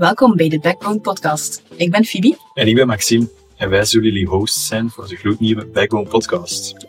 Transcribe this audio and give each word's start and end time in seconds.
Welkom 0.00 0.36
bij 0.36 0.48
de 0.48 0.58
Backbone 0.58 1.00
Podcast. 1.00 1.62
Ik 1.76 1.90
ben 1.90 2.04
Phoebe. 2.04 2.38
En 2.54 2.66
ik 2.66 2.74
ben 2.74 2.86
Maxime. 2.86 3.28
En 3.56 3.70
wij 3.70 3.84
zullen 3.84 4.12
jullie 4.12 4.26
hosts 4.26 4.66
zijn 4.66 4.90
voor 4.90 5.08
de 5.08 5.16
gloednieuwe 5.16 5.66
Backbone 5.66 6.08
Podcast. 6.08 6.86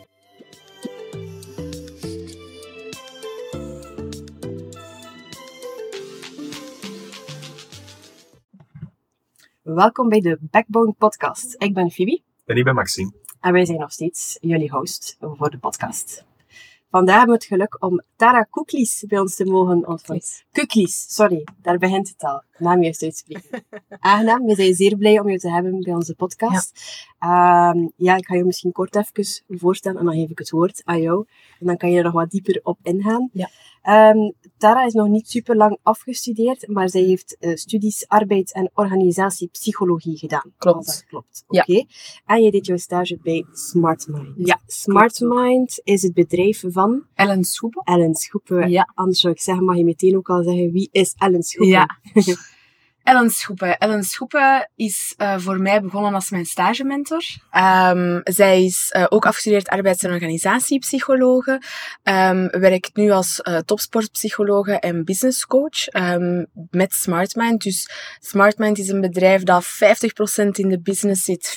Welkom 9.62 10.08
bij 10.08 10.20
de 10.20 10.38
Backbone 10.40 10.92
Podcast. 10.98 11.54
Ik 11.58 11.74
ben 11.74 11.90
Phoebe. 11.90 12.22
En 12.46 12.56
ik 12.56 12.64
ben 12.64 12.74
Maxime. 12.74 13.12
En 13.40 13.52
wij 13.52 13.64
zijn 13.64 13.78
nog 13.78 13.92
steeds 13.92 14.38
jullie 14.40 14.70
host 14.70 15.16
voor 15.20 15.50
de 15.50 15.58
podcast. 15.58 16.24
Vandaag 16.90 17.16
hebben 17.16 17.34
we 17.34 17.40
het 17.40 17.52
geluk 17.52 17.76
om 17.82 18.02
Tara 18.16 18.42
Koeklies 18.42 19.04
bij 19.08 19.18
ons 19.18 19.34
te 19.34 19.44
mogen 19.44 19.86
ontvangen. 19.86 20.22
Kuklies, 20.52 21.14
sorry, 21.14 21.46
daar 21.62 21.78
begint 21.78 22.08
het 22.08 22.22
al. 22.22 22.42
Naam 22.62 22.82
juist 22.82 23.02
uitspreken. 23.02 23.64
Aangenaam, 23.98 24.44
we 24.44 24.54
zijn 24.54 24.74
zeer 24.74 24.96
blij 24.96 25.20
om 25.20 25.28
je 25.28 25.38
te 25.38 25.50
hebben 25.50 25.80
bij 25.80 25.94
onze 25.94 26.14
podcast. 26.14 26.80
Ja, 27.18 27.74
ja 27.96 28.16
ik 28.16 28.26
ga 28.26 28.34
je 28.34 28.44
misschien 28.44 28.72
kort 28.72 28.96
even 28.96 29.44
voorstellen 29.48 29.98
en 29.98 30.04
dan 30.04 30.14
geef 30.14 30.30
ik 30.30 30.38
het 30.38 30.50
woord 30.50 30.80
aan 30.84 31.00
jou. 31.00 31.26
En 31.60 31.66
dan 31.66 31.76
kan 31.76 31.90
je 31.90 31.98
er 31.98 32.04
nog 32.04 32.12
wat 32.12 32.30
dieper 32.30 32.60
op 32.62 32.78
ingaan. 32.82 33.30
Ja. 33.32 33.50
Um, 34.10 34.32
Tara 34.58 34.84
is 34.84 34.92
nog 34.92 35.08
niet 35.08 35.28
super 35.28 35.56
lang 35.56 35.78
afgestudeerd, 35.82 36.68
maar 36.68 36.88
zij 36.88 37.02
heeft 37.02 37.36
uh, 37.40 37.54
studies 37.54 38.08
arbeids- 38.08 38.52
en 38.52 38.70
organisatiepsychologie 38.74 40.18
gedaan. 40.18 40.52
Klopt. 40.58 40.86
Dat 40.86 41.04
klopt. 41.08 41.44
Oké. 41.46 41.60
Okay. 41.60 41.86
En 42.26 42.42
je 42.42 42.50
deed 42.50 42.66
jouw 42.66 42.76
stage 42.76 43.18
bij 43.22 43.44
SmartMind. 43.52 44.34
Ja. 44.36 44.60
SmartMind 44.66 45.80
is 45.84 46.02
het 46.02 46.14
bedrijf 46.14 46.64
van? 46.66 47.06
Ellen 47.14 47.44
Schoepen. 47.44 47.82
Ellen 47.84 48.14
Schoepen. 48.14 48.70
Ja. 48.70 48.90
Anders 48.94 49.20
zou 49.20 49.32
ik 49.32 49.40
zeggen, 49.40 49.64
mag 49.64 49.76
je 49.76 49.84
meteen 49.84 50.16
ook 50.16 50.28
al 50.28 50.42
zeggen, 50.42 50.72
wie 50.72 50.88
is 50.92 51.14
Ellen 51.18 51.42
Schoepen? 51.42 51.68
Ja. 51.68 51.98
Ellen 53.02 53.30
Schoepen. 53.30 53.78
Ellen 53.78 54.04
Schoepen 54.04 54.70
is 54.76 55.14
uh, 55.18 55.38
voor 55.38 55.60
mij 55.60 55.80
begonnen 55.80 56.14
als 56.14 56.30
mijn 56.30 56.46
stagementor. 56.46 57.22
Um, 57.56 58.20
zij 58.24 58.64
is 58.64 58.94
uh, 58.96 59.06
ook 59.08 59.26
afgestudeerd 59.26 59.68
arbeids- 59.68 60.02
en 60.02 60.12
organisatiepsychologe. 60.12 61.62
Um, 62.02 62.48
werkt 62.48 62.96
nu 62.96 63.10
als 63.10 63.40
uh, 63.42 63.58
topsportpsychologe 63.58 64.78
en 64.78 65.04
businesscoach 65.04 65.92
um, 65.92 66.46
met 66.70 66.92
SmartMind. 66.92 67.62
Dus 67.62 67.90
SmartMind 68.20 68.78
is 68.78 68.88
een 68.88 69.00
bedrijf 69.00 69.42
dat 69.42 69.64
50% 69.64 69.66
in 70.52 70.68
de 70.68 70.80
business 70.80 71.24
zit, 71.24 71.56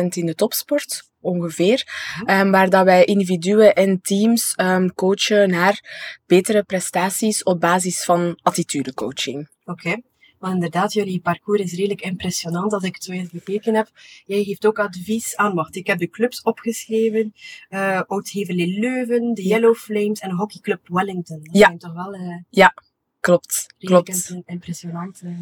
50% 0.00 0.04
in 0.08 0.26
de 0.26 0.34
topsport 0.34 1.10
ongeveer. 1.20 1.86
Um, 2.26 2.50
waar 2.50 2.70
dat 2.70 2.84
wij 2.84 3.04
individuen 3.04 3.74
en 3.74 4.00
teams 4.00 4.54
um, 4.56 4.94
coachen 4.94 5.50
naar 5.50 5.80
betere 6.26 6.62
prestaties 6.62 7.42
op 7.42 7.60
basis 7.60 8.04
van 8.04 8.38
attitudecoaching. 8.42 9.48
Oké. 9.64 9.88
Okay. 9.88 10.02
Maar 10.42 10.52
inderdaad, 10.52 10.92
jullie 10.92 11.20
parcours 11.20 11.62
is 11.62 11.72
redelijk 11.72 12.00
impressionant 12.00 12.72
als 12.72 12.82
ik 12.82 12.94
het 12.94 13.04
zo 13.04 13.12
eens 13.12 13.30
bekeken 13.30 13.74
heb. 13.74 13.90
Jij 14.24 14.44
geeft 14.44 14.66
ook 14.66 14.78
advies 14.78 15.36
aan, 15.36 15.54
wacht, 15.54 15.76
ik 15.76 15.86
heb 15.86 15.98
de 15.98 16.10
clubs 16.10 16.42
opgeschreven. 16.42 17.34
Uh, 17.70 18.00
Oud-Heverlee 18.06 18.78
Leuven, 18.80 19.34
de 19.34 19.42
Yellow 19.42 19.74
Flames 19.74 20.20
en 20.20 20.30
Hockeyclub 20.30 20.88
Wellington. 20.88 21.40
Dat 21.42 21.56
ja. 21.56 21.66
zijn 21.66 21.78
toch 21.78 21.92
wel... 21.92 22.14
Uh, 22.14 22.36
ja, 22.48 22.74
klopt. 23.20 23.66
klopt. 23.78 24.36
impressionant. 24.46 25.20
Uh... 25.24 25.38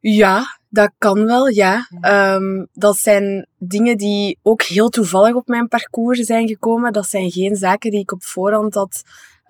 Ja, 0.00 0.58
dat 0.68 0.92
kan 0.98 1.24
wel, 1.24 1.48
ja. 1.48 1.88
ja. 2.00 2.34
Um, 2.34 2.68
dat 2.72 2.96
zijn 2.96 3.46
dingen 3.58 3.96
die 3.96 4.38
ook 4.42 4.62
heel 4.62 4.88
toevallig 4.88 5.34
op 5.34 5.46
mijn 5.46 5.68
parcours 5.68 6.18
zijn 6.20 6.48
gekomen. 6.48 6.92
Dat 6.92 7.06
zijn 7.06 7.30
geen 7.30 7.56
zaken 7.56 7.90
die 7.90 8.00
ik 8.00 8.12
op 8.12 8.24
voorhand 8.24 8.74
had 8.74 9.02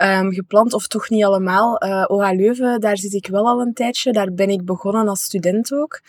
um, 0.02 0.32
gepland, 0.32 0.72
of 0.72 0.86
toch 0.86 1.08
niet 1.08 1.24
allemaal. 1.24 1.84
Uh, 1.84 2.04
OH 2.06 2.30
Leuven, 2.32 2.80
daar 2.80 2.96
zit 2.96 3.12
ik 3.12 3.26
wel 3.26 3.46
al 3.46 3.60
een 3.60 3.74
tijdje. 3.74 4.12
Daar 4.12 4.32
ben 4.32 4.48
ik 4.48 4.64
begonnen 4.64 5.08
als 5.08 5.22
student 5.22 5.72
ook. 5.72 6.00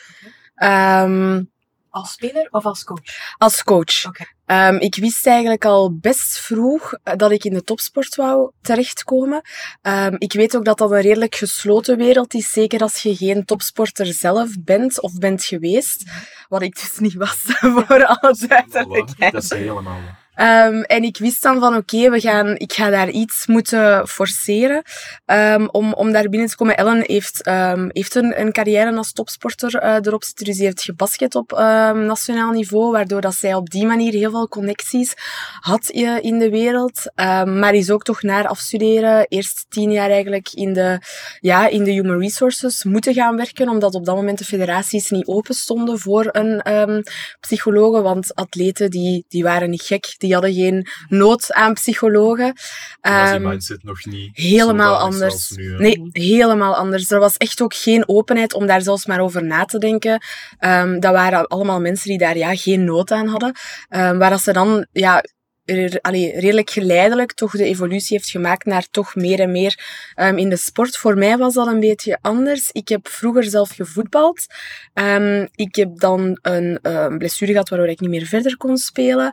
Okay. 0.55 1.03
Um, 1.03 1.49
als 1.89 2.11
speler 2.11 2.47
of 2.51 2.65
als 2.65 2.83
coach? 2.83 3.33
Als 3.37 3.63
coach. 3.63 4.05
Okay. 4.05 4.69
Um, 4.73 4.79
ik 4.79 4.95
wist 4.95 5.27
eigenlijk 5.27 5.65
al 5.65 5.97
best 5.97 6.39
vroeg 6.39 6.93
dat 7.03 7.31
ik 7.31 7.43
in 7.43 7.53
de 7.53 7.63
topsport 7.63 8.15
wou 8.15 8.51
terechtkomen. 8.61 9.41
Um, 9.81 10.15
ik 10.17 10.33
weet 10.33 10.55
ook 10.55 10.65
dat 10.65 10.77
dat 10.77 10.91
een 10.91 11.01
redelijk 11.01 11.35
gesloten 11.35 11.97
wereld 11.97 12.33
is, 12.33 12.51
zeker 12.51 12.81
als 12.81 13.01
je 13.01 13.15
geen 13.15 13.45
topsporter 13.45 14.05
zelf 14.05 14.49
bent 14.59 15.01
of 15.01 15.13
bent 15.13 15.43
geweest. 15.43 16.03
Wat 16.47 16.61
ik 16.61 16.75
dus 16.75 16.99
niet 16.99 17.13
was, 17.13 17.37
voor 17.75 18.05
alle 18.05 18.35
duidelijkheid. 18.47 19.33
Dat 19.33 19.43
is 19.43 19.49
helemaal 19.49 19.99
Um, 20.41 20.81
en 20.81 21.03
ik 21.03 21.17
wist 21.17 21.41
dan 21.41 21.59
van 21.59 21.75
oké, 21.75 22.09
we 22.09 22.19
gaan, 22.19 22.57
ik 22.57 22.73
ga 22.73 22.89
daar 22.89 23.09
iets 23.09 23.47
moeten 23.47 24.07
forceren 24.07 24.83
um, 25.25 25.69
om, 25.69 25.93
om 25.93 26.11
daar 26.11 26.29
binnen 26.29 26.49
te 26.49 26.55
komen. 26.55 26.77
Ellen 26.77 27.03
heeft, 27.05 27.47
um, 27.47 27.89
heeft 27.91 28.15
een, 28.15 28.39
een 28.41 28.51
carrière 28.51 28.95
als 28.95 29.13
topsporter 29.13 29.83
uh, 29.83 29.95
erop 30.01 30.23
zitten, 30.23 30.45
dus 30.45 30.55
die 30.55 30.65
heeft 30.65 30.81
gebasket 30.81 31.35
op 31.35 31.51
nationaal 31.95 32.51
niveau, 32.51 32.91
waardoor 32.91 33.21
dat 33.21 33.35
zij 33.35 33.53
op 33.53 33.69
die 33.69 33.85
manier 33.85 34.13
heel 34.13 34.31
veel 34.31 34.47
connecties 34.47 35.13
had 35.59 35.89
in 36.21 36.39
de 36.39 36.49
wereld. 36.49 37.03
maar 37.45 37.73
is 37.73 37.91
ook 37.91 38.03
toch 38.03 38.21
naar 38.21 38.47
afstuderen, 38.47 39.25
eerst 39.27 39.65
tien 39.69 39.91
jaar 39.91 40.09
eigenlijk 40.09 40.49
in 40.53 40.73
de, 40.73 40.99
ja, 41.39 41.67
in 41.67 41.83
de 41.83 41.91
human 41.91 42.19
resources 42.19 42.83
moeten 42.83 43.13
gaan 43.13 43.35
werken, 43.35 43.69
omdat 43.69 43.95
op 43.95 44.05
dat 44.05 44.15
moment 44.15 44.37
de 44.37 44.45
federaties 44.45 45.09
niet 45.09 45.27
open 45.27 45.55
stonden 45.55 45.99
voor 45.99 46.29
een 46.31 47.05
psychologe, 47.39 48.01
want 48.01 48.35
atleten 48.35 48.89
die, 48.89 49.25
die 49.27 49.43
waren 49.43 49.69
niet 49.69 49.81
gek, 49.81 50.15
hadden 50.33 50.53
geen 50.53 50.87
nood 51.07 51.53
aan 51.53 51.73
psychologen. 51.73 52.53
Was 53.01 53.31
die 53.31 53.39
mindset 53.39 53.83
nog 53.83 54.05
niet 54.05 54.37
helemaal 54.37 54.97
anders. 54.97 55.49
Nu, 55.49 55.77
nee, 55.77 56.09
helemaal 56.11 56.75
anders. 56.75 57.11
Er 57.11 57.19
was 57.19 57.37
echt 57.37 57.61
ook 57.61 57.73
geen 57.73 58.07
openheid 58.07 58.53
om 58.53 58.65
daar 58.65 58.81
zelfs 58.81 59.05
maar 59.05 59.19
over 59.19 59.43
na 59.43 59.65
te 59.65 59.77
denken. 59.77 60.23
Um, 60.59 60.99
dat 60.99 61.13
waren 61.13 61.47
allemaal 61.47 61.81
mensen 61.81 62.09
die 62.09 62.17
daar 62.17 62.37
ja, 62.37 62.55
geen 62.55 62.83
nood 62.83 63.11
aan 63.11 63.27
hadden. 63.27 63.55
Um, 63.89 64.17
waar 64.17 64.31
als 64.31 64.43
ze 64.43 64.53
dan 64.53 64.87
ja, 64.91 65.23
redelijk 65.69 66.69
geleidelijk 66.69 67.33
toch 67.33 67.51
de 67.51 67.63
evolutie 67.63 68.17
heeft 68.17 68.29
gemaakt 68.29 68.65
naar 68.65 68.87
toch 68.91 69.15
meer 69.15 69.39
en 69.39 69.51
meer 69.51 69.79
um, 70.15 70.37
in 70.37 70.49
de 70.49 70.55
sport. 70.55 70.97
Voor 70.97 71.17
mij 71.17 71.37
was 71.37 71.53
dat 71.53 71.67
een 71.67 71.79
beetje 71.79 72.17
anders. 72.21 72.71
Ik 72.71 72.87
heb 72.87 73.07
vroeger 73.07 73.43
zelf 73.43 73.69
gevoetbald. 73.69 74.45
Um, 74.93 75.47
ik 75.55 75.75
heb 75.75 75.99
dan 75.99 76.39
een 76.41 76.79
um, 76.81 77.17
blessure 77.17 77.51
gehad 77.51 77.69
waardoor 77.69 77.87
ik 77.87 77.99
niet 77.99 78.09
meer 78.09 78.25
verder 78.25 78.57
kon 78.57 78.77
spelen. 78.77 79.31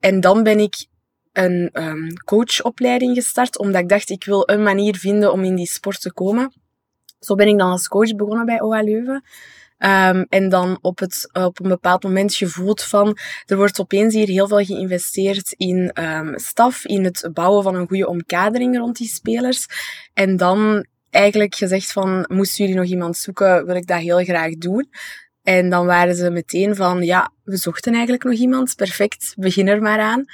en 0.00 0.20
dan 0.20 0.42
ben 0.42 0.58
ik 0.58 0.86
een 1.32 1.72
coachopleiding 2.24 3.14
gestart, 3.14 3.58
omdat 3.58 3.80
ik 3.80 3.88
dacht, 3.88 4.10
ik 4.10 4.24
wil 4.24 4.42
een 4.48 4.62
manier 4.62 4.96
vinden 4.96 5.32
om 5.32 5.44
in 5.44 5.54
die 5.54 5.66
sport 5.66 6.00
te 6.00 6.12
komen. 6.12 6.52
Zo 7.24 7.34
ben 7.34 7.48
ik 7.48 7.58
dan 7.58 7.70
als 7.70 7.88
coach 7.88 8.14
begonnen 8.14 8.46
bij 8.46 8.60
OH 8.60 8.82
Leuven. 8.82 9.24
Um, 9.84 10.26
en 10.28 10.48
dan 10.48 10.78
op, 10.80 10.98
het, 10.98 11.28
op 11.32 11.60
een 11.60 11.68
bepaald 11.68 12.02
moment 12.02 12.34
gevoeld 12.34 12.82
van, 12.82 13.18
er 13.46 13.56
wordt 13.56 13.80
opeens 13.80 14.14
hier 14.14 14.26
heel 14.26 14.48
veel 14.48 14.64
geïnvesteerd 14.64 15.54
in 15.56 16.02
um, 16.02 16.38
staf, 16.38 16.84
in 16.84 17.04
het 17.04 17.30
bouwen 17.32 17.62
van 17.62 17.74
een 17.74 17.86
goede 17.86 18.08
omkadering 18.08 18.78
rond 18.78 18.96
die 18.96 19.08
spelers. 19.08 19.66
En 20.14 20.36
dan 20.36 20.86
eigenlijk 21.10 21.54
gezegd 21.54 21.92
van, 21.92 22.24
moesten 22.28 22.64
jullie 22.64 22.80
nog 22.80 22.90
iemand 22.90 23.16
zoeken, 23.16 23.66
wil 23.66 23.76
ik 23.76 23.86
dat 23.86 24.00
heel 24.00 24.24
graag 24.24 24.56
doen. 24.56 24.90
En 25.42 25.70
dan 25.70 25.86
waren 25.86 26.14
ze 26.14 26.30
meteen 26.30 26.76
van, 26.76 27.02
ja, 27.02 27.32
we 27.42 27.56
zochten 27.56 27.92
eigenlijk 27.92 28.24
nog 28.24 28.34
iemand. 28.34 28.74
Perfect, 28.76 29.34
begin 29.36 29.68
er 29.68 29.82
maar 29.82 29.98
aan. 30.00 30.24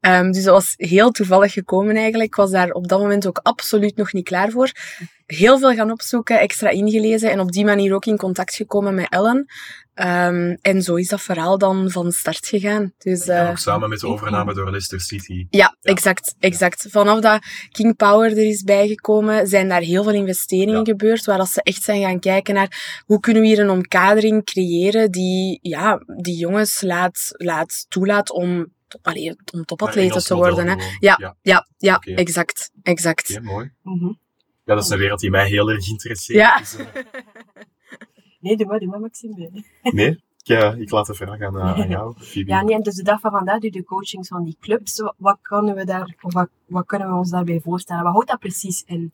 Um, 0.00 0.32
dus 0.32 0.44
dat 0.44 0.54
was 0.54 0.74
heel 0.76 1.10
toevallig 1.10 1.52
gekomen 1.52 1.96
eigenlijk. 1.96 2.28
Ik 2.28 2.34
was 2.34 2.50
daar 2.50 2.70
op 2.70 2.88
dat 2.88 3.00
moment 3.00 3.26
ook 3.26 3.40
absoluut 3.42 3.96
nog 3.96 4.12
niet 4.12 4.24
klaar 4.24 4.50
voor. 4.50 4.70
Heel 5.26 5.58
veel 5.58 5.74
gaan 5.74 5.90
opzoeken, 5.90 6.40
extra 6.40 6.68
ingelezen 6.68 7.30
en 7.30 7.40
op 7.40 7.52
die 7.52 7.64
manier 7.64 7.94
ook 7.94 8.06
in 8.06 8.16
contact 8.16 8.54
gekomen 8.54 8.94
met 8.94 9.08
Ellen. 9.08 9.46
Um, 9.94 10.58
en 10.62 10.82
zo 10.82 10.94
is 10.94 11.08
dat 11.08 11.20
verhaal 11.20 11.58
dan 11.58 11.90
van 11.90 12.12
start 12.12 12.46
gegaan. 12.46 12.92
Dus, 12.98 13.26
uh, 13.26 13.48
ook 13.50 13.58
samen 13.58 13.88
met 13.88 14.00
de 14.00 14.06
overname 14.06 14.54
door 14.54 14.70
Leicester 14.70 15.00
City. 15.00 15.32
Ja, 15.32 15.46
ja, 15.50 15.76
exact, 15.82 16.34
exact. 16.38 16.86
Vanaf 16.88 17.20
dat 17.20 17.42
King 17.70 17.96
Power 17.96 18.30
er 18.30 18.46
is 18.46 18.62
bijgekomen, 18.62 19.46
zijn 19.46 19.68
daar 19.68 19.80
heel 19.80 20.02
veel 20.02 20.14
investeringen 20.14 20.78
ja. 20.78 20.84
gebeurd, 20.84 21.24
waar 21.24 21.38
als 21.38 21.52
ze 21.52 21.62
echt 21.62 21.82
zijn 21.82 22.02
gaan 22.02 22.20
kijken 22.20 22.54
naar 22.54 23.02
hoe 23.06 23.20
kunnen 23.20 23.42
we 23.42 23.48
hier 23.48 23.58
een 23.58 23.70
omkadering 23.70 24.44
creëren 24.44 25.10
die, 25.10 25.58
ja, 25.62 26.02
die 26.22 26.36
jongens 26.36 26.80
laat, 26.80 27.30
laat 27.32 27.86
toelaat 27.88 28.30
om 28.30 28.72
Allee, 29.02 29.36
om 29.52 29.64
topatleten 29.64 30.24
te 30.24 30.34
worden. 30.34 30.66
Hè. 30.66 30.74
Ja, 30.98 31.16
ja, 31.18 31.36
ja, 31.42 31.66
ja 31.76 31.96
okay. 31.96 32.14
exact. 32.14 32.70
exact. 32.82 33.30
Okay, 33.30 33.42
mooi. 33.42 33.72
Mm 33.82 33.98
-hmm. 33.98 34.18
Ja, 34.64 34.74
dat 34.74 34.84
is 34.84 34.90
een 34.90 34.98
wereld 34.98 35.20
die 35.20 35.30
mij 35.30 35.48
heel 35.48 35.70
erg 35.70 35.88
interesseert. 35.88 36.38
Ja. 36.38 36.58
Dus, 36.58 36.78
uh... 36.78 36.86
nee, 38.40 38.56
doe 38.56 38.66
maar, 38.66 38.78
doe 38.78 38.88
maar, 38.88 39.00
Maxime. 39.00 39.64
Nee? 39.82 40.22
Ja, 40.36 40.72
ik 40.72 40.90
laat 40.90 41.06
de 41.06 41.14
vraag 41.14 41.40
aan, 41.40 41.56
uh, 41.56 41.80
aan 41.80 41.88
jou, 41.88 42.14
Phoebe. 42.18 42.50
Ja, 42.50 42.62
nee, 42.62 42.74
en 42.74 42.82
dus 42.82 42.94
de 42.94 43.02
dag 43.02 43.20
van 43.20 43.30
vandaag 43.30 43.58
doe 43.58 43.72
je 43.72 43.78
de 43.78 43.84
coachings 43.84 44.28
van 44.28 44.44
die 44.44 44.56
clubs. 44.60 45.02
Wat 45.16 45.38
kunnen 45.42 45.74
we, 45.74 45.84
daar, 45.84 46.16
of 46.20 46.32
wat, 46.32 46.48
wat 46.66 46.86
kunnen 46.86 47.08
we 47.08 47.14
ons 47.14 47.30
daarbij 47.30 47.60
voorstellen? 47.60 48.02
Wat 48.02 48.12
houdt 48.12 48.28
dat 48.28 48.38
precies 48.38 48.82
in? 48.86 49.12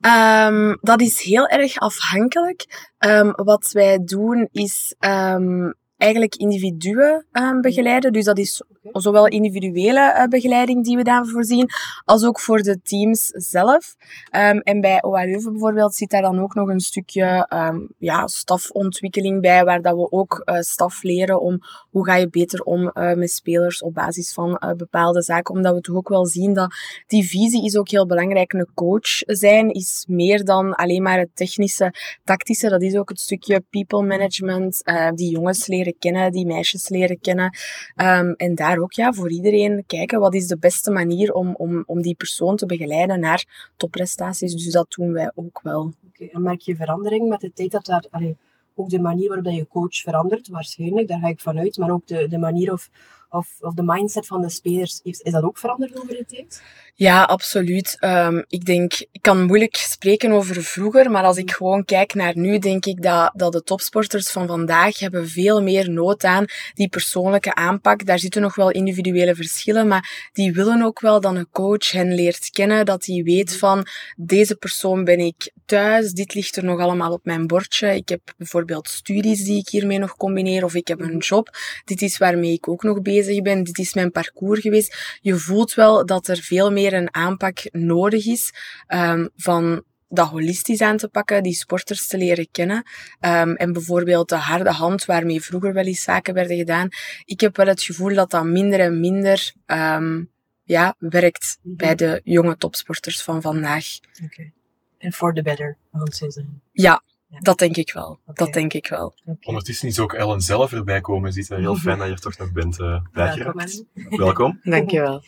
Um, 0.00 0.78
dat 0.80 1.00
is 1.00 1.22
heel 1.22 1.46
erg 1.46 1.78
afhankelijk. 1.78 2.90
Um, 2.98 3.32
wat 3.34 3.70
wij 3.72 4.04
doen 4.04 4.48
is... 4.52 4.94
Um, 5.00 5.74
eigenlijk 5.98 6.34
individuen 6.34 7.26
um, 7.32 7.60
begeleiden. 7.60 8.12
Dus 8.12 8.24
dat 8.24 8.38
is 8.38 8.62
zowel 8.92 9.26
individuele 9.26 10.14
uh, 10.16 10.24
begeleiding 10.24 10.84
die 10.84 10.96
we 10.96 11.02
daarvoor 11.02 11.32
voorzien, 11.32 11.68
als 12.04 12.24
ook 12.24 12.40
voor 12.40 12.58
de 12.58 12.80
teams 12.82 13.26
zelf. 13.26 13.96
Um, 14.36 14.58
en 14.58 14.80
bij 14.80 15.02
OA 15.02 15.24
Leuven 15.24 15.52
bijvoorbeeld 15.52 15.94
zit 15.94 16.10
daar 16.10 16.22
dan 16.22 16.40
ook 16.40 16.54
nog 16.54 16.68
een 16.68 16.80
stukje 16.80 17.50
um, 17.52 17.88
ja, 17.98 18.26
stafontwikkeling 18.26 19.40
bij, 19.40 19.64
waar 19.64 19.82
dat 19.82 19.94
we 19.94 20.10
ook 20.10 20.42
uh, 20.44 20.60
staf 20.60 21.02
leren 21.02 21.40
om 21.40 21.58
hoe 21.90 22.04
ga 22.04 22.14
je 22.14 22.28
beter 22.28 22.62
om 22.62 22.90
uh, 22.94 23.14
met 23.14 23.30
spelers 23.30 23.82
op 23.82 23.94
basis 23.94 24.32
van 24.32 24.60
bepaalde 24.76 25.22
zaken. 25.22 25.54
Omdat 25.54 25.74
we 25.74 25.80
toch 25.80 25.96
ook 25.96 26.08
wel 26.08 26.26
zien 26.26 26.52
dat 26.52 26.74
die 27.06 27.28
visie 27.28 27.64
is 27.64 27.76
ook 27.76 27.88
heel 27.88 28.06
belangrijk. 28.06 28.52
Een 28.52 28.68
coach 28.74 29.08
zijn 29.26 29.70
is 29.70 30.04
meer 30.08 30.44
dan 30.44 30.74
alleen 30.74 31.02
maar 31.02 31.18
het 31.18 31.36
technische, 31.36 31.94
tactische. 32.24 32.68
Dat 32.68 32.82
is 32.82 32.96
ook 32.96 33.08
het 33.08 33.20
stukje 33.20 33.64
people 33.70 34.06
management, 34.06 34.82
die 35.14 35.30
jongens 35.30 35.66
leren 35.66 35.98
kennen, 35.98 36.32
die 36.32 36.46
meisjes 36.46 36.88
leren 36.88 37.20
kennen. 37.20 37.56
Um, 37.96 38.32
en 38.32 38.54
daar 38.54 38.77
ook 38.80 38.92
ja, 38.92 39.12
voor 39.12 39.30
iedereen 39.30 39.84
kijken 39.86 40.20
wat 40.20 40.34
is 40.34 40.46
de 40.46 40.58
beste 40.58 40.90
manier 40.90 41.32
om, 41.32 41.54
om, 41.54 41.82
om 41.86 42.02
die 42.02 42.14
persoon 42.14 42.56
te 42.56 42.66
begeleiden 42.66 43.20
naar 43.20 43.70
topprestaties. 43.76 44.52
Dus 44.52 44.72
dat 44.72 44.92
doen 44.96 45.12
wij 45.12 45.30
ook 45.34 45.60
wel. 45.62 45.92
Okay, 46.08 46.28
en 46.32 46.42
merk 46.42 46.60
je 46.60 46.76
verandering 46.76 47.28
met 47.28 47.40
de 47.40 47.52
tijd 47.52 47.70
dat 47.70 47.84
daar... 47.84 48.34
Ook 48.80 48.88
de 48.88 49.00
manier 49.00 49.28
waarop 49.28 49.46
je 49.46 49.66
coach 49.66 49.96
verandert, 49.96 50.48
waarschijnlijk, 50.48 51.08
daar 51.08 51.18
ga 51.18 51.28
ik 51.28 51.40
vanuit. 51.40 51.76
Maar 51.76 51.90
ook 51.90 52.06
de, 52.06 52.28
de 52.28 52.38
manier 52.38 52.72
of, 52.72 52.90
of, 53.30 53.48
of 53.60 53.74
de 53.74 53.82
mindset 53.84 54.26
van 54.26 54.40
de 54.40 54.50
spelers, 54.50 55.00
is, 55.02 55.20
is 55.20 55.32
dat 55.32 55.42
ook 55.42 55.58
veranderd 55.58 55.96
over 55.96 56.16
de 56.16 56.24
tijd? 56.26 56.62
Ja, 56.94 57.22
absoluut. 57.22 57.96
Um, 58.00 58.44
ik 58.48 58.64
denk, 58.64 58.92
ik 59.12 59.22
kan 59.22 59.44
moeilijk 59.44 59.76
spreken 59.76 60.32
over 60.32 60.62
vroeger, 60.62 61.10
maar 61.10 61.24
als 61.24 61.36
ik 61.36 61.50
gewoon 61.50 61.84
kijk 61.84 62.14
naar 62.14 62.36
nu, 62.36 62.58
denk 62.58 62.86
ik 62.86 63.02
dat, 63.02 63.32
dat 63.34 63.52
de 63.52 63.62
topsporters 63.62 64.30
van 64.30 64.46
vandaag 64.46 64.98
hebben 64.98 65.28
veel 65.28 65.62
meer 65.62 65.90
nood 65.90 66.24
aan 66.24 66.44
die 66.74 66.88
persoonlijke 66.88 67.54
aanpak. 67.54 68.06
Daar 68.06 68.18
zitten 68.18 68.42
nog 68.42 68.54
wel 68.54 68.70
individuele 68.70 69.34
verschillen, 69.34 69.88
maar 69.88 70.30
die 70.32 70.52
willen 70.52 70.82
ook 70.82 71.00
wel 71.00 71.20
dat 71.20 71.34
een 71.34 71.50
coach 71.50 71.90
hen 71.90 72.14
leert 72.14 72.50
kennen, 72.50 72.86
dat 72.86 73.06
hij 73.06 73.22
weet 73.22 73.56
van, 73.56 73.86
deze 74.16 74.56
persoon 74.56 75.04
ben 75.04 75.20
ik 75.20 75.52
thuis, 75.66 76.12
dit 76.12 76.34
ligt 76.34 76.56
er 76.56 76.64
nog 76.64 76.80
allemaal 76.80 77.12
op 77.12 77.24
mijn 77.24 77.46
bordje. 77.46 77.94
Ik 77.94 78.08
heb 78.08 78.20
bijvoorbeeld 78.36 78.88
studies 78.88 79.44
die 79.44 79.58
ik 79.58 79.68
hiermee 79.68 79.98
nog 79.98 80.16
combineer, 80.16 80.64
of 80.64 80.74
ik 80.74 80.88
heb 80.88 81.00
een 81.00 81.18
job. 81.18 81.48
Dit 81.84 82.02
is 82.02 82.18
waarmee 82.18 82.52
ik 82.52 82.68
ook 82.68 82.82
nog 82.82 83.02
bezig 83.02 83.16
ben, 83.42 83.64
dit 83.64 83.78
is 83.78 83.94
mijn 83.94 84.10
parcours 84.10 84.60
geweest. 84.60 85.18
Je 85.20 85.34
voelt 85.34 85.74
wel 85.74 86.06
dat 86.06 86.28
er 86.28 86.36
veel 86.36 86.72
meer 86.72 86.92
een 86.92 87.14
aanpak 87.14 87.58
nodig 87.72 88.26
is 88.26 88.52
um, 88.88 89.28
van 89.36 89.84
dat 90.08 90.28
holistisch 90.28 90.80
aan 90.80 90.96
te 90.96 91.08
pakken, 91.08 91.42
die 91.42 91.54
sporters 91.54 92.06
te 92.06 92.16
leren 92.16 92.50
kennen. 92.50 92.76
Um, 93.20 93.54
en 93.54 93.72
bijvoorbeeld 93.72 94.28
de 94.28 94.36
harde 94.36 94.70
hand, 94.70 95.04
waarmee 95.04 95.40
vroeger 95.40 95.72
wel 95.72 95.84
eens 95.84 96.02
zaken 96.02 96.34
werden 96.34 96.56
gedaan. 96.56 96.88
Ik 97.24 97.40
heb 97.40 97.56
wel 97.56 97.66
het 97.66 97.82
gevoel 97.82 98.14
dat 98.14 98.30
dat 98.30 98.44
minder 98.44 98.80
en 98.80 99.00
minder 99.00 99.52
um, 99.66 100.30
ja, 100.62 100.94
werkt 100.98 101.58
mm 101.62 101.70
-hmm. 101.70 101.76
bij 101.76 101.94
de 101.94 102.20
jonge 102.24 102.56
topsporters 102.56 103.22
van 103.22 103.42
vandaag. 103.42 103.84
Oké. 104.14 104.24
Okay. 104.24 104.52
En 104.98 105.12
for 105.12 105.34
the 105.34 105.42
better, 105.42 105.76
want 105.90 106.16
ze 106.16 106.30
zeggen. 106.30 106.62
Ja, 106.72 107.02
ja. 107.28 107.38
Dat 107.40 107.58
denk 107.58 107.76
ik 107.76 107.92
wel. 107.92 108.20
Okay. 108.26 108.34
Dat 108.34 108.52
denk 108.52 108.72
ik 108.72 108.88
wel. 108.88 109.14
Okay. 109.22 109.36
Ondertussen 109.40 109.88
is 109.88 109.98
ook 109.98 110.12
Ellen 110.12 110.40
zelf 110.40 110.72
erbij 110.72 111.00
komen. 111.00 111.28
Het 111.28 111.38
is 111.38 111.48
heel 111.48 111.76
fijn 111.76 111.98
dat 111.98 112.06
je 112.06 112.12
er 112.12 112.20
toch 112.20 112.38
nog 112.38 112.52
bent 112.52 112.78
uh, 112.78 113.00
bijgeraakt. 113.12 113.84
Welkom. 113.94 114.18
Welkom. 114.18 114.60
Dankjewel. 114.74 115.22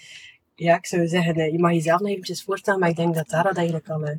Ja, 0.55 0.77
ik 0.77 0.87
zou 0.87 1.07
zeggen, 1.07 1.53
je 1.53 1.59
mag 1.59 1.73
jezelf 1.73 2.01
nog 2.01 2.11
eventjes 2.11 2.43
voorstellen, 2.43 2.81
maar 2.81 2.89
ik 2.89 2.97
denk 2.97 3.15
dat 3.15 3.29
Tara 3.29 3.43
dat 3.43 3.57
eigenlijk 3.57 3.89
al... 3.89 4.19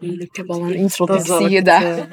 Ik 0.00 0.36
heb 0.36 0.50
al 0.50 0.62
een 0.62 0.74
introductie 0.74 1.48
gedaan. 1.48 2.08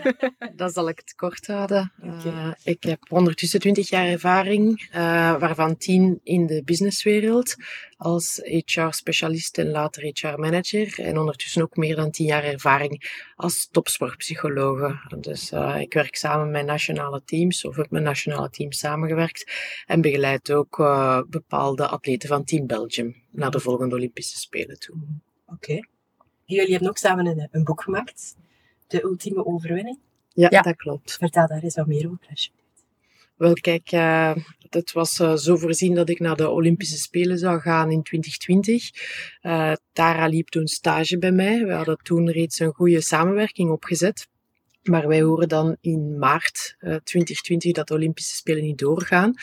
Dat 0.56 0.74
zal 0.77 0.89
ik 0.89 0.98
het 0.98 1.16
kort 1.16 1.48
houden. 1.48 1.92
Okay. 2.01 2.25
Uh, 2.25 2.51
ik 2.63 2.83
heb 2.83 3.00
ondertussen 3.10 3.60
20 3.60 3.89
jaar 3.89 4.07
ervaring, 4.07 4.89
uh, 4.95 4.95
waarvan 5.39 5.77
10 5.77 6.19
in 6.24 6.45
de 6.45 6.63
businesswereld 6.63 7.56
als 7.98 8.42
HR-specialist 8.44 9.57
en 9.57 9.69
later 9.69 10.04
HR-manager. 10.04 11.00
En 11.00 11.18
ondertussen 11.18 11.62
ook 11.62 11.75
meer 11.75 11.95
dan 11.95 12.12
10 12.12 12.25
jaar 12.25 12.44
ervaring 12.44 13.24
als 13.36 13.68
topsportpsychologe. 13.71 15.00
Dus 15.19 15.51
ik 15.80 15.94
werk 15.94 16.16
samen 16.16 16.51
met 16.51 16.66
nationale 16.66 17.21
teams, 17.25 17.66
of 17.66 17.75
heb 17.75 17.92
met 17.92 18.04
nationale 18.04 18.50
teams 18.50 18.80
samengewerkt. 18.80 19.51
En 19.86 20.01
begeleid 20.01 20.51
ook 20.51 20.77
bepaalde 21.30 21.88
atleten 21.88 22.30
van 22.30 22.44
Team 22.44 22.68
Belgium 22.68 23.16
naar 23.31 23.51
de 23.51 23.60
volgende 23.60 23.95
Olympische 23.95 24.38
Spelen 24.38 24.80
toe. 24.80 24.95
Oké. 25.45 25.56
Okay. 25.56 25.88
Jullie 26.56 26.72
hebben 26.72 26.90
ook 26.90 26.98
samen 26.98 27.25
een, 27.25 27.48
een, 27.51 27.63
boek 27.63 27.81
gemaakt, 27.81 28.36
De 28.88 29.04
Ultieme 29.04 29.46
Overwinning. 29.46 30.00
Ja, 30.34 30.48
ja, 30.51 30.62
dat 30.62 30.75
klopt. 30.75 31.18
Vertel 31.18 31.48
daar 31.48 31.63
eens 31.63 31.75
wat 31.75 31.88
meer 31.88 32.06
over, 32.06 32.28
alsjeblieft. 32.30 32.86
Wel, 33.36 33.54
kijk, 33.54 33.92
uh, 33.92 34.36
het 34.69 34.92
was 34.92 35.19
uh, 35.19 35.36
zo 35.36 35.57
voorzien 35.57 35.96
dat 35.96 36.10
ik 36.10 36.19
naar 36.19 36.36
de 36.36 36.50
Olympische 36.50 36.98
Spelen 36.98 37.38
zou 37.38 37.60
gaan 37.60 37.92
in 37.92 38.04
2020. 38.04 38.92
Uh, 39.42 39.74
Tara 39.94 40.28
liep 40.28 40.48
toen 40.48 40.68
stage 40.68 41.18
bij 41.18 41.31
mij. 41.31 41.66
We 41.66 41.74
hadden 41.74 41.98
toen 42.04 42.31
reeds 42.31 42.60
een 42.60 42.74
goede 42.74 43.02
samenwerking 43.02 43.72
opgezet. 43.72 44.28
Maar 44.84 45.07
wij 45.07 45.22
horen 45.22 45.48
dan 45.48 45.78
in 45.81 46.18
maart 46.18 46.75
2020 46.80 47.72
dat 47.72 47.88
de 47.88 47.94
Olympische 47.94 48.36
Spelen 48.36 48.63
niet 48.63 48.78
doorgaan. 48.78 49.34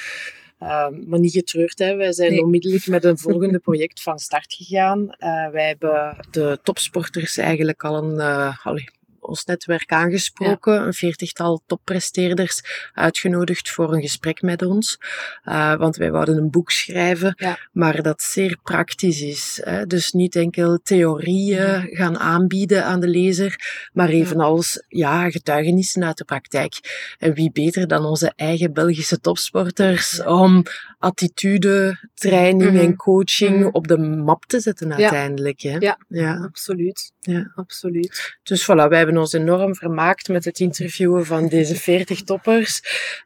Uh, 0.62 0.88
maar 1.06 1.19
niet 1.19 1.32
getreurd, 1.32 1.79
hè. 1.79 1.97
wij 1.97 2.12
zijn 2.12 2.31
nee. 2.31 2.43
onmiddellijk 2.43 2.87
met 2.87 3.05
een 3.05 3.19
volgende 3.29 3.58
project 3.58 4.03
van 4.03 4.19
start 4.19 4.55
gegaan. 4.55 5.00
Uh, 5.00 5.49
wij 5.50 5.67
hebben 5.67 6.17
de 6.31 6.58
topsporters 6.62 7.37
eigenlijk 7.37 7.85
al 7.85 7.97
een, 7.97 8.14
uh, 8.14 8.67
allee, 8.67 8.88
ons 9.26 9.44
netwerk 9.44 9.93
aangesproken, 9.93 10.75
ja. 10.75 10.87
een 10.87 10.94
veertigtal 10.94 11.62
toppresteerders 11.67 12.62
uitgenodigd 12.94 13.70
voor 13.70 13.94
een 13.94 14.00
gesprek 14.00 14.43
met 14.43 14.62
ons. 14.62 14.99
Uh, 15.44 15.75
want 15.75 15.96
wij 15.96 16.11
wouden 16.11 16.37
een 16.37 16.50
boek 16.50 16.70
schrijven, 16.70 17.34
ja. 17.37 17.58
maar 17.73 18.02
dat 18.02 18.23
zeer 18.23 18.56
praktisch 18.62 19.20
is. 19.20 19.61
Hè? 19.64 19.87
Dus 19.87 20.12
niet 20.12 20.37
enkel 20.37 20.78
theorieën 20.82 21.88
gaan 21.90 22.19
aanbieden 22.19 22.84
aan 22.84 23.00
de 23.00 23.08
lezer, 23.08 23.88
maar 23.93 24.08
evenals 24.08 24.82
ja, 24.88 25.31
getuigenissen 25.31 26.05
uit 26.05 26.19
de 26.19 26.25
praktijk. 26.25 26.75
En 27.19 27.34
wie 27.34 27.50
beter 27.52 27.88
dan 27.88 28.05
onze 28.05 28.32
eigen 28.37 28.73
Belgische 28.73 29.20
topsporters 29.20 30.23
om 30.23 30.64
attitude, 31.06 31.99
training 32.14 32.70
mm 32.70 32.76
-hmm. 32.76 32.87
en 32.87 32.97
coaching 32.97 33.56
mm 33.56 33.62
-hmm. 33.62 33.70
op 33.73 33.88
de 33.88 33.99
map 33.99 34.44
te 34.44 34.61
zetten 34.61 34.94
uiteindelijk. 34.94 35.61
Hè? 35.61 35.76
Ja, 35.79 35.99
ja, 36.08 36.37
absoluut. 36.37 37.12
Ja. 37.20 37.53
absoluut. 37.55 38.37
Dus 38.43 38.62
voilà, 38.62 38.88
wij 38.88 38.99
hebben 38.99 39.17
ons 39.17 39.32
enorm 39.32 39.75
vermaakt 39.75 40.29
met 40.29 40.44
het 40.44 40.61
interviewen 40.61 41.26
van 41.26 41.49
deze 41.49 41.76
40 41.76 42.23
toppers. 42.23 42.81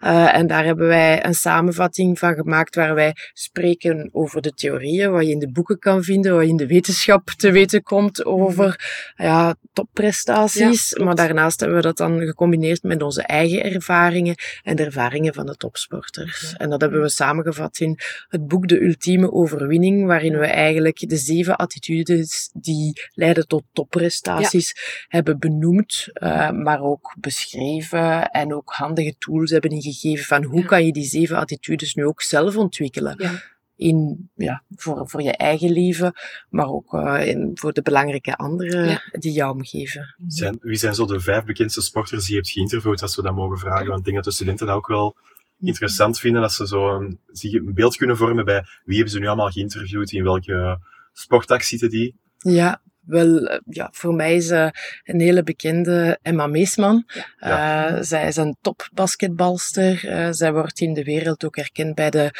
Uh, 0.05 0.35
en 0.35 0.47
daar 0.47 0.65
hebben 0.65 0.87
wij 0.87 1.25
een 1.25 1.35
samenvatting 1.35 2.19
van 2.19 2.35
gemaakt 2.35 2.75
waar 2.75 2.95
wij 2.95 3.17
spreken 3.33 4.09
over 4.13 4.43
de 4.43 4.53
theorieën, 4.53 5.11
wat 5.11 5.25
je 5.25 5.31
in 5.31 5.39
de 5.39 5.51
boeken 5.51 5.79
kan 5.79 6.03
vinden, 6.03 6.35
wat 6.35 6.45
je 6.45 6.49
in 6.49 6.57
de 6.57 6.67
wetenschap 6.67 7.31
te 7.31 7.51
weten 7.51 7.83
komt 7.83 8.25
over 8.25 8.89
ja, 9.17 9.55
topprestaties. 9.73 10.95
Ja, 10.97 11.05
maar 11.05 11.15
daarnaast 11.15 11.61
hebben 11.61 11.79
we 11.79 11.85
dat 11.85 11.97
dan 11.97 12.21
gecombineerd 12.21 12.83
met 12.83 13.03
onze 13.03 13.23
eigen 13.23 13.73
ervaringen 13.73 14.35
en 14.63 14.77
de 14.77 14.85
ervaringen 14.85 15.35
van 15.35 15.47
de 15.47 15.57
topsporters. 15.57 16.41
Ja. 16.41 16.57
En 16.57 16.71
dat 16.71 16.81
hebben 16.81 17.01
we 17.01 17.09
samengevat 17.09 17.70
in 17.79 17.99
het 18.29 18.47
boek 18.47 18.69
De 18.69 18.83
Ultieme 18.83 19.33
Overwinning, 19.33 20.07
waarin 20.07 20.39
we 20.39 20.47
eigenlijk 20.47 21.09
de 21.09 21.17
zeven 21.17 21.57
attitudes 21.57 22.51
die 22.53 22.93
leiden 23.15 23.47
tot 23.47 23.63
topprestaties 23.73 24.75
hebben 25.09 25.39
benoemd, 25.39 26.09
uh, 26.13 26.51
maar 26.51 26.83
ook 26.83 27.17
beschreven 27.21 28.31
en 28.31 28.55
ook 28.55 28.73
handige 28.73 29.15
tools 29.19 29.51
hebben 29.51 29.71
ingegeven 29.71 30.25
van 30.25 30.45
hoe 30.45 30.65
kan 30.65 30.87
je 30.87 30.93
die 30.93 31.05
zeven 31.05 31.37
attitudes 31.37 31.95
nu 31.95 32.05
ook 32.05 32.23
zelf 32.23 32.57
ontwikkelen. 32.57 33.15
Ja 33.19 33.59
in, 33.81 34.31
ja, 34.35 34.65
voor, 34.71 35.09
voor 35.09 35.23
je 35.23 35.37
eigen 35.37 35.71
leven, 35.73 36.13
maar 36.49 36.69
ook 36.69 36.93
uh, 36.93 37.27
in, 37.27 37.51
voor 37.55 37.73
de 37.73 37.83
belangrijke 37.83 38.37
anderen 38.37 38.89
ja. 38.89 39.03
die 39.11 39.33
jou 39.33 39.53
omgeven. 39.53 40.15
Zijn, 40.27 40.59
wie 40.61 40.77
zijn 40.77 40.95
zo 40.95 41.07
de 41.07 41.21
vijf 41.21 41.45
bekendste 41.45 41.81
sporters 41.81 42.25
die 42.25 42.35
je 42.35 42.41
hebt 42.41 42.53
geïnterviewd, 42.53 43.03
als 43.03 43.17
we 43.17 43.23
dat 43.23 43.35
mogen 43.35 43.59
vragen? 43.59 43.87
Want 43.87 43.99
ik 43.99 44.05
denk 44.05 44.17
dat 44.17 44.25
de 44.25 44.33
studenten 44.33 44.67
dat 44.67 44.77
ook 44.77 44.87
wel 44.87 45.17
interessant 45.61 46.19
vinden, 46.19 46.41
dat 46.41 46.53
ze 46.53 46.67
zo 46.67 46.97
een, 46.97 47.19
zich 47.27 47.53
een 47.53 47.75
beeld 47.75 47.97
kunnen 47.97 48.17
vormen 48.17 48.45
bij 48.45 48.65
wie 48.85 48.95
hebben 48.95 49.13
ze 49.13 49.19
nu 49.19 49.27
allemaal 49.27 49.51
geïnterviewd, 49.51 50.13
in 50.13 50.23
welke 50.23 50.79
sporttak 51.13 51.63
zitten 51.63 51.91
die? 51.91 52.15
Ja, 52.39 52.81
wel, 53.01 53.61
ja, 53.67 53.89
voor 53.93 54.15
mij 54.15 54.35
is 54.35 54.51
uh, 54.51 54.69
een 55.05 55.21
hele 55.21 55.43
bekende 55.43 56.19
Emma 56.23 56.47
Meesman. 56.47 57.05
Ja. 57.39 57.91
Uh, 57.91 58.03
zij 58.03 58.27
is 58.27 58.37
een 58.37 58.57
topbasketbalster. 58.61 60.05
Uh, 60.05 60.29
zij 60.31 60.53
wordt 60.53 60.81
in 60.81 60.95
de 60.95 61.05
wereld 61.05 61.45
ook 61.45 61.57
erkend 61.57 61.95
bij 61.95 62.11
de 62.11 62.31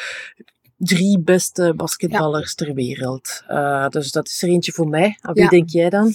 drie 0.83 1.19
beste 1.19 1.73
basketballers 1.75 2.53
ja. 2.55 2.65
ter 2.65 2.73
wereld. 2.73 3.43
Uh, 3.49 3.87
dus 3.87 4.11
dat 4.11 4.27
is 4.27 4.41
er 4.41 4.49
eentje 4.49 4.71
voor 4.71 4.87
mij. 4.87 5.17
Aan 5.21 5.33
wie 5.33 5.43
ja. 5.43 5.49
denk 5.49 5.69
jij 5.69 5.89
dan? 5.89 6.13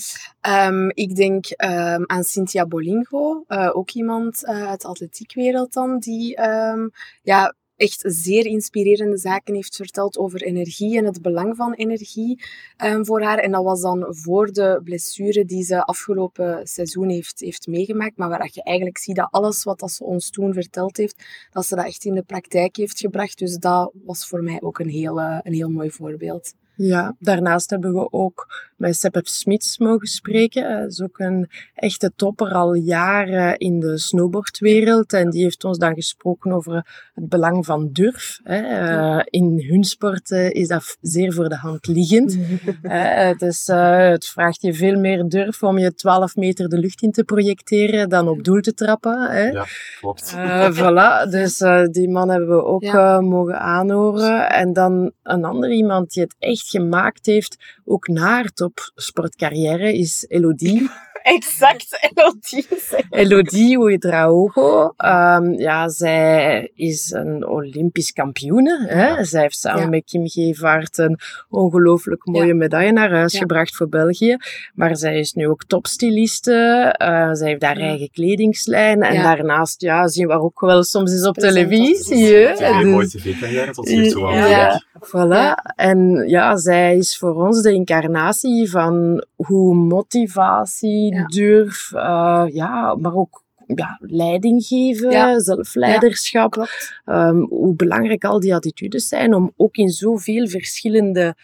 Um, 0.49 0.91
ik 0.95 1.17
denk 1.17 1.47
um, 1.65 2.05
aan 2.07 2.23
Cynthia 2.23 2.67
Bolingo, 2.67 3.45
uh, 3.49 3.71
ook 3.77 3.91
iemand 3.91 4.45
uh, 4.45 4.69
uit 4.69 4.81
de 4.81 4.89
atletiekwereld 4.89 5.73
dan, 5.73 5.99
die 5.99 6.49
um, 6.49 6.91
ja, 7.23 7.55
echt 7.77 8.03
zeer 8.05 8.47
inspirerende 8.47 9.17
zaken 9.17 9.55
heeft 9.55 9.77
verteld 9.77 10.19
over 10.19 10.43
energie 10.43 10.97
en 10.97 11.05
het 11.05 11.23
belang 11.23 11.57
van 11.57 11.73
energie 11.73 12.43
um, 12.85 13.07
voor 13.07 13.23
haar. 13.23 13.39
En 13.39 13.51
dat 13.51 13.65
was 13.65 13.81
dan 13.81 14.07
voor 14.09 14.53
de 14.53 14.81
blessure 14.85 15.45
die 15.45 15.65
ze 15.65 15.85
afgelopen 15.85 16.67
seizoen 16.67 17.09
heeft, 17.09 17.41
heeft 17.41 17.67
meegemaakt. 17.67 18.17
Maar 18.17 18.29
waar 18.29 18.51
je 18.53 18.63
eigenlijk 18.63 18.99
ziet 18.99 19.17
dat 19.17 19.29
alles 19.31 19.65
wat 19.65 19.79
dat 19.79 19.91
ze 19.91 20.05
ons 20.05 20.31
toen 20.31 20.53
verteld 20.53 20.97
heeft, 20.97 21.25
dat 21.51 21.67
ze 21.67 21.77
dat 21.77 21.87
echt 21.87 22.05
in 22.05 22.15
de 22.15 22.23
praktijk 22.23 22.77
heeft 22.77 23.01
gebracht. 23.01 23.39
Dus 23.39 23.57
dat 23.57 23.93
was 24.05 24.29
voor 24.29 24.43
mij 24.43 24.61
ook 24.61 24.79
een 24.79 24.89
heel, 24.89 25.21
een 25.21 25.55
heel 25.55 25.71
mooi 25.71 25.91
voorbeeld. 25.91 26.55
Ja, 26.77 27.17
daarnaast 27.19 27.71
hebben 27.71 27.93
we 27.93 28.13
ook 28.13 28.47
met 28.77 28.97
Sepp 28.97 29.21
Smits 29.23 29.79
mogen 29.79 30.07
spreken. 30.07 30.77
Hij 30.77 30.87
is 30.87 31.03
ook 31.03 31.19
een 31.19 31.51
echte 31.75 32.13
topper 32.17 32.53
al 32.53 32.75
jaren 32.75 33.59
in 33.59 33.81
de 33.81 33.99
snowboardwereld. 33.99 35.13
En 35.13 35.31
die 35.31 35.43
heeft 35.43 35.65
ons 35.65 35.79
dan 35.79 35.95
gesproken 35.95 36.53
over 36.53 36.75
het 37.15 37.29
belang 37.29 37.65
van 37.67 37.89
durf. 37.93 38.41
Uh, 38.45 39.21
in 39.25 39.65
hun 39.69 39.85
sport 39.85 40.31
uh, 40.31 40.51
is 40.51 40.69
dat 40.69 40.97
zeer 41.01 41.33
voor 41.33 41.49
de 41.49 41.57
hand 41.57 41.87
liggend. 41.87 42.37
uh, 42.83 43.33
dus 43.39 43.67
het 43.67 44.27
vraagt 44.27 44.63
je 44.63 44.75
veel 44.75 44.99
meer 44.99 45.29
durf 45.29 45.63
om 45.63 45.79
je 45.79 45.95
12 45.95 46.37
meter 46.37 46.69
de 46.69 46.79
lucht 46.79 47.03
in 47.03 47.13
te 47.13 47.25
projecteren 47.25 48.09
dan 48.09 48.29
op 48.29 48.45
doel 48.45 48.61
te 48.61 48.75
trappen. 48.75 49.31
Hè. 49.31 49.49
Ja, 49.49 49.67
klopt. 50.01 50.35
voilà, 50.73 51.31
dus 51.31 51.57
die 51.91 52.09
man 52.09 52.29
hebben 52.29 52.49
we 52.49 52.65
ook 52.65 52.83
ja. 52.83 53.21
mogen 53.21 53.61
aanhoren. 53.61 54.51
En 54.51 54.73
dan 54.73 55.13
een 55.23 55.45
ander 55.45 55.71
iemand 55.71 56.13
die 56.13 56.23
het 56.23 56.35
echt 56.39 56.66
gemaakt 56.67 57.27
heeft, 57.27 57.57
ook 57.85 58.09
na 58.09 58.21
haar 58.21 58.53
topsportcarrière, 58.53 59.93
is 59.93 60.25
Elodie. 60.29 60.91
exact, 61.35 62.11
Elodie. 62.11 62.67
Elodie 63.11 63.79
Ouedraogo. 63.79 64.95
Um, 64.97 65.53
ja, 65.59 65.89
zij 65.89 66.71
is 66.75 67.11
een 67.11 67.47
Olympisch 67.47 68.13
kampioene. 68.13 68.87
Hè? 68.89 69.25
Zij 69.25 69.41
heeft 69.43 69.59
samen 69.59 69.91
met 69.91 70.05
Kim 70.05 70.29
Gevaert 70.29 70.99
een 70.99 71.19
ongelooflijk 71.49 72.27
mooie 72.27 72.55
medaille 72.55 72.93
naar 72.93 73.11
huis 73.11 73.39
gebracht 73.39 73.77
voor 73.77 73.89
België. 73.89 74.37
Maar 74.75 74.97
zij 74.97 75.19
is 75.19 75.33
nu 75.33 75.49
ook 75.49 75.65
topstyliste. 75.65 76.95
Uh, 77.03 77.33
zij 77.33 77.49
heeft 77.49 77.63
haar 77.63 77.77
eigen 77.77 78.11
kledingslijn. 78.11 79.03
En 79.03 79.23
daarnaast 79.23 79.81
ja, 79.81 80.09
zien 80.09 80.27
we 80.27 80.33
haar 80.33 80.43
ook 80.43 80.61
wel 80.61 80.83
soms 80.83 81.13
eens 81.13 81.27
op 81.27 81.35
televisie. 81.35 82.29
Ja, 82.59 82.81
mooie 82.81 83.09
tv-carrière 83.09 83.73
tot 83.73 83.89
nu 83.89 84.09
toe. 84.09 84.33
Ja, 84.33 84.85
voilà. 85.01 85.75
En 85.77 86.25
ja, 86.27 86.56
zij 86.59 86.97
is 86.97 87.19
voor 87.19 87.47
ons 87.47 87.63
de 87.63 87.73
incarnatie 87.73 88.71
van 88.71 89.25
hoe 89.35 89.75
motivatie, 89.75 91.27
durf, 91.27 91.91
uh, 91.95 92.45
ja, 92.49 92.95
maar 92.95 93.15
ook 93.15 93.45
ja, 93.75 93.99
leiding 94.01 94.65
geven, 94.65 95.41
zelfleiderschap. 95.41 96.69
Um, 97.07 97.47
hoe 97.49 97.75
belangrijk 97.75 98.25
al 98.25 98.41
die 98.41 98.55
attitudes 98.55 99.09
zijn 99.09 99.35
om 99.35 99.53
ook 99.57 99.77
in 99.77 99.89
zoveel 99.89 100.49
verschillende 100.49 101.37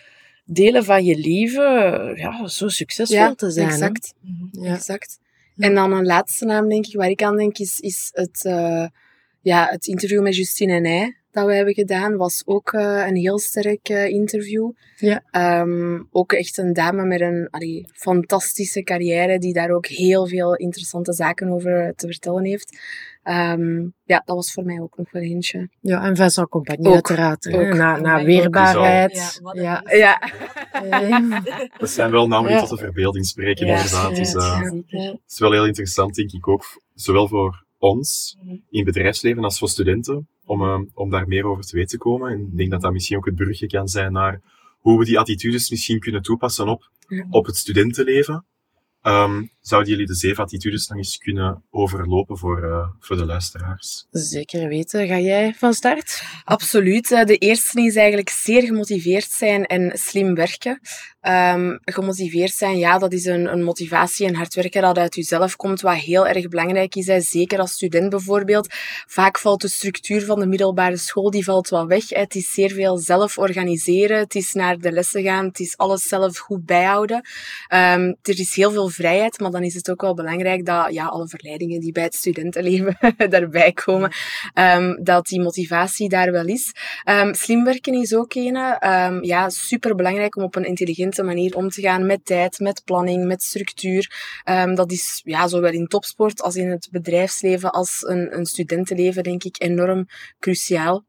delen 0.44 0.84
van 0.84 1.04
je 1.04 1.16
leven 1.16 1.62
ja, 2.16 2.46
zo 2.46 2.68
succesvol 2.68 3.34
te 3.34 3.50
zijn. 3.50 3.68
Exact. 3.68 4.14
Mhm. 4.20 4.64
Ja. 4.64 4.74
exact. 4.74 5.18
En 5.56 5.74
dan 5.74 5.92
een 5.92 6.06
laatste 6.06 6.44
naam, 6.44 6.68
denk 6.68 6.86
ik, 6.86 6.96
waar 6.96 7.10
ik 7.10 7.22
aan 7.22 7.36
denk, 7.36 7.58
is, 7.58 7.80
is 7.80 8.10
het, 8.12 8.44
uh, 8.46 8.86
ja, 9.40 9.66
het 9.70 9.86
interview 9.86 10.22
met 10.22 10.36
Justine 10.36 10.72
en 10.72 10.84
hij 10.84 11.16
dat 11.32 11.46
we 11.46 11.54
hebben 11.54 11.74
gedaan, 11.74 12.16
was 12.16 12.42
ook 12.44 12.72
uh, 12.72 13.06
een 13.06 13.16
heel 13.16 13.38
sterk 13.38 13.88
uh, 13.88 14.08
interview. 14.08 14.70
Ja. 14.96 15.22
Um, 15.60 16.08
ook 16.10 16.32
echt 16.32 16.58
een 16.58 16.72
dame 16.72 17.04
met 17.04 17.20
een 17.20 17.48
allee, 17.50 17.88
fantastische 17.92 18.82
carrière, 18.82 19.38
die 19.38 19.52
daar 19.52 19.70
ook 19.70 19.86
heel 19.86 20.26
veel 20.26 20.54
interessante 20.54 21.12
zaken 21.12 21.48
over 21.48 21.92
te 21.96 22.06
vertellen 22.06 22.44
heeft. 22.44 22.78
Um, 23.24 23.94
ja, 24.04 24.22
dat 24.24 24.36
was 24.36 24.52
voor 24.52 24.64
mij 24.64 24.80
ook 24.80 24.96
nog 24.96 25.10
wel 25.12 25.22
eentje. 25.22 25.68
Ja, 25.80 26.04
en 26.04 26.16
Vincent 26.16 26.48
Compagnie 26.48 26.88
ook, 26.88 26.94
uiteraard. 26.94 27.52
Ook. 27.52 27.74
Na, 27.74 28.00
na 28.00 28.24
weerbaarheid. 28.24 29.40
Ja. 29.52 29.82
ja. 29.84 30.22
ja. 30.90 31.42
Dat 31.78 31.90
zijn 31.90 32.10
wel 32.10 32.28
namen 32.28 32.50
die 32.50 32.58
tot 32.58 32.68
de 32.68 32.76
verbeelding 32.76 33.26
spreken, 33.26 33.66
inderdaad. 33.66 34.16
Dus, 34.16 34.34
uh, 34.34 34.60
het 34.60 35.20
is 35.28 35.38
wel 35.38 35.52
heel 35.52 35.66
interessant, 35.66 36.14
denk 36.14 36.32
ik 36.32 36.48
ook. 36.48 36.64
Zowel 36.94 37.28
voor 37.28 37.64
ons 37.78 38.38
in 38.70 38.84
bedrijfsleven 38.84 39.44
als 39.44 39.58
voor 39.58 39.68
studenten 39.68 40.28
om, 40.44 40.62
uh, 40.62 40.80
om 40.94 41.10
daar 41.10 41.28
meer 41.28 41.44
over 41.44 41.64
te 41.64 41.76
weten 41.76 41.98
te 41.98 42.04
komen. 42.04 42.32
En 42.32 42.40
ik 42.40 42.56
denk 42.56 42.70
dat 42.70 42.80
dat 42.80 42.92
misschien 42.92 43.16
ook 43.16 43.26
het 43.26 43.34
brugje 43.34 43.66
kan 43.66 43.88
zijn 43.88 44.12
naar 44.12 44.40
hoe 44.78 44.98
we 44.98 45.04
die 45.04 45.18
attitudes 45.18 45.70
misschien 45.70 46.00
kunnen 46.00 46.22
toepassen 46.22 46.68
op, 46.68 46.90
op 47.30 47.46
het 47.46 47.56
studentenleven. 47.56 48.44
Um, 49.02 49.50
zouden 49.62 49.90
jullie 49.90 50.06
de 50.06 50.14
zeven 50.14 50.44
attitudes 50.44 50.88
nog 50.88 50.98
eens 50.98 51.18
kunnen 51.18 51.62
overlopen 51.70 52.38
voor, 52.38 52.64
uh, 52.64 52.88
voor 53.00 53.16
de 53.16 53.24
luisteraars? 53.24 54.06
Zeker 54.10 54.68
weten. 54.68 55.06
Ga 55.06 55.18
jij 55.18 55.54
van 55.54 55.74
start? 55.74 56.22
Absoluut. 56.44 57.08
De 57.08 57.36
eerste 57.36 57.82
is 57.82 57.96
eigenlijk 57.96 58.28
zeer 58.28 58.62
gemotiveerd 58.62 59.30
zijn 59.30 59.66
en 59.66 59.98
slim 59.98 60.34
werken. 60.34 60.80
Um, 61.28 61.78
gemotiveerd 61.84 62.52
zijn, 62.52 62.78
ja, 62.78 62.98
dat 62.98 63.12
is 63.12 63.24
een, 63.24 63.52
een 63.52 63.62
motivatie 63.62 64.26
en 64.26 64.34
hard 64.34 64.54
werken 64.54 64.82
dat 64.82 64.98
uit 64.98 65.14
jezelf 65.14 65.56
komt, 65.56 65.80
wat 65.80 65.94
heel 65.94 66.26
erg 66.26 66.48
belangrijk 66.48 66.94
is. 66.94 67.06
Hè. 67.06 67.20
Zeker 67.20 67.58
als 67.58 67.72
student 67.72 68.10
bijvoorbeeld. 68.10 68.68
Vaak 69.06 69.38
valt 69.38 69.60
de 69.60 69.68
structuur 69.68 70.24
van 70.24 70.40
de 70.40 70.46
middelbare 70.46 70.96
school 70.96 71.30
die 71.30 71.44
valt 71.44 71.68
wel 71.68 71.86
weg. 71.86 72.08
Het 72.08 72.34
is 72.34 72.52
zeer 72.52 72.70
veel 72.70 72.98
zelf 72.98 73.38
organiseren. 73.38 74.18
Het 74.18 74.34
is 74.34 74.52
naar 74.52 74.78
de 74.78 74.92
lessen 74.92 75.22
gaan. 75.22 75.44
Het 75.44 75.60
is 75.60 75.76
alles 75.76 76.02
zelf 76.02 76.38
goed 76.38 76.66
bijhouden. 76.66 77.16
Um, 77.16 78.16
er 78.22 78.38
is 78.38 78.54
heel 78.54 78.70
veel 78.70 78.88
vrijheid, 78.88 79.38
maar 79.38 79.51
dan 79.52 79.62
is 79.62 79.74
het 79.74 79.90
ook 79.90 80.00
wel 80.00 80.14
belangrijk 80.14 80.66
dat 80.66 80.92
ja, 80.92 81.06
alle 81.06 81.28
verleidingen 81.28 81.80
die 81.80 81.92
bij 81.92 82.02
het 82.02 82.14
studentenleven 82.14 82.96
daarbij 83.30 83.72
komen, 83.72 84.12
um, 84.54 85.04
dat 85.04 85.26
die 85.26 85.40
motivatie 85.40 86.08
daar 86.08 86.32
wel 86.32 86.46
is. 86.46 86.72
Um, 87.08 87.34
slim 87.34 87.64
werken 87.64 87.94
is 87.94 88.14
ook 88.14 88.34
een. 88.34 88.56
Um, 88.56 89.24
ja, 89.24 89.48
super 89.48 89.94
belangrijk 89.94 90.36
om 90.36 90.42
op 90.42 90.56
een 90.56 90.64
intelligente 90.64 91.22
manier 91.22 91.56
om 91.56 91.68
te 91.68 91.80
gaan 91.80 92.06
met 92.06 92.24
tijd, 92.24 92.58
met 92.58 92.82
planning, 92.84 93.26
met 93.26 93.42
structuur. 93.42 94.10
dat 94.74 94.92
is 94.92 95.20
ja, 95.24 95.48
zowel 95.48 95.72
in 95.72 95.86
topsport 95.86 96.42
als 96.42 96.56
in 96.56 96.70
het 96.70 96.88
bedrijfsleven 96.90 97.70
als 97.70 98.02
een, 98.06 98.36
een 98.36 98.46
studentenleven, 98.46 99.22
denk 99.22 99.44
ik, 99.44 99.56
enorm 99.58 100.06
cruciaal. 100.38 101.04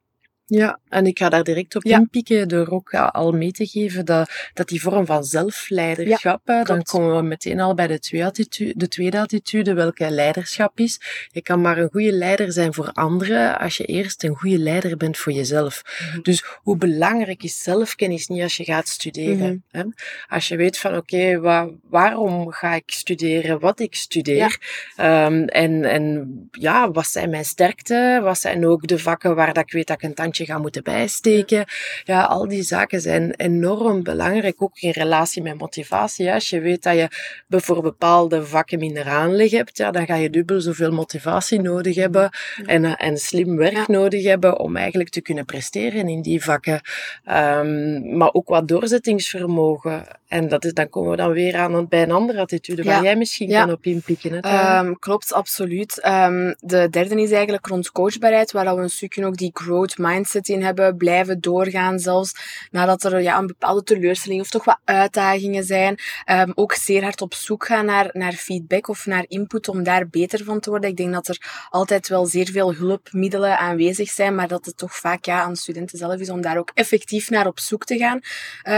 Ja, 0.55 0.79
en 0.89 1.05
ik 1.05 1.17
ga 1.19 1.29
daar 1.29 1.43
direct 1.43 1.75
op 1.75 1.83
ja. 1.83 1.97
inpikken 1.97 2.47
door 2.47 2.67
ook 2.69 2.93
al 2.93 3.31
mee 3.31 3.51
te 3.51 3.65
geven 3.65 4.05
dat, 4.05 4.31
dat 4.53 4.67
die 4.67 4.81
vorm 4.81 5.05
van 5.05 5.23
zelfleiderschap, 5.23 6.41
ja, 6.45 6.63
dan 6.63 6.83
komen 6.83 7.15
we 7.15 7.21
meteen 7.21 7.59
al 7.59 7.73
bij 7.73 7.87
de, 7.87 7.99
twee 7.99 8.25
attitude, 8.25 8.73
de 8.75 8.87
tweede 8.87 9.19
attitude, 9.19 9.73
welke 9.73 10.09
leiderschap 10.09 10.79
is. 10.79 10.99
Je 11.31 11.41
kan 11.41 11.61
maar 11.61 11.77
een 11.77 11.89
goede 11.91 12.11
leider 12.11 12.51
zijn 12.51 12.73
voor 12.73 12.91
anderen 12.91 13.59
als 13.59 13.77
je 13.77 13.85
eerst 13.85 14.23
een 14.23 14.35
goede 14.35 14.57
leider 14.57 14.97
bent 14.97 15.17
voor 15.17 15.31
jezelf. 15.31 15.81
Mm 15.83 16.11
-hmm. 16.11 16.23
Dus 16.23 16.43
hoe 16.61 16.77
belangrijk 16.77 17.43
is 17.43 17.63
zelfkennis 17.63 18.27
niet 18.27 18.41
als 18.41 18.57
je 18.57 18.63
gaat 18.63 18.87
studeren? 18.87 19.51
Mm 19.51 19.63
-hmm. 19.71 19.81
hè? 19.81 20.35
Als 20.35 20.47
je 20.47 20.55
weet 20.55 20.77
van 20.77 20.95
oké, 20.95 21.15
okay, 21.37 21.69
waarom 21.89 22.51
ga 22.51 22.73
ik 22.73 22.91
studeren, 22.91 23.59
wat 23.59 23.79
ik 23.79 23.95
studeer, 23.95 24.59
ja. 24.95 25.25
um, 25.25 25.47
en, 25.47 25.83
en 25.83 26.33
ja, 26.51 26.91
wat 26.91 27.07
zijn 27.07 27.29
mijn 27.29 27.45
sterkten, 27.45 28.23
wat 28.23 28.39
zijn 28.39 28.65
ook 28.65 28.87
de 28.87 28.99
vakken 28.99 29.35
waar 29.35 29.53
dat 29.53 29.63
ik 29.63 29.71
weet 29.71 29.87
dat 29.87 30.01
ik 30.01 30.09
een 30.09 30.13
tandje 30.13 30.41
gaan 30.45 30.61
moeten 30.61 30.83
bijsteken. 30.83 31.65
Ja, 32.03 32.23
al 32.23 32.47
die 32.47 32.63
zaken 32.63 33.01
zijn 33.01 33.33
enorm 33.35 34.03
belangrijk, 34.03 34.61
ook 34.61 34.79
in 34.79 34.89
relatie 34.89 35.41
met 35.41 35.57
motivatie. 35.57 36.31
Als 36.33 36.49
je 36.49 36.59
weet 36.59 36.83
dat 36.83 36.95
je 36.95 37.07
voor 37.49 37.81
bepaalde 37.81 38.45
vakken 38.45 38.79
minder 38.79 39.05
aanleg 39.05 39.51
hebt, 39.51 39.77
ja, 39.77 39.91
dan 39.91 40.05
ga 40.05 40.15
je 40.15 40.29
dubbel 40.29 40.61
zoveel 40.61 40.91
motivatie 40.91 41.61
nodig 41.61 41.95
hebben 41.95 42.29
en, 42.65 42.85
eh, 42.85 42.93
en 42.97 43.17
slim 43.17 43.57
werk 43.57 43.87
nodig 43.87 44.23
hebben 44.23 44.59
om 44.59 44.75
eigenlijk 44.75 45.09
te 45.09 45.21
kunnen 45.21 45.45
presteren 45.45 46.07
in 46.07 46.21
die 46.21 46.43
vakken. 46.43 46.81
Um, 47.31 48.17
maar 48.17 48.33
ook 48.33 48.47
wat 48.47 48.67
doorzettingsvermogen. 48.67 50.05
En 50.27 50.47
dat 50.47 50.65
is, 50.65 50.73
dan 50.73 50.89
komen 50.89 51.11
we 51.11 51.17
dan 51.17 51.31
weer 51.31 51.55
aan 51.55 51.87
bij 51.87 52.01
een 52.01 52.11
andere 52.11 52.39
attitude 52.39 52.83
waar 52.83 53.03
jij 53.03 53.15
misschien 53.15 53.49
kan 53.49 53.71
op 53.71 53.85
inpikken. 53.85 54.53
Um, 54.77 54.99
klopt, 54.99 55.33
absoluut. 55.33 56.05
Um, 56.05 56.55
de 56.59 56.87
derde 56.89 57.21
is 57.21 57.31
eigenlijk 57.31 57.67
rond 57.67 57.91
coachbaarheid, 57.91 58.51
waar 58.51 58.75
we 58.75 58.81
een 58.81 58.89
stukje 58.89 59.25
ook 59.25 59.37
die 59.37 59.51
growth 59.53 59.97
mindset 59.97 60.32
mindset 60.33 60.49
in 60.49 60.63
hebben, 60.63 60.97
blijven 60.97 61.41
doorgaan 61.41 61.99
zelfs 61.99 62.33
nadat 62.71 63.03
er 63.03 63.21
ja, 63.21 63.37
een 63.37 63.47
bepaalde 63.47 63.83
teleurstelling 63.83 64.41
of 64.41 64.49
toch 64.49 64.65
wat 64.65 64.79
uitdagingen 64.83 65.63
zijn. 65.63 65.99
Um, 66.31 66.51
ook 66.55 66.73
zeer 66.73 67.03
hard 67.03 67.21
op 67.21 67.33
zoek 67.33 67.65
gaan 67.65 67.85
naar, 67.85 68.09
naar 68.11 68.33
feedback 68.33 68.87
of 68.87 69.05
naar 69.05 69.25
input 69.27 69.67
om 69.67 69.83
daar 69.83 70.07
beter 70.09 70.43
van 70.43 70.59
te 70.59 70.69
worden. 70.69 70.89
Ik 70.89 70.97
denk 70.97 71.13
dat 71.13 71.27
er 71.27 71.67
altijd 71.69 72.07
wel 72.07 72.25
zeer 72.25 72.51
veel 72.51 72.73
hulpmiddelen 72.73 73.57
aanwezig 73.57 74.09
zijn, 74.09 74.35
maar 74.35 74.47
dat 74.47 74.65
het 74.65 74.77
toch 74.77 74.95
vaak 74.95 75.25
ja, 75.25 75.41
aan 75.41 75.55
studenten 75.55 75.97
zelf 75.97 76.19
is 76.19 76.29
om 76.29 76.41
daar 76.41 76.57
ook 76.57 76.71
effectief 76.73 77.29
naar 77.29 77.47
op 77.47 77.59
zoek 77.59 77.85
te 77.85 77.97
gaan, 77.97 78.19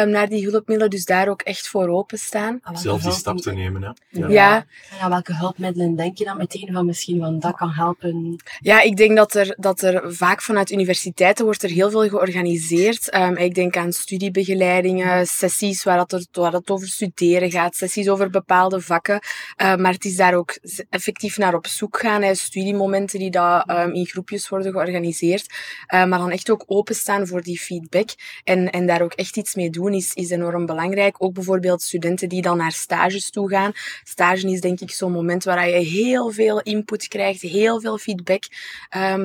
um, 0.01 0.09
naar 0.09 0.29
die 0.29 0.50
hulpmiddelen. 0.50 0.89
Dus 0.89 1.05
daar 1.05 1.27
ook 1.27 1.41
echt 1.41 1.67
voor 1.67 1.88
openstaan. 1.88 2.59
Zelf 2.74 3.01
die 3.01 3.12
stap 3.12 3.38
te 3.38 3.53
nemen, 3.53 3.81
hè? 3.81 3.89
Ja. 4.09 4.27
ja. 4.27 4.65
ja. 5.00 5.09
welke 5.09 5.33
hulpmiddelen 5.33 5.95
denk 5.95 6.17
je 6.17 6.25
dan 6.25 6.38
meteen 6.38 6.69
van 6.71 6.85
misschien 6.85 7.19
van 7.19 7.39
dat 7.39 7.55
kan 7.55 7.69
helpen? 7.69 8.35
Ja, 8.59 8.81
ik 8.81 8.97
denk 8.97 9.15
dat 9.17 9.33
er, 9.33 9.55
dat 9.57 9.81
er 9.81 10.13
vaak 10.13 10.41
vanuit 10.41 10.71
universiteit 10.71 11.35
wordt 11.39 11.63
er 11.63 11.70
heel 11.70 11.89
veel 11.89 12.10
georganiseerd. 12.10 13.10
Ehm, 13.10 13.36
ik 13.36 13.56
denk 13.56 13.77
aan 13.77 13.94
studiebegeleidingen, 13.94 15.27
sessies 15.27 15.84
waar, 15.84 16.00
het, 16.00 16.27
waar 16.32 16.62
over 16.65 16.88
studeren 16.88 17.51
gaat, 17.51 17.75
sessies 17.75 18.10
over 18.10 18.30
bepaalde 18.30 18.82
vakken. 18.82 19.20
Ehm, 19.56 19.82
maar 19.82 19.92
het 19.92 20.06
is 20.06 20.15
daar 20.15 20.34
ook 20.34 20.58
effectief 20.89 21.38
naar 21.38 21.54
op 21.54 21.68
zoek 21.68 22.00
gaan. 22.00 22.22
Hè, 22.22 22.36
studiemomenten 22.36 23.20
die 23.20 23.32
daar 23.32 23.84
um, 23.84 23.94
in 23.94 24.06
groepjes 24.06 24.50
worden 24.50 24.72
georganiseerd. 24.72 25.54
maar 25.88 26.10
dan 26.10 26.32
echt 26.32 26.50
ook 26.50 26.63
openstaan 26.68 27.27
voor 27.27 27.42
die 27.42 27.60
feedback. 27.60 28.10
En, 28.44 28.70
en 28.70 28.88
daar 28.88 29.01
ook 29.01 29.13
echt 29.13 29.38
iets 29.38 29.56
mee 29.56 29.70
doen 29.70 29.94
is, 29.94 30.13
is 30.13 30.30
enorm 30.30 30.65
belangrijk. 30.65 31.15
Ook 31.18 31.34
bijvoorbeeld 31.34 31.82
studenten 31.82 32.30
die 32.30 32.42
dan 32.42 32.58
naar 32.58 32.72
stages 32.72 33.30
toe 33.30 33.50
gaan. 33.50 33.72
Stage 34.04 34.51
is 34.51 34.62
denk 34.62 34.80
ik 34.80 34.92
zo'n 34.92 35.12
moment 35.12 35.44
waar 35.44 35.70
je 35.70 35.75
heel 35.75 36.32
veel 36.32 36.62
input 36.62 37.08
krijgt, 37.08 37.42
heel 37.42 37.82
veel 37.82 37.98
feedback 37.98 38.44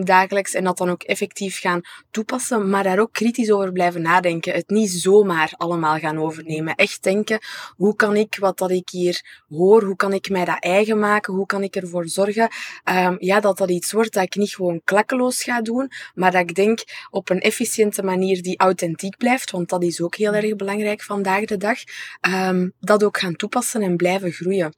dagelijks. 0.05 0.55
En 0.55 0.65
dat 0.65 0.79
dan 0.79 0.91
ook 0.91 1.03
effectief 1.03 1.61
gaan 1.61 1.81
toepassen, 2.11 2.71
maar 2.71 2.83
daar 2.83 2.99
ook 2.99 3.13
kritisch 3.13 3.51
over 3.51 3.73
blijven 3.73 4.03
nadenken. 4.03 4.53
Het 4.53 4.69
niet 4.69 4.91
zomaar 4.91 5.53
allemaal 5.57 5.99
gaan 5.99 6.19
overnemen. 6.19 6.75
Echt 6.75 7.03
denken, 7.03 7.39
hoe 7.77 7.97
kan 7.97 8.17
ik 8.17 8.37
wat 8.39 8.59
dat 8.59 8.71
ik 8.71 8.89
hier 8.89 9.43
hoor, 9.49 9.83
hoe 9.83 9.97
kan 9.97 10.13
ik 10.13 10.31
mij 10.31 10.45
dat 10.45 10.59
eigen 10.59 10.99
maken, 10.99 11.35
hoe 11.35 11.47
kan 11.47 11.63
ik 11.63 11.77
ervoor 11.77 12.09
zorgen 12.09 12.51
um, 12.85 13.17
ja, 13.19 13.41
dat 13.41 13.59
dat 13.59 13.71
iets 13.71 13.93
wordt 13.93 14.13
dat 14.13 14.23
ik 14.23 14.35
niet 14.35 14.55
gewoon 14.55 14.81
klakkeloos 14.85 15.43
ga 15.43 15.63
doen, 15.63 15.91
maar 16.15 16.31
dat 16.31 16.41
ik 16.41 16.55
denk 16.55 16.79
op 17.11 17.31
een 17.31 17.41
efficiënte 17.41 18.03
manier 18.03 18.43
die 18.43 18.59
authentiek 18.59 19.17
blijft, 19.17 19.51
want 19.51 19.69
dat 19.69 19.83
is 19.83 20.01
ook 20.01 20.15
heel 20.17 20.35
erg 20.35 20.57
belangrijk 20.57 21.03
vandaag 21.03 21.45
de 21.45 21.57
dag, 21.57 21.79
um, 22.29 22.73
dat 22.81 23.05
ook 23.05 23.19
gaan 23.19 23.37
toepassen 23.37 23.83
en 23.83 23.97
blijven 23.97 24.33
groeien. 24.33 24.75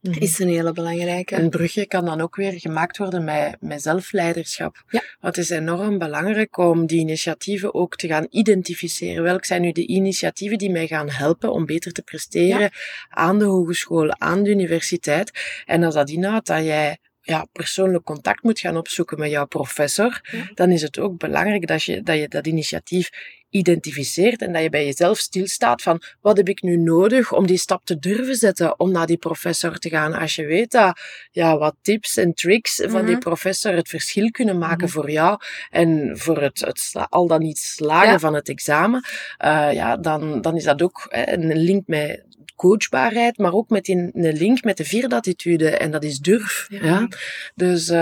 Mhm. 0.00 0.22
is 0.22 0.38
een 0.38 0.48
hele 0.48 0.72
belangrijke. 0.72 1.34
Een 1.34 1.50
brugje 1.50 1.86
kan 1.86 2.04
dan 2.04 2.20
ook 2.20 2.36
weer 2.36 2.52
gemaakt 2.52 2.98
worden 2.98 3.24
met, 3.24 3.56
met 3.60 3.82
zelfleiderschap. 3.82 4.84
Ja. 4.88 5.02
Want 5.20 5.36
het 5.36 5.44
is 5.44 5.50
enorm 5.50 5.98
belangrijk 5.98 6.56
om 6.56 6.86
die 6.86 7.00
initiatieven 7.00 7.74
ook 7.74 7.96
te 7.96 8.06
gaan 8.06 8.26
identificeren. 8.30 9.22
Welk 9.22 9.44
zijn 9.44 9.62
nu 9.62 9.72
de 9.72 9.86
initiatieven 9.86 10.58
die 10.58 10.70
mij 10.70 10.86
gaan 10.86 11.10
helpen 11.10 11.52
om 11.52 11.66
beter 11.66 11.92
te 11.92 12.02
presteren 12.02 12.70
aan 13.08 13.38
de 13.38 13.44
hogeschool, 13.44 14.20
aan 14.20 14.42
de 14.42 14.50
universiteit. 14.50 15.62
En 15.64 15.82
als 15.82 15.94
dat 15.94 16.10
inhoudt 16.10 16.46
dat 16.46 16.64
jij 16.64 16.98
ja, 17.28 17.46
persoonlijk 17.52 18.04
contact 18.04 18.42
moet 18.42 18.60
gaan 18.60 18.76
opzoeken 18.76 19.18
met 19.18 19.30
jouw 19.30 19.46
professor, 19.46 20.20
dan 20.54 20.70
is 20.70 20.82
het 20.82 20.98
ook 20.98 21.18
belangrijk 21.18 21.66
dat 21.66 21.82
je 21.82 22.02
dat, 22.02 22.18
je 22.18 22.28
dat 22.28 22.46
initiatief 22.46 23.10
identificeert 23.50 24.42
en 24.42 24.52
dat 24.52 24.62
je 24.62 24.70
bij 24.70 24.84
jezelf 24.84 25.18
stilstaat 25.18 25.82
van 25.82 26.02
wat 26.20 26.36
heb 26.36 26.48
ik 26.48 26.62
nu 26.62 26.76
nodig 26.76 27.32
om 27.32 27.46
die 27.46 27.56
stap 27.56 27.84
te 27.84 27.98
durven 27.98 28.34
zetten 28.34 28.80
om 28.80 28.90
naar 28.90 29.06
die 29.06 29.16
professor 29.16 29.78
te 29.78 29.88
gaan. 29.88 30.14
Als 30.14 30.34
je 30.34 30.44
weet 30.44 30.70
dat 30.70 31.00
ja, 31.30 31.58
wat 31.58 31.74
tips 31.82 32.16
en 32.16 32.34
tricks 32.34 32.82
van 32.86 33.04
die 33.04 33.14
mhm. 33.14 33.18
professor 33.18 33.72
het 33.72 33.88
verschil 33.88 34.30
kunnen 34.30 34.58
maken 34.58 34.84
mhm. 34.84 34.92
voor 34.92 35.10
jou 35.10 35.40
en 35.70 36.18
voor 36.18 36.42
het, 36.42 36.60
het 36.60 36.92
al 37.08 37.26
dan 37.26 37.40
niet 37.40 37.58
slagen 37.58 38.20
van 38.20 38.34
het 38.34 38.48
examen, 38.48 39.04
uh, 39.44 39.72
ja, 39.72 39.96
dan, 39.96 40.40
dan 40.40 40.56
is 40.56 40.64
dat 40.64 40.82
ook 40.82 41.06
een 41.10 41.56
link 41.56 41.86
met 41.86 42.27
coachbaarheid, 42.58 43.38
maar 43.38 43.52
ook 43.52 43.68
met 43.68 43.88
een 43.88 44.12
link 44.14 44.64
met 44.64 44.76
de 44.76 44.84
vierde 44.84 45.16
attitude 45.16 45.70
en 45.70 45.90
dat 45.90 46.04
is 46.04 46.18
durf. 46.18 46.66
Ja. 46.68 47.08
Dus 47.54 47.88
uh, 47.88 47.96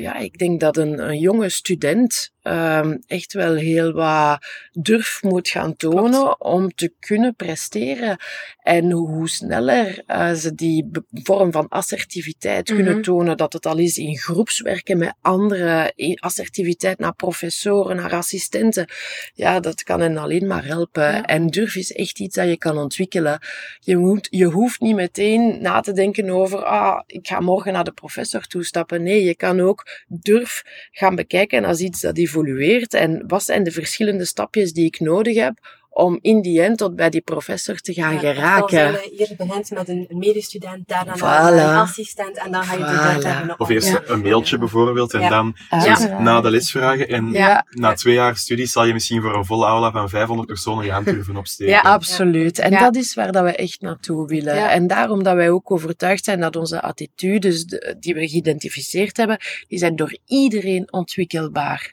ja, 0.00 0.16
ik 0.16 0.38
denk 0.38 0.60
dat 0.60 0.76
een, 0.76 1.08
een 1.08 1.18
jonge 1.18 1.48
student 1.48 2.32
um, 2.46 3.02
echt 3.06 3.32
wel 3.32 3.54
heel 3.54 3.92
wat 3.92 4.46
durf 4.72 5.22
moet 5.22 5.48
gaan 5.48 5.76
tonen 5.76 6.40
om 6.40 6.74
te 6.74 6.92
kunnen 7.00 7.34
presteren. 7.34 8.16
En 8.62 8.90
hoe 8.90 9.28
sneller 9.28 10.02
uh, 10.06 10.32
ze 10.32 10.54
die 10.54 10.90
vorm 11.10 11.52
van 11.52 11.68
assertiviteit 11.68 12.66
kunnen 12.66 12.92
mhm. 12.92 13.02
tonen, 13.02 13.36
dat 13.36 13.52
het 13.52 13.66
al 13.66 13.78
is 13.78 13.98
in 13.98 14.16
groepswerken 14.16 14.98
met 14.98 15.14
anderen, 15.20 15.92
assertiviteit 16.16 16.98
naar 16.98 17.14
professoren, 17.14 17.96
naar 17.96 18.12
assistenten, 18.12 18.86
ja, 19.34 19.60
dat 19.60 19.82
kan 19.82 20.00
hen 20.00 20.16
alleen 20.16 20.46
maar 20.46 20.64
helpen. 20.64 21.24
En 21.24 21.46
durf 21.46 21.76
is 21.76 21.92
echt 21.92 22.20
iets 22.20 22.36
dat 22.36 22.48
je 22.48 22.58
kan 22.58 22.78
ontwikkelen. 22.78 23.38
Je, 23.80 23.96
moet, 23.96 24.28
je 24.30 24.44
hoeft 24.44 24.80
niet 24.80 24.94
meteen 24.94 25.62
na 25.62 25.80
te 25.80 25.92
denken 25.92 26.30
over, 26.30 26.64
ah, 26.64 27.02
ik 27.06 27.26
ga 27.26 27.40
morgen 27.40 27.72
naar 27.72 27.84
de 27.84 27.92
professor 27.92 28.46
toestappen. 28.46 29.02
Nee, 29.02 29.24
je 29.24 29.36
kan 29.36 29.60
ook 29.60 29.86
durf 30.06 30.62
gaan 30.90 31.14
bekijken 31.14 31.64
als 31.64 31.80
iets 31.80 32.00
dat 32.00 32.14
die 32.14 32.30
evolueert 32.34 32.94
en 32.94 33.24
wat 33.26 33.42
zijn 33.42 33.62
de 33.62 33.70
verschillende 33.70 34.24
stapjes 34.24 34.72
die 34.72 34.86
ik 34.86 35.00
nodig 35.00 35.36
heb 35.36 35.83
om 35.94 36.18
in 36.20 36.42
die 36.42 36.62
end 36.62 36.78
tot 36.78 36.96
bij 36.96 37.10
die 37.10 37.20
professor 37.20 37.80
te 37.80 37.92
gaan 37.92 38.18
geraken. 38.18 38.92
Je 38.92 39.10
hier 39.16 39.34
begint 39.36 39.70
met 39.70 39.88
een 39.88 40.06
medestudent, 40.08 40.88
daarna 40.88 41.16
voilà. 41.16 41.68
een 41.68 41.76
assistent 41.76 42.38
en 42.38 42.52
dan 42.52 42.64
ga 42.64 42.72
je 42.72 42.78
voilà. 42.78 43.20
de 43.22 43.28
hebben. 43.28 43.60
Of 43.60 43.68
eerst 43.68 44.00
een 44.04 44.20
mailtje 44.20 44.58
bijvoorbeeld 44.58 45.12
en 45.12 45.28
dan 45.28 45.56
ja. 45.70 46.18
na 46.18 46.40
de 46.40 46.50
les 46.50 46.70
vragen. 46.70 47.08
En 47.08 47.30
na 47.70 47.94
twee 47.94 48.14
jaar 48.14 48.36
studie 48.36 48.66
zal 48.66 48.84
je 48.84 48.92
misschien 48.92 49.22
voor 49.22 49.34
een 49.34 49.44
volle 49.44 49.66
aula 49.66 49.90
van 49.90 50.08
500 50.08 50.48
personen 50.48 50.84
je 50.84 50.90
hand 50.90 51.04
durven 51.04 51.36
opsteken. 51.36 51.72
Ja, 51.72 51.80
absoluut. 51.80 52.58
En 52.58 52.70
dat 52.70 52.96
is 52.96 53.14
waar 53.14 53.32
dat 53.32 53.44
we 53.44 53.54
echt 53.56 53.80
naartoe 53.80 54.26
willen. 54.26 54.70
En 54.70 54.86
daarom 54.86 55.22
dat 55.22 55.34
wij 55.34 55.50
ook 55.50 55.70
overtuigd 55.70 56.24
zijn 56.24 56.40
dat 56.40 56.56
onze 56.56 56.82
attitudes 56.82 57.64
die 57.98 58.14
we 58.14 58.28
geïdentificeerd 58.28 59.16
hebben, 59.16 59.38
die 59.68 59.78
zijn 59.78 59.96
door 59.96 60.18
iedereen 60.26 60.92
ontwikkelbaar. 60.92 61.90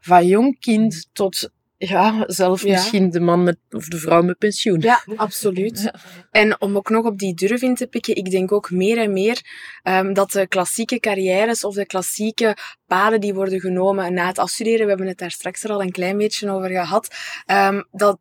Van 0.00 0.26
jong 0.26 0.58
kind 0.60 1.08
tot 1.12 1.50
ja, 1.76 2.24
zelf 2.26 2.64
misschien 2.64 3.10
de 3.10 3.20
man 3.20 3.42
met, 3.42 3.58
of 3.70 3.88
de 3.88 3.98
vrouw 3.98 4.22
met 4.22 4.38
pensioen. 4.38 4.80
Ja, 4.80 5.04
absoluut. 5.16 5.90
En 6.30 6.60
om 6.60 6.76
ook 6.76 6.90
nog 6.90 7.04
op 7.04 7.18
die 7.18 7.34
durf 7.34 7.62
in 7.62 7.74
te 7.74 7.86
pikken, 7.86 8.16
ik 8.16 8.30
denk 8.30 8.52
ook 8.52 8.70
meer 8.70 8.98
en 8.98 9.12
meer 9.12 9.40
um, 9.82 10.12
dat 10.12 10.32
de 10.32 10.48
klassieke 10.48 11.00
carrières 11.00 11.64
of 11.64 11.74
de 11.74 11.86
klassieke 11.86 12.56
paden 12.86 13.20
die 13.20 13.34
worden 13.34 13.60
genomen 13.60 14.14
na 14.14 14.26
het 14.26 14.38
afstuderen, 14.38 14.82
we 14.82 14.88
hebben 14.88 15.06
het 15.06 15.18
daar 15.18 15.30
straks 15.30 15.64
er 15.64 15.70
al 15.70 15.82
een 15.82 15.92
klein 15.92 16.16
beetje 16.16 16.50
over 16.50 16.70
gehad, 16.70 17.14
um, 17.46 17.84
dat 17.90 18.18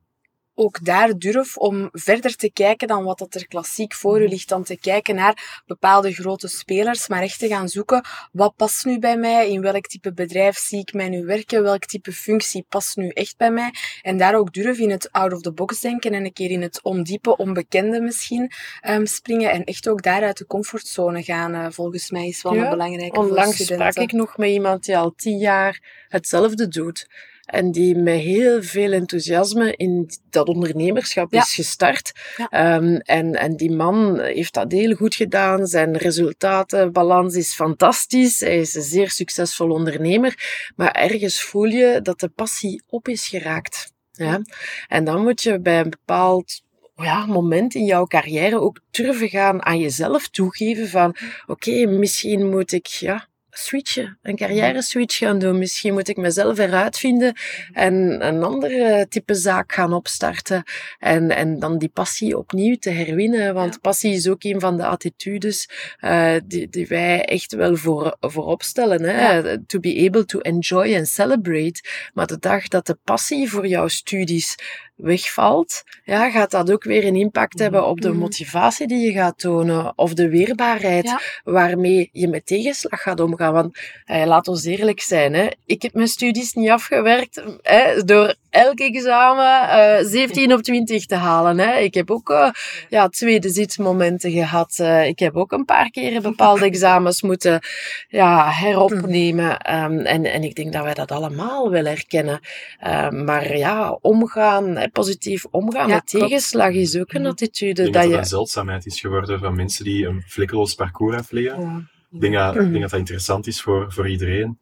ook 0.56 0.86
daar 0.86 1.18
durf 1.18 1.58
om 1.58 1.90
verder 1.92 2.36
te 2.36 2.52
kijken 2.52 2.88
dan 2.88 3.04
wat 3.04 3.18
dat 3.18 3.34
er 3.34 3.48
klassiek 3.48 3.94
voor 3.94 4.20
u 4.20 4.24
mhm. 4.24 4.30
ligt, 4.30 4.50
dan 4.50 4.64
te 4.64 4.78
kijken 4.78 5.16
naar 5.16 5.62
bepaalde 5.66 6.14
grote 6.14 6.48
spelers, 6.48 7.08
maar 7.08 7.22
echt 7.22 7.40
te 7.40 7.48
gaan 7.48 7.70
zoeken, 7.70 8.06
wat 8.32 8.56
past 8.56 8.86
nu 8.86 9.00
bij 9.00 9.18
mij, 9.18 9.50
in 9.50 9.62
welk 9.62 9.88
type 9.88 10.14
bedrijf 10.14 10.58
zie 10.58 10.80
ik 10.80 10.94
mij 10.94 11.10
nu 11.10 11.26
werken, 11.26 11.64
welk 11.64 11.86
type 11.86 12.12
functie 12.12 12.66
past 12.70 12.98
nu 12.98 13.08
echt 13.08 13.38
bij 13.38 13.52
mij, 13.52 13.74
en 14.02 14.18
daar 14.18 14.36
ook 14.36 14.54
durf 14.54 14.78
in 14.78 14.90
het 14.90 15.12
out 15.12 15.34
of 15.34 15.42
the 15.42 15.52
box 15.52 15.80
denken 15.80 16.12
en 16.12 16.26
een 16.26 16.34
keer 16.34 16.52
in 16.52 16.62
het 16.62 16.84
ondiepe, 16.84 17.38
onbekende 17.38 18.02
misschien 18.02 18.52
um, 18.88 19.06
springen 19.06 19.52
en 19.52 19.64
echt 19.64 19.88
ook 19.88 20.04
daar 20.04 20.24
uit 20.24 20.38
de 20.38 20.46
comfortzone 20.46 21.24
gaan, 21.24 21.56
uh, 21.56 21.68
volgens 21.70 22.12
mij 22.12 22.28
is 22.28 22.42
wel 22.42 22.54
ja, 22.54 22.64
een 22.64 22.70
belangrijke 22.70 23.20
Onlangs 23.20 23.66
sprak 23.66 23.96
ik 23.96 24.12
nog 24.12 24.38
met 24.38 24.50
iemand 24.50 24.86
die 24.86 24.98
al 24.98 25.14
tien 25.16 25.38
jaar 25.38 26.06
hetzelfde 26.08 26.68
doet. 26.68 27.08
En 27.54 27.72
die 27.72 27.96
met 27.96 28.20
heel 28.20 28.64
veel 28.64 28.92
enthousiasme 28.92 29.74
in 29.76 30.10
dat 30.30 30.48
ondernemerschap 30.48 31.34
is 31.34 31.54
gestart. 31.54 32.12
Um, 32.38 32.98
en, 32.98 33.34
en 33.34 33.56
die 33.56 33.72
man 33.72 34.20
heeft 34.20 34.54
dat 34.54 34.72
heel 34.72 34.96
goed 34.96 35.16
gedaan. 35.16 35.68
Zijn 35.68 35.98
resultatenbalans 35.98 37.36
is 37.36 37.54
fantastisch. 37.54 38.40
Hij 38.40 38.60
is 38.60 38.76
een 38.76 38.82
zeer 38.82 39.10
succesvol 39.10 39.70
ondernemer. 39.70 40.36
Maar 40.76 40.92
ergens 40.92 41.42
voel 41.42 41.66
je 41.66 42.00
dat 42.02 42.20
de 42.20 42.30
passie 42.30 42.84
op 42.88 43.08
is 43.08 43.28
geraakt. 43.28 43.94
Ja? 44.12 44.42
En 44.88 45.04
dan 45.04 45.22
moet 45.22 45.42
je 45.42 45.60
bij 45.60 45.80
een 45.80 45.90
bepaald 45.90 46.62
ja, 46.96 47.26
moment 47.26 47.76
in 47.76 47.86
jouw 47.86 48.06
carrière 48.06 48.60
ook 48.60 48.80
durven 48.92 49.30
gaan 49.30 49.66
aan 49.66 49.80
jezelf 49.80 50.28
toegeven 50.28 50.88
van 50.88 51.16
oké, 51.46 51.86
misschien 51.86 52.50
moet 52.50 52.72
ik 52.72 52.88
ja, 52.88 53.28
switchen, 53.54 54.18
een 54.22 54.36
carrière 54.36 54.82
switch 54.82 55.18
gaan 55.18 55.40
doen. 55.40 55.58
Misschien 55.58 55.94
moet 55.94 56.08
ik 56.08 56.18
mezelf 56.18 56.58
eruit 56.58 56.98
vinden 56.98 57.34
en 57.72 58.26
een 58.28 58.44
andere 58.44 59.06
type 59.10 59.34
zaak 59.34 59.74
gaan 59.74 59.94
opstarten. 59.94 60.64
En, 61.00 61.30
en 61.30 61.60
dan 61.60 61.78
die 61.78 61.90
passie 61.90 62.38
opnieuw 62.38 62.76
te 62.76 62.90
herwinnen. 62.90 63.54
Want 63.54 63.82
passie 63.82 64.14
is 64.14 64.28
ook 64.30 64.44
een 64.44 64.60
van 64.60 64.78
de 64.78 64.86
attitudes 64.86 65.70
uh, 66.00 66.36
die, 66.46 66.70
die 66.70 66.88
wij 66.88 67.26
echt 67.26 67.54
wel 67.54 67.76
voor, 67.76 68.18
voorop 68.20 68.64
stellen. 68.64 69.04
Hè? 69.04 69.58
To 69.66 69.80
be 69.80 70.06
able 70.08 70.26
to 70.26 70.40
enjoy 70.40 70.96
and 70.96 71.08
celebrate. 71.08 71.82
Maar 72.14 72.28
de 72.28 72.40
dag 72.40 72.68
dat 72.68 72.86
de 72.86 72.98
passie 73.04 73.50
voor 73.50 73.68
jouw 73.68 73.88
studies 73.88 74.56
wegvalt, 74.96 75.84
ja, 76.04 76.30
gaat 76.30 76.52
dat 76.52 76.72
ook 76.72 76.84
weer 76.84 77.06
een 77.06 77.16
impact 77.16 77.60
hebben 77.60 77.88
op 77.88 78.02
de 78.02 78.10
mhm. 78.10 78.18
motivatie 78.18 78.88
die 78.88 79.06
je 79.06 79.12
gaat 79.12 79.40
tonen 79.40 79.94
of 79.96 80.14
de 80.14 80.30
weerbaarheid 80.30 81.16
waarmee 81.44 82.10
je 82.12 82.28
met 82.28 82.46
tegenslag 82.46 83.02
gaat 83.02 83.20
omgaan. 83.20 83.54
Want 83.54 83.78
eh, 84.06 84.26
laat 84.26 84.48
ons 84.48 84.64
eerlijk 84.64 85.02
zijn, 85.02 85.34
hè, 85.34 85.48
ik 85.66 85.82
heb 85.82 85.94
mijn 85.94 86.08
studies 86.08 86.54
niet 86.54 86.70
afgewerkt 86.70 87.44
hè, 87.62 88.04
door 88.04 88.36
elk 88.54 88.80
examen 88.80 90.00
uh, 90.02 90.10
17 90.10 90.54
op 90.54 90.62
20 90.62 91.06
te 91.06 91.16
halen. 91.16 91.60
Hè. 91.60 91.78
Ik 91.78 91.94
heb 91.94 92.12
ook 92.12 92.30
uh, 92.30 92.50
ja, 92.90 93.10
tweede 93.10 93.50
zitsmomenten 93.50 94.32
gehad. 94.32 94.78
Uh, 94.82 95.08
ik 95.08 95.20
heb 95.20 95.36
ook 95.36 95.52
een 95.52 95.66
paar 95.66 95.90
keren 95.90 96.22
bepaalde 96.22 96.66
examens 96.66 97.22
moeten 97.22 97.62
ja, 98.08 98.50
heropnemen. 98.50 99.74
Um, 99.84 100.00
en, 100.00 100.26
en 100.26 100.44
ik 100.44 100.56
denk 100.56 100.74
dat 100.74 100.84
wij 100.84 100.94
dat 100.94 101.12
allemaal 101.12 101.70
wel 101.70 101.86
herkennen. 101.86 102.40
Um, 102.88 103.24
maar 103.24 103.58
ja, 103.58 103.98
omgaan 104.02 104.90
positief 104.92 105.46
omgaan 105.52 105.90
met 105.90 106.08
tegenslag 106.08 106.72
is 106.72 106.98
ook 106.98 107.14
een 107.14 107.22
mhm. 107.22 107.30
attitude. 107.30 107.84
Ik 107.84 107.94
denk 107.94 107.94
dat, 107.94 108.14
je... 108.14 108.18
een 108.18 108.26
zeldzaamheid 108.26 108.86
is 108.86 109.00
geworden 109.00 109.40
van 109.40 109.56
mensen 109.56 109.84
die 109.84 110.06
een 110.06 110.24
vlekkeloos 110.28 110.76
parcours 110.76 111.18
afleggen. 111.18 111.90
Ik, 112.12 112.22
denk 112.22 112.34
dat, 112.34 112.56
ik 112.56 112.62
denk 112.62 112.82
dat 112.82 112.90
dat 112.90 113.00
interessant 113.00 113.48
is 113.48 113.62
voor, 113.62 113.92
voor 113.92 114.10
iedereen. 114.10 114.60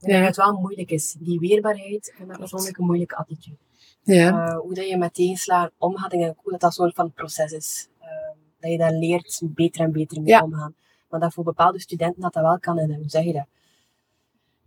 Denk 0.00 0.18
dat 0.18 0.26
het 0.26 0.36
wel 0.36 0.52
moeilijk 0.60 0.90
is. 0.90 1.16
Die 1.18 1.38
weerbaarheid 1.38 2.14
en 2.18 2.28
dat 2.28 2.38
persoonlijk 2.38 2.78
een 2.78 2.84
moeilijke 2.84 3.16
attitude. 3.16 3.56
Ja. 4.02 4.48
Uh, 4.48 4.58
hoe 4.58 4.74
dat 4.74 4.88
je 4.88 4.96
met 4.96 5.14
tegenslagen 5.14 5.72
omgaat, 5.78 6.10
denk 6.10 6.24
ik 6.24 6.34
hoe 6.36 6.52
dat 6.52 6.60
dat 6.60 6.74
soort 6.74 6.94
van 6.94 7.12
proces 7.12 7.52
is. 7.52 7.88
Uh, 8.02 8.06
dat 8.60 8.70
je 8.70 8.78
daar 8.78 8.92
leert 8.92 9.40
beter 9.44 9.80
en 9.80 9.92
beter 9.92 10.20
mee 10.22 10.28
Ja. 10.32 10.42
omgaan. 10.42 10.74
Maar 11.08 11.20
dat 11.20 11.32
voor 11.32 11.44
bepaalde 11.44 11.80
studenten 11.80 12.22
dat 12.22 12.32
dat 12.32 12.42
wel 12.42 12.58
kan. 12.58 12.78
En 12.78 12.94
hoe 12.94 13.08
zeg 13.08 13.24
je 13.24 13.32
dat? 13.32 13.46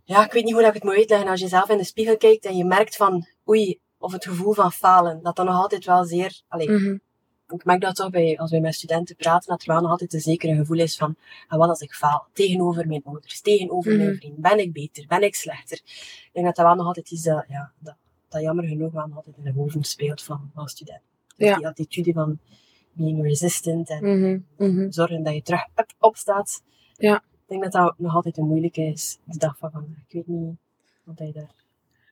Ja, 0.04 0.24
ik 0.24 0.32
weet 0.32 0.44
niet 0.44 0.52
hoe 0.52 0.60
dat 0.62 0.68
ik 0.74 0.82
het 0.82 0.84
moet 0.90 0.94
uitleggen. 0.98 1.28
Als 1.28 1.40
je 1.40 1.48
zelf 1.48 1.68
in 1.68 1.78
de 1.78 1.84
spiegel 1.84 2.16
kijkt 2.16 2.44
en 2.44 2.56
je 2.56 2.64
merkt 2.64 2.96
van, 2.96 3.26
oei, 3.48 3.78
of 3.98 4.12
het 4.12 4.24
gevoel 4.24 4.52
van 4.52 4.72
falen, 4.72 5.22
dat 5.22 5.36
dan 5.36 5.46
nog 5.46 5.54
altijd 5.56 5.84
wel 5.84 6.04
zeer... 6.04 6.40
Allee, 6.48 6.70
Mhm. 6.70 6.96
Ik 7.48 7.64
merk 7.64 7.80
dat 7.80 7.94
toch 7.94 8.10
bij, 8.10 8.38
als 8.38 8.50
wij 8.50 8.60
met 8.60 8.74
studenten 8.74 9.16
praten, 9.16 9.48
dat 9.50 9.62
er 9.62 9.72
wel 9.72 9.80
nog 9.80 9.90
altijd 9.90 10.12
een 10.14 10.20
zekere 10.20 10.54
gevoel 10.54 10.78
is 10.78 10.96
van, 10.96 11.16
en 11.48 11.58
wat 11.58 11.68
als 11.68 11.80
ik 11.80 11.94
faal? 11.94 12.26
Tegenover 12.32 12.86
mijn 12.86 13.02
ouders, 13.04 13.40
tegenover 13.40 13.96
mijn 13.96 14.08
Mhm. 14.08 14.16
vriend. 14.18 14.36
Ben 14.36 14.58
ik 14.58 14.72
beter? 14.72 15.06
Ben 15.06 15.22
ik 15.22 15.34
slechter? 15.34 15.76
Ik 15.84 16.30
denk 16.32 16.46
dat 16.46 16.56
dat 16.56 16.64
wel 16.64 16.74
nog 16.74 16.86
altijd 16.86 17.10
is 17.10 17.22
dat, 17.22 17.44
ja, 17.48 17.72
dat, 17.78 17.94
dat 18.28 18.42
jammer 18.42 18.64
genoeg 18.64 18.92
wel 18.92 19.06
nog 19.06 19.16
altijd 19.16 19.36
in 19.36 19.44
de 19.44 19.52
hoofden 19.52 19.82
speelt 19.84 20.22
van, 20.22 20.50
van 20.54 20.68
studenten. 20.68 21.04
Dus 21.36 21.48
Ja. 21.48 21.56
Die 21.56 21.66
attitude 21.66 22.12
van 22.12 22.38
being 22.92 23.22
resistant 23.22 23.90
en 23.90 24.18
Mhm. 24.18 24.38
Mhm. 24.72 24.90
zorgen 24.90 25.22
dat 25.22 25.34
je 25.34 25.42
terug 25.42 25.64
up, 25.76 25.92
opstaat. 25.98 26.62
Ja. 26.96 27.16
Ik 27.16 27.50
denk 27.50 27.62
dat 27.62 27.72
dat 27.72 27.94
nog 27.98 28.14
altijd 28.14 28.36
een 28.36 28.46
moeilijke 28.46 28.82
is, 28.82 29.18
de 29.24 29.38
dag 29.38 29.58
van 29.58 29.70
vandaag. 29.70 29.98
Ik 30.08 30.12
weet 30.14 30.26
niet 30.26 30.56
wat 31.04 31.18
hij 31.18 31.32
daar... 31.32 31.62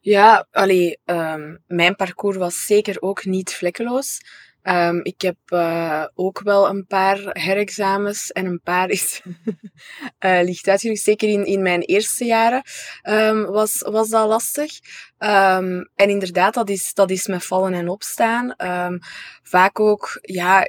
Ja, 0.01 0.47
allee, 0.51 0.99
ehm, 1.05 1.57
mijn 1.66 1.97
parcours 1.97 2.37
was 2.37 2.66
zeker 2.66 3.01
ook 3.03 3.25
niet 3.25 3.53
vlekkeloos. 3.55 4.21
Ehm, 4.62 5.01
ik 5.03 5.20
heb 5.20 5.37
eh, 5.46 6.05
ook 6.14 6.40
wel 6.40 6.68
een 6.68 6.87
paar 6.87 7.18
herexamens 7.33 8.33
en 8.33 8.46
een 8.46 8.61
paar 8.61 8.88
is 8.90 9.22
eh 10.18 10.42
licht 10.42 10.68
uitgelegd. 10.68 11.03
Zeker 11.03 11.29
in, 11.29 11.46
in 11.46 11.62
mijn 11.62 11.81
eerste 11.81 12.25
jaren 12.25 12.62
ehm, 13.03 13.44
was, 13.44 13.79
was 13.79 14.09
dat 14.09 14.29
lastig. 14.29 14.79
Ehm, 15.18 15.85
en 15.94 16.09
inderdaad, 16.09 16.55
dat 16.55 16.68
is, 16.68 16.94
dat 16.94 17.11
is 17.11 17.27
met 17.27 17.44
vallen 17.44 17.75
en 17.75 17.88
opstaan. 17.88 18.55
Vaak 19.42 19.81
ook, 19.81 20.18
ja, 20.20 20.68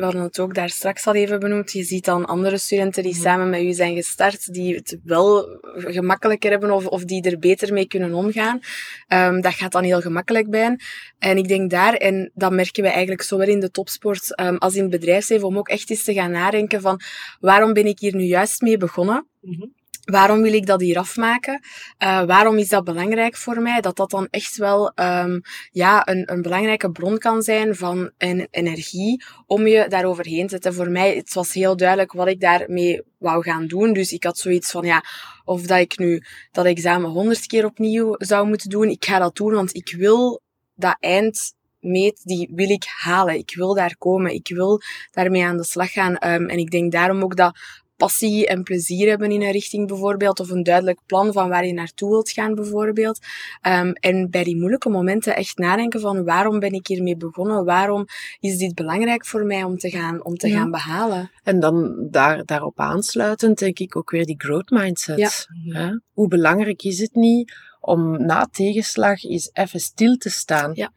we 0.00 0.06
hadden 0.06 0.22
het 0.24 0.38
ook 0.40 0.54
daar 0.54 0.68
straks 0.68 1.06
al 1.06 1.14
even 1.14 1.40
benoemd. 1.40 1.72
Je 1.72 1.82
ziet 1.82 2.04
dan 2.04 2.26
andere 2.26 2.58
studenten 2.58 3.02
die 3.02 3.12
Mhm. 3.12 3.22
samen 3.22 3.50
met 3.50 3.62
u 3.62 3.72
zijn 3.72 3.94
gestart, 3.94 4.52
die 4.52 4.74
het 4.74 4.98
wel 5.04 5.58
gemakkelijker 5.74 6.50
hebben 6.50 6.70
of, 6.70 6.86
of 6.86 7.04
die 7.04 7.22
er 7.22 7.38
beter 7.38 7.72
mee 7.72 7.86
kunnen 7.86 8.14
omgaan. 8.14 8.60
Ehm, 9.06 9.40
dat 9.40 9.54
gaat 9.54 9.72
dan 9.72 9.84
heel 9.84 10.00
gemakkelijk 10.00 10.50
bij. 10.50 10.60
hen. 10.60 10.80
En 11.18 11.36
ik 11.36 11.48
denk 11.48 11.70
daar, 11.70 11.94
en 11.94 12.30
dat 12.34 12.52
merken 12.52 12.82
we 12.82 12.88
eigenlijk 12.88 13.22
zowel 13.22 13.48
in 13.48 13.60
de 13.60 13.70
topsport 13.70 14.34
ehm, 14.34 14.56
als 14.56 14.74
in 14.74 14.82
het 14.82 14.90
bedrijfsleven, 14.90 15.46
om 15.46 15.58
ook 15.58 15.68
echt 15.68 15.90
eens 15.90 16.04
te 16.04 16.12
gaan 16.14 16.30
nadenken 16.30 16.80
van 16.80 17.00
waarom 17.40 17.72
ben 17.72 17.86
ik 17.86 17.98
hier 17.98 18.14
nu 18.16 18.24
juist 18.24 18.60
mee 18.60 18.76
begonnen? 18.76 19.28
Mhm. 19.40 19.66
Waarom 20.10 20.42
wil 20.42 20.52
ik 20.52 20.66
dat 20.66 20.80
hier 20.80 20.98
afmaken? 20.98 21.60
Eh, 21.98 22.22
waarom 22.24 22.58
is 22.58 22.68
dat 22.68 22.84
belangrijk 22.84 23.36
voor 23.36 23.62
mij? 23.62 23.80
Dat 23.80 23.96
dat 23.96 24.10
dan 24.10 24.28
echt 24.30 24.56
wel 24.56 24.92
ehm, 24.94 25.40
ja, 25.70 26.08
een, 26.08 26.32
een 26.32 26.42
belangrijke 26.42 26.90
bron 26.90 27.18
kan 27.18 27.42
zijn 27.42 27.76
van 27.76 28.10
en, 28.16 28.48
energie 28.50 29.24
om 29.46 29.66
je 29.66 29.86
daaroverheen 29.88 30.42
te 30.42 30.48
zetten. 30.48 30.74
Voor 30.74 30.90
mij 30.90 31.16
het 31.16 31.34
was 31.34 31.52
heel 31.52 31.76
duidelijk 31.76 32.12
wat 32.12 32.28
ik 32.28 32.40
daarmee 32.40 33.02
wou 33.18 33.42
gaan 33.42 33.66
doen. 33.66 33.92
Dus 33.92 34.12
ik 34.12 34.24
had 34.24 34.38
zoiets 34.38 34.70
van, 34.70 34.84
ja, 34.84 35.04
of 35.44 35.62
dat 35.62 35.78
ik 35.78 35.98
nu 35.98 36.22
dat 36.52 36.64
examen 36.64 37.10
honderd 37.10 37.46
keer 37.46 37.64
opnieuw 37.64 38.14
zou 38.18 38.46
moeten 38.46 38.70
doen. 38.70 38.88
Ik 38.88 39.04
ga 39.04 39.18
dat 39.18 39.36
doen, 39.36 39.52
want 39.52 39.74
ik 39.74 39.94
wil 39.96 40.40
dat 40.74 40.96
eindmeet, 41.00 42.20
die 42.24 42.50
wil 42.54 42.70
ik 42.70 42.84
halen. 42.84 43.34
Ik 43.34 43.54
wil 43.54 43.74
daar 43.74 43.96
komen. 43.96 44.34
Ik 44.34 44.48
wil 44.48 44.80
daarmee 45.10 45.44
aan 45.44 45.56
de 45.56 45.64
slag 45.64 45.92
gaan. 45.92 46.16
Ehm, 46.16 46.44
en 46.44 46.58
ik 46.58 46.70
denk 46.70 46.92
daarom 46.92 47.22
ook 47.22 47.36
dat 47.36 47.58
passie 48.00 48.46
en 48.46 48.62
plezier 48.62 49.08
hebben 49.08 49.30
in 49.30 49.42
een 49.42 49.50
richting 49.52 49.86
bijvoorbeeld, 49.88 50.40
of 50.40 50.50
een 50.50 50.62
duidelijk 50.62 50.98
plan 51.06 51.32
van 51.32 51.48
waar 51.48 51.66
je 51.66 51.72
naartoe 51.72 52.08
wilt 52.10 52.30
gaan 52.30 52.54
bijvoorbeeld. 52.54 53.18
Ehm, 53.60 53.90
en 53.90 54.30
bij 54.30 54.44
die 54.44 54.56
moeilijke 54.56 54.88
momenten 54.88 55.36
echt 55.36 55.58
nadenken 55.58 56.00
van 56.00 56.24
waarom 56.24 56.58
ben 56.58 56.72
ik 56.72 56.86
hiermee 56.86 57.16
begonnen? 57.16 57.64
Waarom 57.64 58.06
is 58.40 58.58
dit 58.58 58.74
belangrijk 58.74 59.26
voor 59.26 59.44
mij 59.44 59.62
om 59.64 59.76
te 59.78 59.90
gaan, 59.90 60.24
om 60.24 60.36
te 60.36 60.48
Ja. 60.48 60.56
gaan 60.58 60.70
behalen? 60.70 61.30
En 61.42 61.60
dan 61.60 62.06
daar, 62.10 62.44
daarop 62.44 62.80
aansluitend 62.80 63.58
denk 63.58 63.78
ik 63.78 63.96
ook 63.96 64.10
weer 64.10 64.24
die 64.26 64.38
growth 64.38 64.70
mindset. 64.70 65.46
Hè? 65.64 65.90
Hoe 66.12 66.28
belangrijk 66.28 66.82
is 66.82 66.98
het 66.98 67.14
niet 67.14 67.52
om 67.80 68.24
na 68.26 68.48
tegenslag 68.52 69.24
eens 69.24 69.50
even 69.52 69.80
stil 69.80 70.16
te 70.16 70.30
staan? 70.30 70.70
Ja. 70.74 70.92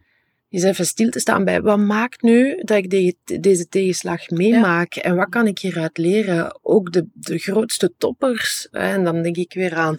Eens 0.53 0.63
even 0.63 0.85
stil 0.85 1.09
te 1.09 1.19
staan 1.19 1.43
bij 1.45 1.61
wat 1.61 1.79
maakt 1.79 2.21
nu 2.21 2.61
dat 2.63 2.77
ik 2.77 2.89
de- 2.89 3.39
deze 3.39 3.67
tegenslag 3.67 4.29
meemaak 4.29 4.95
en 4.95 5.15
wat 5.15 5.29
kan 5.29 5.47
ik 5.47 5.59
hieruit 5.59 5.97
leren? 5.97 6.59
Ook 6.61 6.91
de, 6.91 7.07
de 7.13 7.37
grootste 7.37 7.93
toppers, 7.97 8.67
hè, 8.71 8.93
en 8.93 9.03
dan 9.03 9.21
denk 9.21 9.35
ik 9.37 9.53
weer 9.53 9.75
aan 9.75 9.95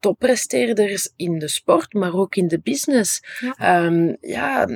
toppresteerders 0.00 1.12
in 1.16 1.38
de 1.38 1.48
sport, 1.48 1.92
maar 1.92 2.14
ook 2.14 2.34
in 2.36 2.48
de 2.48 2.60
business. 2.60 3.22
Ja. 3.40 3.54
Ehm, 3.56 4.14
ja, 4.20 4.68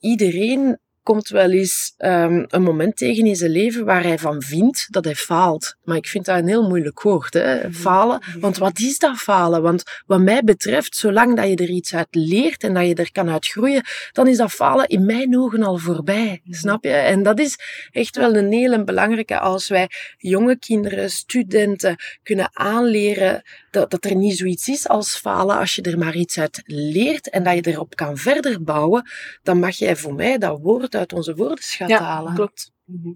iedereen 0.00 0.78
komt 1.06 1.28
wel 1.28 1.50
eens 1.50 1.94
ehm, 1.96 2.44
een 2.48 2.62
moment 2.62 2.96
tegen 2.96 3.26
in 3.26 3.36
zijn 3.36 3.50
leven 3.50 3.84
waar 3.84 4.02
hij 4.02 4.18
van 4.18 4.42
vindt 4.42 4.86
dat 4.90 5.04
hij 5.04 5.14
faalt. 5.14 5.76
Maar 5.84 5.96
ik 5.96 6.06
vind 6.06 6.24
dat 6.24 6.38
een 6.38 6.48
heel 6.48 6.68
moeilijk 6.68 7.02
woord, 7.02 7.34
hè? 7.34 7.72
falen. 7.72 8.22
Want 8.40 8.58
wat 8.58 8.78
is 8.78 8.98
dat 8.98 9.16
falen? 9.16 9.62
Want 9.62 9.82
wat 10.06 10.20
mij 10.20 10.42
betreft, 10.44 10.96
zolang 10.96 11.36
dat 11.36 11.48
je 11.48 11.56
er 11.56 11.68
iets 11.68 11.94
uit 11.94 12.06
leert 12.10 12.62
en 12.62 12.74
dat 12.74 12.86
je 12.86 12.94
er 12.94 13.12
kan 13.12 13.30
uit 13.30 13.46
groeien, 13.46 13.84
dan 14.12 14.28
is 14.28 14.36
dat 14.36 14.50
falen 14.50 14.86
in 14.86 15.04
mijn 15.04 15.38
ogen 15.38 15.62
al 15.62 15.78
voorbij. 15.78 16.40
Snap 16.50 16.84
je? 16.84 16.90
En 16.90 17.22
dat 17.22 17.38
is 17.38 17.58
echt 17.92 18.16
wel 18.16 18.36
een 18.36 18.52
hele 18.52 18.84
belangrijke 18.84 19.38
als 19.38 19.68
wij 19.68 19.90
jonge 20.16 20.58
kinderen, 20.58 21.10
studenten 21.10 21.96
kunnen 22.22 22.50
aanleren 22.52 23.42
dat, 23.70 23.90
dat 23.90 24.04
er 24.04 24.14
niet 24.14 24.36
zoiets 24.36 24.68
is 24.68 24.88
als 24.88 25.16
falen. 25.16 25.58
Als 25.58 25.74
je 25.74 25.82
er 25.82 25.98
maar 25.98 26.16
iets 26.16 26.38
uit 26.38 26.62
leert 26.66 27.30
en 27.30 27.42
dat 27.42 27.54
je 27.54 27.70
erop 27.70 27.96
kan 27.96 28.16
verder 28.16 28.62
bouwen, 28.62 29.10
dan 29.42 29.58
mag 29.58 29.76
jij 29.76 29.96
voor 29.96 30.14
mij 30.14 30.38
dat 30.38 30.58
woord 30.62 30.94
uit 30.96 31.12
onze 31.12 31.34
woordenschat 31.34 31.90
halen. 31.90 32.34
klopt. 32.34 32.72
Mhm. 32.84 33.12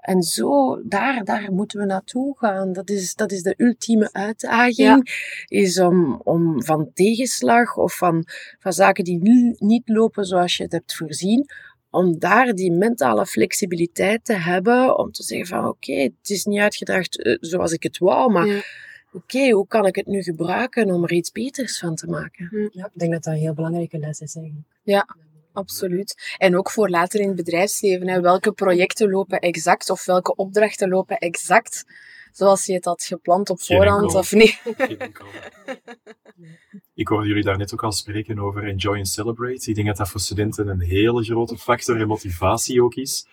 En 0.00 0.22
zo, 0.22 0.80
daar, 0.88 1.24
daar 1.24 1.52
moeten 1.52 1.78
we 1.80 1.86
naartoe 1.86 2.38
gaan. 2.38 2.72
Dat 2.72 2.90
is, 2.90 3.14
dat 3.14 3.32
is 3.32 3.42
de 3.42 3.54
ultieme 3.56 4.12
uitdaging. 4.12 5.10
Is 5.46 5.78
om, 5.80 6.20
om 6.24 6.62
van 6.62 6.90
tegenslag 6.94 7.76
of 7.76 7.96
van, 7.96 8.24
van 8.58 8.72
zaken 8.72 9.04
die 9.04 9.18
nu 9.22 9.54
niet 9.58 9.88
lopen 9.88 10.24
zoals 10.24 10.56
je 10.56 10.62
het 10.62 10.72
hebt 10.72 10.94
voorzien, 10.94 11.46
om 11.90 12.18
daar 12.18 12.52
die 12.54 12.72
mentale 12.72 13.26
flexibiliteit 13.26 14.24
te 14.24 14.32
hebben. 14.34 14.98
Om 14.98 15.12
te 15.12 15.22
zeggen 15.22 15.46
van 15.46 15.68
oké, 15.68 15.92
het 15.94 16.30
is 16.30 16.44
niet 16.44 16.60
uitgedraagd 16.60 17.22
eh, 17.22 17.36
zoals 17.40 17.72
ik 17.72 17.82
het 17.82 17.98
wou, 17.98 18.32
maar 18.32 18.46
Ja. 18.46 18.60
oké, 19.12 19.50
hoe 19.50 19.66
kan 19.66 19.86
ik 19.86 19.96
het 19.96 20.06
nu 20.06 20.22
gebruiken 20.22 20.90
om 20.90 21.02
er 21.04 21.12
iets 21.12 21.32
beters 21.32 21.78
van 21.78 21.94
te 21.94 22.06
maken? 22.06 22.70
Ja, 22.72 22.84
ik 22.86 22.98
denk 23.00 23.12
dat 23.12 23.22
dat 23.22 23.34
een 23.34 23.40
heel 23.40 23.54
belangrijke 23.54 23.98
les 23.98 24.20
is 24.20 24.34
eigenlijk. 24.36 24.66
Ja. 24.82 25.06
Absoluut. 25.52 26.34
En 26.38 26.56
ook 26.56 26.70
voor 26.70 26.88
later 26.88 27.20
in 27.20 27.26
het 27.26 27.36
bedrijfsleven. 27.36 28.08
Hè. 28.08 28.20
Welke 28.20 28.52
projecten 28.52 29.10
lopen 29.10 29.38
exact 29.38 29.90
of 29.90 30.04
welke 30.04 30.34
opdrachten 30.34 30.88
lopen 30.88 31.18
exact 31.18 31.84
zoals 32.32 32.66
je 32.66 32.72
het 32.72 32.84
had 32.84 33.04
gepland 33.04 33.50
op 33.50 33.62
voorhand 33.62 34.14
of 34.14 34.32
niet? 34.32 34.62
Ik 36.94 37.08
hoorde 37.08 37.28
jullie 37.28 37.42
daar 37.42 37.58
net 37.58 37.72
ook 37.72 37.82
al 37.82 37.92
spreken 37.92 38.38
over 38.38 38.64
enjoy 38.64 38.96
and 38.96 39.08
celebrate. 39.08 39.68
Ik 39.68 39.74
denk 39.74 39.86
dat 39.86 39.96
dat 39.96 40.08
voor 40.08 40.20
studenten 40.20 40.68
een 40.68 40.80
hele 40.80 41.24
grote 41.24 41.58
factor 41.58 42.00
en 42.00 42.06
motivatie 42.06 42.82
ook 42.82 42.94
is 42.94 43.26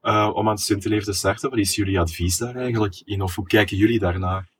eh, 0.00 0.30
om 0.34 0.46
aan 0.46 0.54
het 0.54 0.60
studentenleven 0.60 1.06
te 1.06 1.18
starten. 1.18 1.50
Wat 1.50 1.58
is 1.58 1.74
jullie 1.74 2.00
advies 2.00 2.38
daar 2.38 2.56
eigenlijk 2.56 3.00
in? 3.04 3.22
Of 3.22 3.34
hoe 3.34 3.46
kijken 3.46 3.76
jullie 3.76 3.98
daarnaar? 3.98 4.52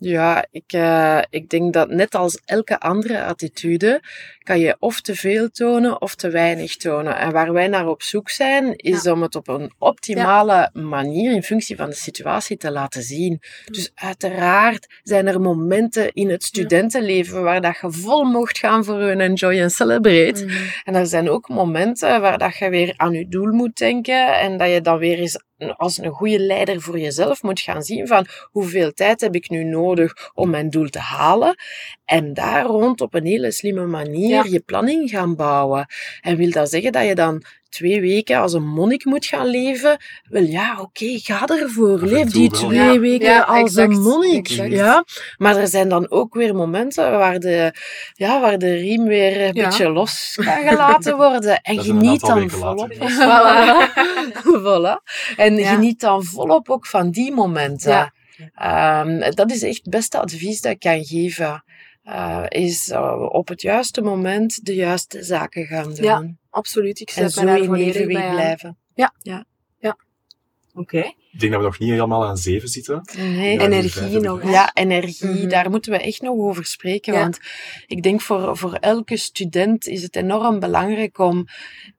Ja, 0.00 0.46
ik, 0.50 0.72
eh, 0.72 1.20
ik 1.30 1.50
denk 1.50 1.72
dat 1.72 1.88
net 1.88 2.14
als 2.14 2.40
elke 2.44 2.80
andere 2.80 3.24
attitude 3.24 4.02
kan 4.42 4.58
je 4.58 4.76
of 4.78 5.00
te 5.00 5.14
veel 5.14 5.50
tonen 5.50 6.00
of 6.00 6.14
te 6.14 6.30
weinig 6.30 6.76
tonen. 6.76 7.16
En 7.18 7.32
waar 7.32 7.52
wij 7.52 7.68
naar 7.68 7.88
op 7.88 8.02
zoek 8.02 8.30
zijn, 8.30 8.76
is 8.76 9.06
om 9.06 9.22
het 9.22 9.34
op 9.34 9.48
een 9.48 9.72
optimale 9.78 10.70
manier 10.72 11.32
in 11.32 11.42
functie 11.42 11.76
van 11.76 11.88
de 11.88 11.94
situatie 11.94 12.56
te 12.56 12.70
laten 12.70 13.02
zien. 13.02 13.40
Dus 13.66 13.90
uiteraard 13.94 14.86
zijn 15.02 15.26
er 15.26 15.40
momenten 15.40 16.12
in 16.12 16.30
het 16.30 16.42
studentenleven 16.42 17.42
waar 17.42 17.60
dat 17.60 17.78
je 17.80 17.90
vol 17.90 18.24
mocht 18.24 18.58
gaan 18.58 18.84
voor 18.84 19.00
een 19.00 19.20
enjoy 19.20 19.62
and 19.62 19.72
celebrate. 19.72 20.44
Mhm. 20.44 20.56
En 20.84 20.94
er 20.94 21.06
zijn 21.06 21.30
ook 21.30 21.48
momenten 21.48 22.20
waar 22.20 22.38
dat 22.38 22.56
je 22.56 22.68
weer 22.68 22.94
aan 22.96 23.12
je 23.12 23.28
doel 23.28 23.52
moet 23.52 23.76
denken 23.76 24.38
en 24.38 24.56
dat 24.56 24.70
je 24.70 24.80
dan 24.80 24.98
weer 24.98 25.18
eens 25.18 25.46
als 25.76 25.98
een 25.98 26.10
goede 26.10 26.38
leider 26.38 26.80
voor 26.80 26.98
jezelf 26.98 27.42
moet 27.42 27.60
gaan 27.60 27.82
zien 27.82 28.06
van 28.06 28.26
hoeveel 28.50 28.92
tijd 28.92 29.20
heb 29.20 29.34
ik 29.34 29.48
nu 29.50 29.64
nodig 29.64 30.30
om 30.34 30.50
mijn 30.50 30.70
doel 30.70 30.88
te 30.88 30.98
halen 30.98 31.56
en 32.04 32.34
daar 32.34 32.64
rond 32.64 33.00
op 33.00 33.14
een 33.14 33.26
hele 33.26 33.50
slimme 33.50 33.86
manier 33.86 34.28
Ja. 34.28 34.44
je 34.48 34.60
planning 34.60 35.10
gaan 35.10 35.36
bouwen. 35.36 35.86
En 36.20 36.36
wil 36.36 36.50
dat 36.50 36.70
zeggen 36.70 36.92
dat 36.92 37.06
je 37.06 37.14
dan 37.14 37.42
twee 37.68 38.00
weken 38.00 38.36
als 38.38 38.52
een 38.52 38.66
monnik 38.66 39.04
moet 39.04 39.26
gaan 39.26 39.46
leven? 39.46 39.96
Wel 40.28 40.42
ja, 40.42 40.80
oké, 40.80 41.06
ga 41.18 41.46
ervoor. 41.46 41.98
Leef 42.00 42.30
die 42.30 42.50
wel, 42.50 42.60
twee 42.60 42.78
ja. 42.92 42.98
weken 42.98 43.26
Ja, 43.28 43.40
als 43.42 43.58
exact, 43.60 43.92
een 43.92 44.00
monnik. 44.02 44.48
exact. 44.48 44.70
Ja? 44.72 45.04
Maar 45.36 45.56
er 45.56 45.68
zijn 45.68 45.88
dan 45.88 46.10
ook 46.10 46.34
weer 46.34 46.54
momenten 46.54 47.10
waar 47.10 47.38
de, 47.38 47.72
ja, 48.14 48.40
waar 48.40 48.58
de 48.58 48.74
riem 48.74 49.04
weer 49.04 49.40
een 49.40 49.54
Ja. 49.54 49.64
beetje 49.64 49.88
los 49.90 50.32
kan 50.44 50.68
gelaten 50.68 51.16
worden. 51.16 51.60
En 51.62 51.78
geniet 51.82 52.20
dan 52.20 52.50
volop. 52.50 52.92
Voilà. 52.94 53.92
voilà. 54.64 55.02
En 55.36 55.56
Ja. 55.56 55.72
geniet 55.72 56.00
dan 56.00 56.24
volop 56.24 56.68
ook 56.70 56.86
van 56.86 57.10
die 57.10 57.32
momenten. 57.32 57.90
Ja. 57.90 58.12
Ehm, 58.54 59.30
dat 59.34 59.50
is 59.50 59.62
echt 59.62 59.76
het 59.82 59.90
beste 59.90 60.18
advies 60.18 60.60
dat 60.60 60.72
ik 60.72 60.78
kan 60.80 61.04
geven. 61.04 61.64
Uh, 62.08 62.44
is 62.48 62.88
uh, 62.88 63.26
op 63.28 63.48
het 63.48 63.62
juiste 63.62 64.02
moment 64.02 64.64
de 64.64 64.74
juiste 64.74 65.22
zaken 65.22 65.66
gaan 65.66 65.94
doen. 65.94 66.04
Ja, 66.04 66.34
absoluut. 66.50 67.00
Ik 67.00 67.10
en 67.10 67.30
zo 67.30 67.40
in 67.40 67.74
evenwicht 67.74 68.30
blijven. 68.30 68.78
Ja. 68.94 69.14
ja. 69.18 69.44
ja. 69.78 69.98
Oké. 70.74 70.80
Okay. 70.80 71.14
Ik 71.32 71.40
denk 71.40 71.52
dat 71.52 71.62
we 71.62 71.66
nog 71.66 71.78
niet 71.78 71.90
helemaal 71.90 72.26
aan 72.26 72.36
zeven 72.36 72.68
zitten. 72.68 73.02
Nee, 73.16 73.58
ja, 73.58 73.64
energie 73.64 74.20
nog. 74.20 74.50
Ja, 74.50 74.70
energie. 74.74 75.28
Mm 75.28 75.36
-hmm. 75.36 75.48
Daar 75.48 75.70
moeten 75.70 75.92
we 75.92 75.98
echt 75.98 76.22
nog 76.22 76.38
over 76.38 76.64
spreken. 76.64 77.12
Ja. 77.12 77.20
Want 77.20 77.38
ik 77.86 78.02
denk 78.02 78.20
voor, 78.20 78.56
voor 78.56 78.72
elke 78.72 79.16
student 79.16 79.86
is 79.86 80.02
het 80.02 80.16
enorm 80.16 80.58
belangrijk 80.58 81.18
om 81.18 81.46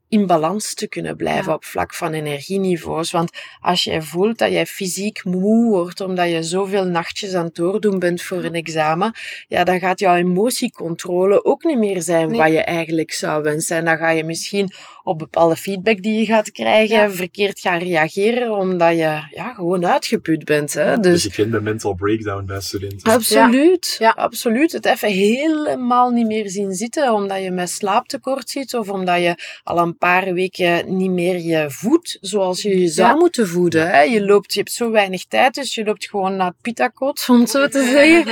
in 0.09 0.25
balans 0.25 0.73
te 0.73 0.87
kunnen 0.87 1.15
blijven 1.15 1.45
ja. 1.45 1.53
op 1.53 1.63
vlak 1.63 1.93
van 1.93 2.13
energieniveaus. 2.13 3.11
Want 3.11 3.31
als 3.61 3.83
jij 3.83 4.01
voelt 4.01 4.37
dat 4.37 4.51
jij 4.51 4.65
fysiek 4.65 5.23
moe 5.23 5.69
wordt 5.69 6.01
omdat 6.01 6.29
je 6.29 6.43
zoveel 6.43 6.85
nachtjes 6.85 7.33
aan 7.33 7.45
het 7.45 7.55
doordoen 7.55 7.99
bent 7.99 8.21
voor 8.21 8.43
een 8.43 8.53
examen, 8.53 9.13
ja, 9.47 9.63
dan 9.63 9.79
gaat 9.79 9.99
jouw 9.99 10.15
emotiecontrole 10.15 11.45
ook 11.45 11.63
niet 11.63 11.77
meer 11.77 12.01
zijn 12.01 12.29
nee. 12.29 12.39
wat 12.39 12.51
je 12.51 12.61
eigenlijk 12.61 13.11
zou 13.11 13.43
wensen. 13.43 13.77
En 13.77 13.85
dan 13.85 13.97
ga 13.97 14.09
je 14.09 14.23
misschien 14.23 14.71
op 15.03 15.17
bepaalde 15.17 15.55
feedback 15.55 16.01
die 16.01 16.19
je 16.19 16.25
gaat 16.25 16.51
krijgen, 16.51 16.97
ja. 16.97 17.09
verkeerd 17.09 17.59
gaan 17.59 17.79
reageren, 17.79 18.51
omdat 18.51 18.91
je 18.91 19.27
ja, 19.31 19.53
gewoon 19.53 19.85
uitgeput 19.85 20.45
bent. 20.45 20.73
Hè? 20.73 20.97
Dus, 20.99 21.11
dus 21.11 21.23
je 21.23 21.41
kent 21.41 21.51
de 21.51 21.61
mental 21.61 21.93
breakdown 21.93 22.45
bij 22.45 22.61
studenten. 22.61 23.13
Absoluut, 23.13 23.95
ja. 23.99 24.09
absoluut. 24.09 24.71
Het 24.71 24.85
even 24.85 25.09
helemaal 25.09 26.09
niet 26.09 26.27
meer 26.27 26.49
zien 26.49 26.73
zitten, 26.73 27.13
omdat 27.13 27.43
je 27.43 27.51
met 27.51 27.69
slaaptekort 27.69 28.49
zit, 28.49 28.73
of 28.73 28.89
omdat 28.89 29.21
je 29.21 29.35
al 29.63 29.77
een 29.77 29.97
paar 29.99 30.33
weken 30.33 30.97
niet 30.97 31.11
meer 31.11 31.39
je 31.39 31.65
voedt 31.69 32.17
zoals 32.21 32.61
je 32.61 32.79
je 32.79 32.87
zou 32.87 33.17
moeten 33.17 33.47
voeden. 33.47 33.89
Hè? 33.89 34.01
Je, 34.01 34.25
loopt, 34.25 34.53
je 34.53 34.59
hebt 34.59 34.71
zo 34.71 34.91
weinig 34.91 35.25
tijd, 35.25 35.53
dus 35.53 35.75
je 35.75 35.83
loopt 35.83 36.09
gewoon 36.09 36.35
naar 36.35 36.47
het 36.47 36.61
pitakot, 36.61 37.25
om 37.29 37.39
het 37.39 37.49
zo 37.49 37.67
te 37.67 37.83
zeggen. 37.83 38.27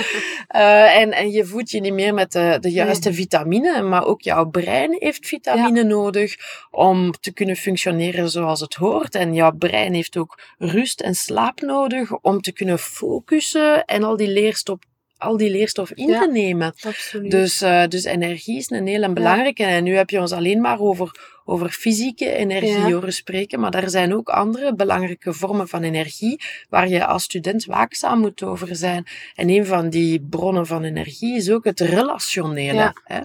uh, 0.56 0.98
en, 1.02 1.12
en 1.12 1.32
je 1.32 1.46
voedt 1.46 1.72
je 1.72 1.80
niet 1.80 1.94
meer 1.94 2.14
met 2.14 2.32
de, 2.32 2.58
de 2.62 2.72
juiste 2.72 3.14
vitamine, 3.14 3.82
maar 3.82 4.06
ook 4.06 4.22
jouw 4.22 4.46
brein 4.46 4.96
heeft 5.00 5.28
vitamine 5.28 5.84
nodig 5.84 6.36
om 6.72 7.12
te 7.12 7.34
kunnen 7.34 7.56
functioneren 7.56 8.30
zoals 8.30 8.60
het 8.60 8.74
hoort. 8.74 9.16
En 9.16 9.34
jouw 9.34 9.52
brein 9.52 9.94
heeft 9.94 10.18
ook 10.18 10.40
rust 10.58 11.02
en 11.02 11.16
slaap 11.16 11.62
nodig 11.62 12.12
om 12.22 12.42
te 12.42 12.52
kunnen 12.52 12.80
focussen 12.80 13.86
en 13.86 14.04
al 14.04 14.18
die 14.18 14.28
leerstof 14.28 14.80
al 15.18 15.38
die 15.38 15.50
leerstof 15.50 15.92
in 15.92 16.08
ja, 16.08 16.20
te 16.20 16.32
nemen. 16.32 16.74
Absoluut. 16.82 17.32
Dus, 17.32 17.62
uh, 17.62 17.86
dus 17.88 18.04
energie 18.04 18.58
is 18.58 18.70
een 18.70 18.88
hele 18.88 19.14
belangrijke. 19.14 19.64
Ja. 19.64 19.70
En 19.70 19.84
nu 19.84 19.96
heb 19.96 20.10
je 20.10 20.20
ons 20.20 20.32
alleen 20.32 20.62
maar 20.62 20.80
over, 20.80 21.40
over 21.46 21.70
fysieke 21.70 22.32
energie 22.32 22.72
ja. 22.72 22.92
horen 22.92 23.14
spreken, 23.14 23.60
maar 23.60 23.74
er 23.74 23.90
zijn 23.90 24.14
ook 24.14 24.30
andere 24.30 24.76
belangrijke 24.76 25.34
vormen 25.34 25.68
van 25.68 25.84
energie 25.84 26.42
waar 26.70 26.88
je 26.88 27.06
als 27.06 27.24
student 27.24 27.66
waakzaam 27.66 28.20
moet 28.20 28.44
over 28.44 28.76
zijn. 28.76 29.06
En 29.36 29.50
een 29.50 29.66
van 29.66 29.90
die 29.90 30.26
bronnen 30.30 30.66
van 30.66 30.84
energie 30.84 31.36
is 31.36 31.52
ook 31.52 31.64
het 31.64 31.80
relationele. 31.80 32.94
Hè? 33.04 33.20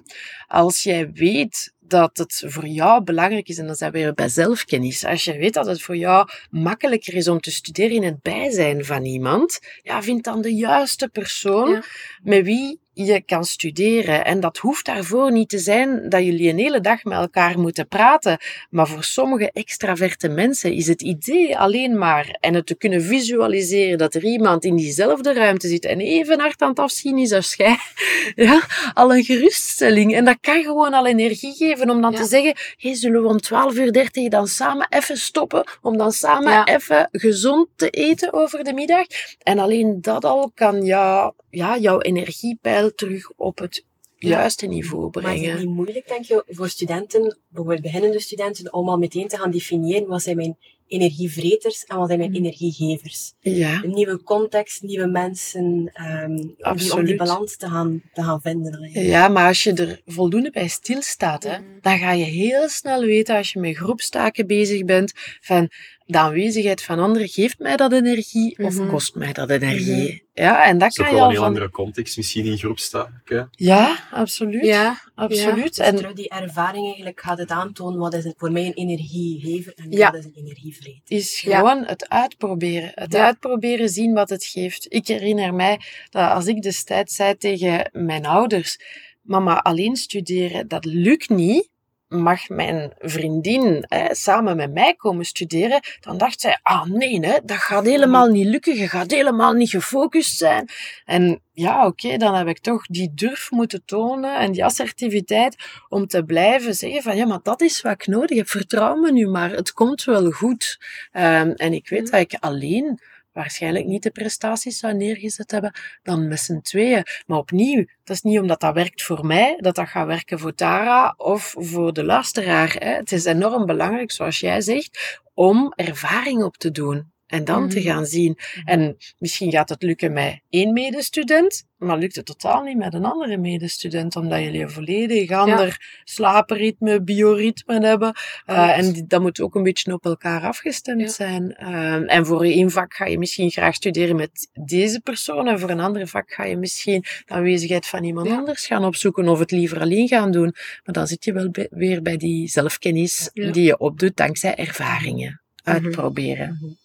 Als 0.48 0.83
jij 0.83 1.12
weet 1.12 1.72
dat 1.92 2.18
het 2.18 2.44
voor 2.46 2.66
jou 2.66 3.05
belangrijk 3.05 3.48
is, 3.48 3.59
en 3.59 3.66
dan 3.66 3.74
zijn 3.74 3.92
we 3.92 3.98
weer 3.98 4.14
bij 4.14 4.28
zelfkennis. 4.28 5.05
Als 5.05 5.24
je 5.24 5.37
weet 5.37 5.55
dat 5.55 5.66
het 5.66 5.83
voor 5.83 5.96
jou 5.96 6.28
makkelijker 6.50 7.14
is 7.14 7.28
om 7.28 7.40
te 7.40 7.50
studeren 7.50 7.96
in 7.96 8.02
het 8.02 8.22
bijzijn 8.22 8.85
van 8.85 9.05
iemand, 9.05 9.59
ja, 9.83 10.02
vind 10.02 10.24
dan 10.24 10.42
de 10.42 10.55
juiste 10.55 11.09
persoon 11.09 11.70
ja. 11.70 11.83
met 12.22 12.44
wie 12.44 12.82
je 12.94 13.22
kan 13.26 13.44
studeren. 13.44 14.24
En 14.24 14.40
dat 14.40 14.59
hoeft 14.59 14.87
daarvoor 14.87 15.33
niet 15.33 15.48
te 15.48 15.59
zijn 15.59 16.09
dat 16.09 16.24
jullie 16.24 16.50
een 16.50 16.59
hele 16.59 16.81
dag 16.81 17.05
met 17.05 17.18
elkaar 17.18 17.59
moeten 17.59 17.88
praten. 17.88 18.38
Maar 18.70 18.87
voor 18.87 19.05
sommige 19.05 19.50
extraverte 19.52 20.28
mensen 20.28 20.72
is 20.72 20.87
het 20.87 21.02
idee 21.02 21.59
alleen 21.59 21.98
maar 21.98 22.37
en 22.40 22.55
het 22.55 22.66
te 22.66 22.74
kunnen 22.74 23.02
visualiseren 23.02 23.98
dat 23.98 24.14
er 24.14 24.24
iemand 24.24 24.64
in 24.64 24.76
diezelfde 24.76 25.33
ruimte 25.33 25.68
zit 25.68 25.85
en 25.85 26.00
even 26.00 26.40
hard 26.40 26.62
aan 26.62 26.68
het 26.68 26.78
afzien 26.78 27.18
is 27.18 27.33
als 27.33 27.55
jij, 27.55 27.76
ja, 28.46 28.62
al 28.94 29.14
een 29.14 29.24
geruststelling. 29.24 30.14
En 30.14 30.24
dat 30.24 30.37
kan 30.40 30.62
gewoon 30.62 30.94
al 30.94 31.07
energie 31.07 31.55
geven 31.55 31.90
om 31.90 32.00
dan 32.00 32.12
ja. 32.12 32.18
te 32.18 32.24
zeggen, 32.24 32.55
hey, 32.76 32.94
zullen 32.94 33.22
we 33.22 33.28
om 33.28 33.40
12 33.40 33.74
uur 33.74 33.92
30 33.92 34.28
dan 34.28 34.46
samen 34.46 34.87
even 34.90 35.16
stoppen, 35.16 35.64
om 35.83 35.96
dan 35.96 36.12
samen 36.12 36.52
ja. 36.52 36.66
even 36.66 37.09
gezond 37.12 37.68
te 37.76 37.90
eten 37.90 38.33
over 38.33 38.64
de 38.64 38.72
middag. 38.72 39.07
En 39.42 39.59
alleen 39.59 39.98
dat 40.00 40.24
al 40.24 40.50
kan 40.55 40.85
jou, 40.85 41.33
ja, 41.50 41.78
jouw 41.78 42.00
energiepeil 42.00 42.82
terug 42.90 43.33
op 43.37 43.59
het 43.59 43.85
juiste 44.16 44.66
niveau 44.66 45.11
brengen. 45.11 45.31
Maar 45.31 45.45
is 45.45 45.51
het 45.51 45.59
niet 45.59 45.75
moeilijk, 45.75 46.09
denk 46.09 46.25
je, 46.25 46.45
voor 46.49 46.68
studenten, 46.68 47.38
bijvoorbeeld 47.49 47.83
beginnende 47.83 48.21
studenten, 48.21 48.73
om 48.73 48.88
al 48.88 48.99
meteen 48.99 49.29
te 49.29 49.37
gaan 49.37 49.51
definiëren 49.51 50.07
wat 50.07 50.23
zijn 50.23 50.37
mijn 50.37 50.57
energievreters 50.87 51.85
en 51.85 51.97
wat 51.97 52.07
zijn 52.07 52.18
mijn 52.18 52.35
energiegevers? 52.35 53.33
Ja. 53.40 53.83
Een 53.85 53.90
nieuwe 53.90 54.23
context, 54.23 54.83
nieuwe 54.83 55.07
mensen, 55.07 55.92
um, 56.25 56.55
om, 56.59 56.77
die, 56.77 56.95
om 56.95 57.05
die 57.05 57.16
balans 57.16 57.57
te 57.57 57.66
gaan, 57.68 58.03
te 58.12 58.23
gaan 58.23 58.40
vinden. 58.40 58.90
Ja, 58.92 59.29
maar 59.29 59.47
als 59.47 59.62
je 59.62 59.73
er 59.73 60.01
voldoende 60.07 60.51
bij 60.51 60.68
stilstaat, 60.68 61.42
hè, 61.42 61.59
mm. 61.59 61.79
dan 61.81 61.99
ga 61.99 62.12
je 62.12 62.25
heel 62.25 62.68
snel 62.68 63.01
weten, 63.01 63.37
als 63.37 63.53
je 63.53 63.61
met 63.61 63.77
groepstaken 63.77 64.47
bezig 64.47 64.85
bent, 64.85 65.12
van 65.40 65.71
de 66.12 66.18
aanwezigheid 66.18 66.83
van 66.83 66.98
anderen 66.98 67.29
geeft 67.29 67.59
mij 67.59 67.77
dat 67.77 67.92
energie 67.92 68.59
of 68.59 68.75
mm 68.75 68.81
-hmm. 68.81 68.90
kost 68.90 69.14
mij 69.14 69.33
dat 69.33 69.51
energie. 69.51 69.94
Mm 69.94 70.07
-hmm. 70.07 70.20
Ja, 70.35 70.64
en 70.64 70.79
dat 70.79 70.94
kan 70.94 71.07
je 71.07 71.12
wel 71.12 71.20
al 71.20 71.27
een 71.27 71.33
heel 71.33 71.40
van... 71.40 71.48
andere 71.48 71.70
context 71.70 72.16
misschien 72.16 72.44
in 72.44 72.59
groepstaken. 72.59 73.48
Ja, 73.51 73.98
absoluut. 74.11 74.64
Ja, 74.64 75.01
absoluut. 75.14 75.77
Ja. 75.77 75.90
Dus 75.90 76.01
terug 76.01 76.14
die 76.14 76.29
ervaring 76.29 76.85
eigenlijk 76.85 77.20
gaat 77.20 77.38
het 77.38 77.51
aantonen 77.51 77.98
wat 77.98 78.14
is 78.14 78.25
het 78.25 78.35
voor 78.37 78.53
mij 78.53 78.66
een 78.66 78.72
energiegever 78.72 79.72
en 79.77 79.90
ja. 79.90 80.11
wat 80.11 80.18
is 80.18 80.25
een 80.25 80.35
energievreter. 80.35 81.03
Is 81.07 81.40
gewoon 81.40 81.79
ja. 81.79 81.87
het 81.87 82.09
uitproberen. 82.09 82.92
Het 82.94 83.14
uitproberen, 83.14 83.88
zien 83.88 84.12
wat 84.12 84.31
het 84.31 84.44
geeft. 84.44 84.87
Ik 84.88 85.07
herinner 85.07 85.55
mij 85.55 85.81
dat 86.11 86.31
als 86.31 86.46
ik 86.46 86.62
destijds 86.62 87.14
zei 87.14 87.37
tegen 87.37 87.90
mijn 87.92 88.27
ouders, 88.27 88.79
mama, 89.22 89.59
alleen 89.59 89.96
studeren, 89.96 90.68
dat 90.68 90.85
lukt 90.85 91.29
niet 91.29 91.71
mag 92.12 92.48
mijn 92.48 92.92
vriendin 92.98 93.85
hè, 93.88 94.14
samen 94.14 94.57
met 94.57 94.72
mij 94.72 94.94
komen 94.94 95.25
studeren, 95.25 95.81
dan 96.01 96.18
dacht 96.18 96.40
zij, 96.40 96.59
ah 96.62 96.85
nee, 96.85 97.20
hè, 97.20 97.38
dat 97.44 97.57
gaat 97.57 97.85
helemaal 97.85 98.27
niet 98.27 98.46
lukken, 98.46 98.77
je 98.77 98.88
gaat 98.88 99.11
helemaal 99.11 99.53
niet 99.53 99.70
gefocust 99.70 100.37
zijn. 100.37 100.68
En 101.05 101.42
ja, 101.53 101.87
oké, 101.87 102.07
okay, 102.07 102.18
dan 102.18 102.35
heb 102.35 102.46
ik 102.46 102.59
toch 102.59 102.87
die 102.87 103.12
durf 103.14 103.51
moeten 103.51 103.85
tonen 103.85 104.38
en 104.38 104.53
die 104.53 104.64
assertiviteit 104.64 105.57
om 105.88 106.07
te 106.07 106.25
blijven 106.25 106.75
zeggen 106.75 107.03
van, 107.03 107.16
ja, 107.16 107.27
maar 107.27 107.42
dat 107.42 107.61
is 107.61 107.81
wat 107.81 107.92
ik 107.92 108.07
nodig 108.07 108.37
heb, 108.37 108.48
vertrouw 108.48 108.96
me 108.96 109.12
nu 109.12 109.29
maar, 109.29 109.51
het 109.51 109.72
komt 109.72 110.05
wel 110.05 110.31
goed. 110.31 110.79
Um, 111.12 111.51
en 111.53 111.72
ik 111.72 111.88
weet 111.88 112.11
dat 112.11 112.20
ik 112.20 112.37
alleen 112.40 113.01
waarschijnlijk 113.33 113.87
niet 113.87 114.03
de 114.03 114.11
prestaties 114.11 114.79
zou 114.79 114.95
neergezet 114.95 115.51
hebben 115.51 115.73
dan 116.03 116.29
met 116.29 116.40
z'n 116.40 116.61
tweeën. 116.61 117.05
Maar 117.27 117.38
opnieuw, 117.38 117.85
dat 118.05 118.16
is 118.16 118.23
niet 118.23 118.38
omdat 118.38 118.61
dat 118.61 118.75
werkt 118.75 119.03
voor 119.03 119.27
mij, 119.27 119.57
dat 119.61 119.75
dat 119.75 119.88
gaat 119.88 120.07
werken 120.07 120.38
voor 120.38 120.55
Tara 120.55 121.14
of 121.16 121.55
voor 121.59 121.92
de 121.92 122.05
luisteraar. 122.05 122.77
Hè. 122.79 122.95
Het 122.95 123.12
is 123.12 123.25
enorm 123.25 123.66
belangrijk, 123.66 124.11
zoals 124.11 124.40
jij 124.40 124.61
zegt, 124.61 125.21
om 125.35 125.73
ervaring 125.77 126.42
op 126.42 126.57
te 126.57 126.71
doen. 126.71 127.12
En 127.33 127.45
dan 127.45 127.62
mm. 127.62 127.68
te 127.68 127.83
gaan 127.83 128.07
zien. 128.07 128.38
En 128.64 128.97
misschien 129.18 129.51
gaat 129.51 129.68
het 129.68 129.83
lukken 129.83 130.12
met 130.12 130.40
één 130.49 130.73
medestudent, 130.73 131.64
maar 131.77 131.99
lukt 131.99 132.16
het 132.16 132.27
totaal 132.27 132.62
niet 132.62 132.77
met 132.77 132.95
een 132.95 133.05
andere 133.05 133.37
medestudent, 133.37 134.16
omdat 134.16 134.42
jullie 134.42 134.62
een 134.62 134.71
volledig 134.71 135.31
ander 135.31 135.66
ja. 135.66 135.77
slaapritme, 136.05 137.03
bioritme 137.03 137.87
hebben. 137.87 138.14
Uh, 138.47 138.79
en 138.79 138.92
die, 138.92 139.07
dat 139.07 139.21
moet 139.21 139.40
ook 139.40 139.55
een 139.55 139.62
beetje 139.62 139.92
op 139.92 140.05
elkaar 140.05 140.42
afgestemd 140.42 141.01
ja. 141.01 141.09
zijn. 141.09 141.57
Uh, 141.61 142.14
en 142.14 142.27
voor 142.27 142.45
één 142.45 142.71
vak 142.71 142.95
ga 142.95 143.05
je 143.05 143.18
misschien 143.18 143.51
graag 143.51 143.75
studeren 143.75 144.16
met 144.16 144.51
deze 144.64 145.01
persoon, 145.01 145.49
en 145.49 145.61
voor 145.61 145.71
een 145.71 145.81
ander 145.81 146.07
vak 146.07 146.33
ga 146.33 146.45
je 146.45 146.57
misschien 146.57 147.01
de 147.01 147.35
aanwezigheid 147.35 147.87
van 147.87 148.05
iemand 148.05 148.27
ja. 148.27 148.37
anders 148.37 148.66
gaan 148.66 148.85
opzoeken, 148.85 149.29
of 149.29 149.38
het 149.38 149.51
liever 149.51 149.81
alleen 149.81 150.09
gaan 150.09 150.31
doen. 150.31 150.55
Maar 150.85 150.95
dan 150.95 151.07
zit 151.07 151.25
je 151.25 151.33
wel 151.33 151.51
bij, 151.51 151.66
weer 151.71 152.03
bij 152.03 152.16
die 152.16 152.49
zelfkennis 152.49 153.31
die 153.33 153.62
je 153.62 153.79
opdoet 153.79 154.16
dankzij 154.16 154.55
ervaringen. 154.55 155.40
Uitproberen. 155.64 156.49
Mm 156.49 156.57
-hmm. 156.61 156.81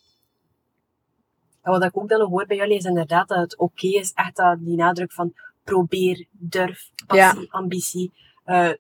En 1.68 1.74
wat 1.74 1.84
ik 1.84 1.98
ook 1.98 2.10
dan 2.10 2.30
hoor 2.30 2.46
bij 2.46 2.58
jullie 2.58 2.78
is 2.78 2.84
inderdaad 2.84 3.28
dat 3.28 3.38
het 3.38 3.58
oké 3.58 3.86
okay 3.86 4.02
is, 4.02 4.12
echt 4.14 4.36
dat 4.36 4.58
die 4.60 4.76
nadruk 4.76 5.12
van 5.12 5.34
probeer, 5.64 6.26
durf, 6.32 6.92
passie, 7.08 7.42
ja. 7.42 7.48
ambitie, 7.50 8.14
uh, 8.46 8.72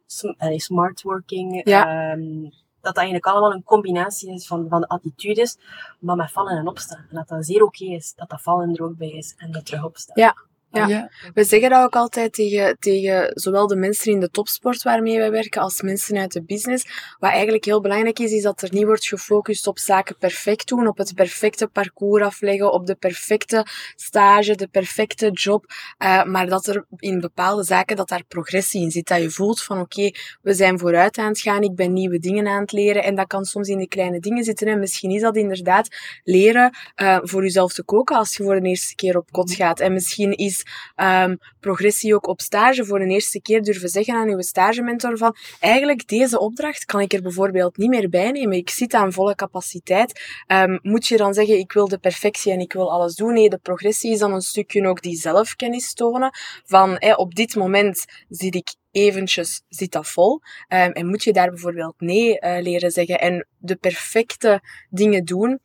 smart 0.55 1.01
working. 1.01 1.61
Ja. 1.63 2.11
Um, 2.11 2.41
dat 2.41 2.51
dat 2.81 2.95
eigenlijk 2.95 3.25
allemaal 3.25 3.53
een 3.53 3.63
combinatie 3.63 4.33
is 4.33 4.47
van, 4.47 4.65
van 4.69 4.87
attitudes, 4.87 5.57
maar 5.99 6.15
met 6.15 6.31
vallen 6.31 6.57
en 6.57 6.67
opstaan. 6.67 7.05
En 7.09 7.15
dat 7.15 7.27
dat 7.27 7.45
zeer 7.45 7.63
oké 7.63 7.83
okay 7.83 7.95
is, 7.95 8.13
dat 8.15 8.29
dat 8.29 8.41
vallen 8.41 8.75
er 8.75 8.83
ook 8.83 8.97
bij 8.97 9.11
is 9.11 9.35
en 9.37 9.51
dat 9.51 9.65
terug 9.65 9.83
opstaan. 9.83 10.23
Ja. 10.23 10.35
Ja. 10.71 10.87
ja. 10.87 11.11
we 11.33 11.43
zeggen 11.43 11.69
dat 11.69 11.83
ook 11.83 11.95
altijd 11.95 12.33
tegen, 12.33 12.77
tegen 12.79 13.31
zowel 13.33 13.67
de 13.67 13.75
mensen 13.75 14.11
in 14.11 14.19
de 14.19 14.29
topsport 14.29 14.83
waarmee 14.83 15.17
wij 15.17 15.31
werken 15.31 15.61
als 15.61 15.81
mensen 15.81 16.17
uit 16.17 16.31
de 16.31 16.43
business. 16.43 17.15
Wat 17.19 17.31
eigenlijk 17.31 17.65
heel 17.65 17.81
belangrijk 17.81 18.19
is, 18.19 18.31
is 18.31 18.43
dat 18.43 18.61
er 18.61 18.69
niet 18.71 18.85
wordt 18.85 19.05
gefocust 19.05 19.67
op 19.67 19.79
zaken 19.79 20.17
perfect 20.17 20.67
doen, 20.67 20.87
op 20.87 20.97
het 20.97 21.15
perfecte 21.15 21.67
parcours 21.67 22.23
afleggen, 22.23 22.71
op 22.71 22.85
de 22.85 22.95
perfecte 22.95 23.65
stage, 23.95 24.55
de 24.55 24.67
perfecte 24.67 25.29
job. 25.31 25.65
Uh, 26.03 26.23
maar 26.23 26.47
dat 26.47 26.67
er 26.67 26.85
in 26.97 27.19
bepaalde 27.19 27.63
zaken, 27.63 27.95
dat 27.95 28.09
daar 28.09 28.23
progressie 28.27 28.81
in 28.81 28.91
zit. 28.91 29.07
Dat 29.07 29.21
je 29.21 29.29
voelt 29.29 29.63
van 29.63 29.79
oké, 29.79 29.99
okay, 29.99 30.15
we 30.41 30.53
zijn 30.53 30.79
vooruit 30.79 31.17
aan 31.17 31.27
het 31.27 31.39
gaan, 31.39 31.61
ik 31.61 31.75
ben 31.75 31.93
nieuwe 31.93 32.19
dingen 32.19 32.47
aan 32.47 32.61
het 32.61 32.71
leren. 32.71 33.03
En 33.03 33.15
dat 33.15 33.27
kan 33.27 33.45
soms 33.45 33.67
in 33.67 33.77
de 33.77 33.87
kleine 33.87 34.19
dingen 34.19 34.43
zitten. 34.43 34.67
En 34.67 34.79
misschien 34.79 35.11
is 35.11 35.21
dat 35.21 35.35
inderdaad 35.35 35.87
leren 36.23 36.77
uh, 36.95 37.19
voor 37.21 37.43
jezelf 37.43 37.73
te 37.73 37.83
koken 37.83 38.15
als 38.15 38.37
je 38.37 38.43
voor 38.43 38.59
de 38.61 38.67
eerste 38.67 38.95
keer 38.95 39.17
op 39.17 39.31
kot 39.31 39.51
gaat. 39.51 39.79
En 39.79 39.93
misschien 39.93 40.31
is 40.31 40.56
Ehm, 40.95 41.35
progressie 41.59 42.15
ook 42.15 42.27
op 42.27 42.41
stage. 42.41 42.85
Voor 42.85 43.01
een 43.01 43.09
eerste 43.09 43.41
keer 43.41 43.61
durven 43.61 43.89
zeggen 43.89 44.15
aan 44.15 44.29
uw 44.29 44.41
stagementor 44.41 45.17
van 45.17 45.35
eigenlijk 45.59 46.07
deze 46.07 46.39
opdracht 46.39 46.85
kan 46.85 47.01
ik 47.01 47.13
er 47.13 47.21
bijvoorbeeld 47.21 47.77
niet 47.77 47.89
meer 47.89 48.09
bij 48.09 48.31
nemen. 48.31 48.57
Ik 48.57 48.69
zit 48.69 48.93
aan 48.93 49.13
volle 49.13 49.35
capaciteit. 49.35 50.21
Ehm, 50.47 50.77
moet 50.81 51.07
je 51.07 51.17
dan 51.17 51.33
zeggen 51.33 51.59
ik 51.59 51.71
wil 51.71 51.87
de 51.87 51.97
perfectie 51.97 52.51
en 52.51 52.59
ik 52.59 52.73
wil 52.73 52.91
alles 52.91 53.15
doen? 53.15 53.33
Nee, 53.33 53.49
de 53.49 53.57
progressie 53.57 54.11
is 54.11 54.19
dan 54.19 54.33
een 54.33 54.41
stukje 54.41 54.87
ook 54.87 55.01
die 55.01 55.15
zelfkennis 55.15 55.93
tonen. 55.93 56.31
Van 56.65 57.15
op 57.15 57.35
dit 57.35 57.55
moment 57.55 58.05
zit 58.29 58.55
ik 58.55 58.75
eventjes 58.91 59.61
zit 59.69 59.91
dat 59.91 60.07
vol. 60.07 60.33
Um, 60.33 60.91
en 60.91 61.07
moet 61.07 61.23
je 61.23 61.33
daar 61.33 61.49
bijvoorbeeld 61.49 61.93
nee 61.97 62.39
uh, 62.41 62.61
leren 62.61 62.91
zeggen 62.91 63.19
en 63.19 63.47
de 63.57 63.75
perfecte 63.75 64.61
dingen 64.89 65.25
doen. 65.25 65.59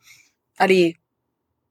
Allee, 0.55 0.99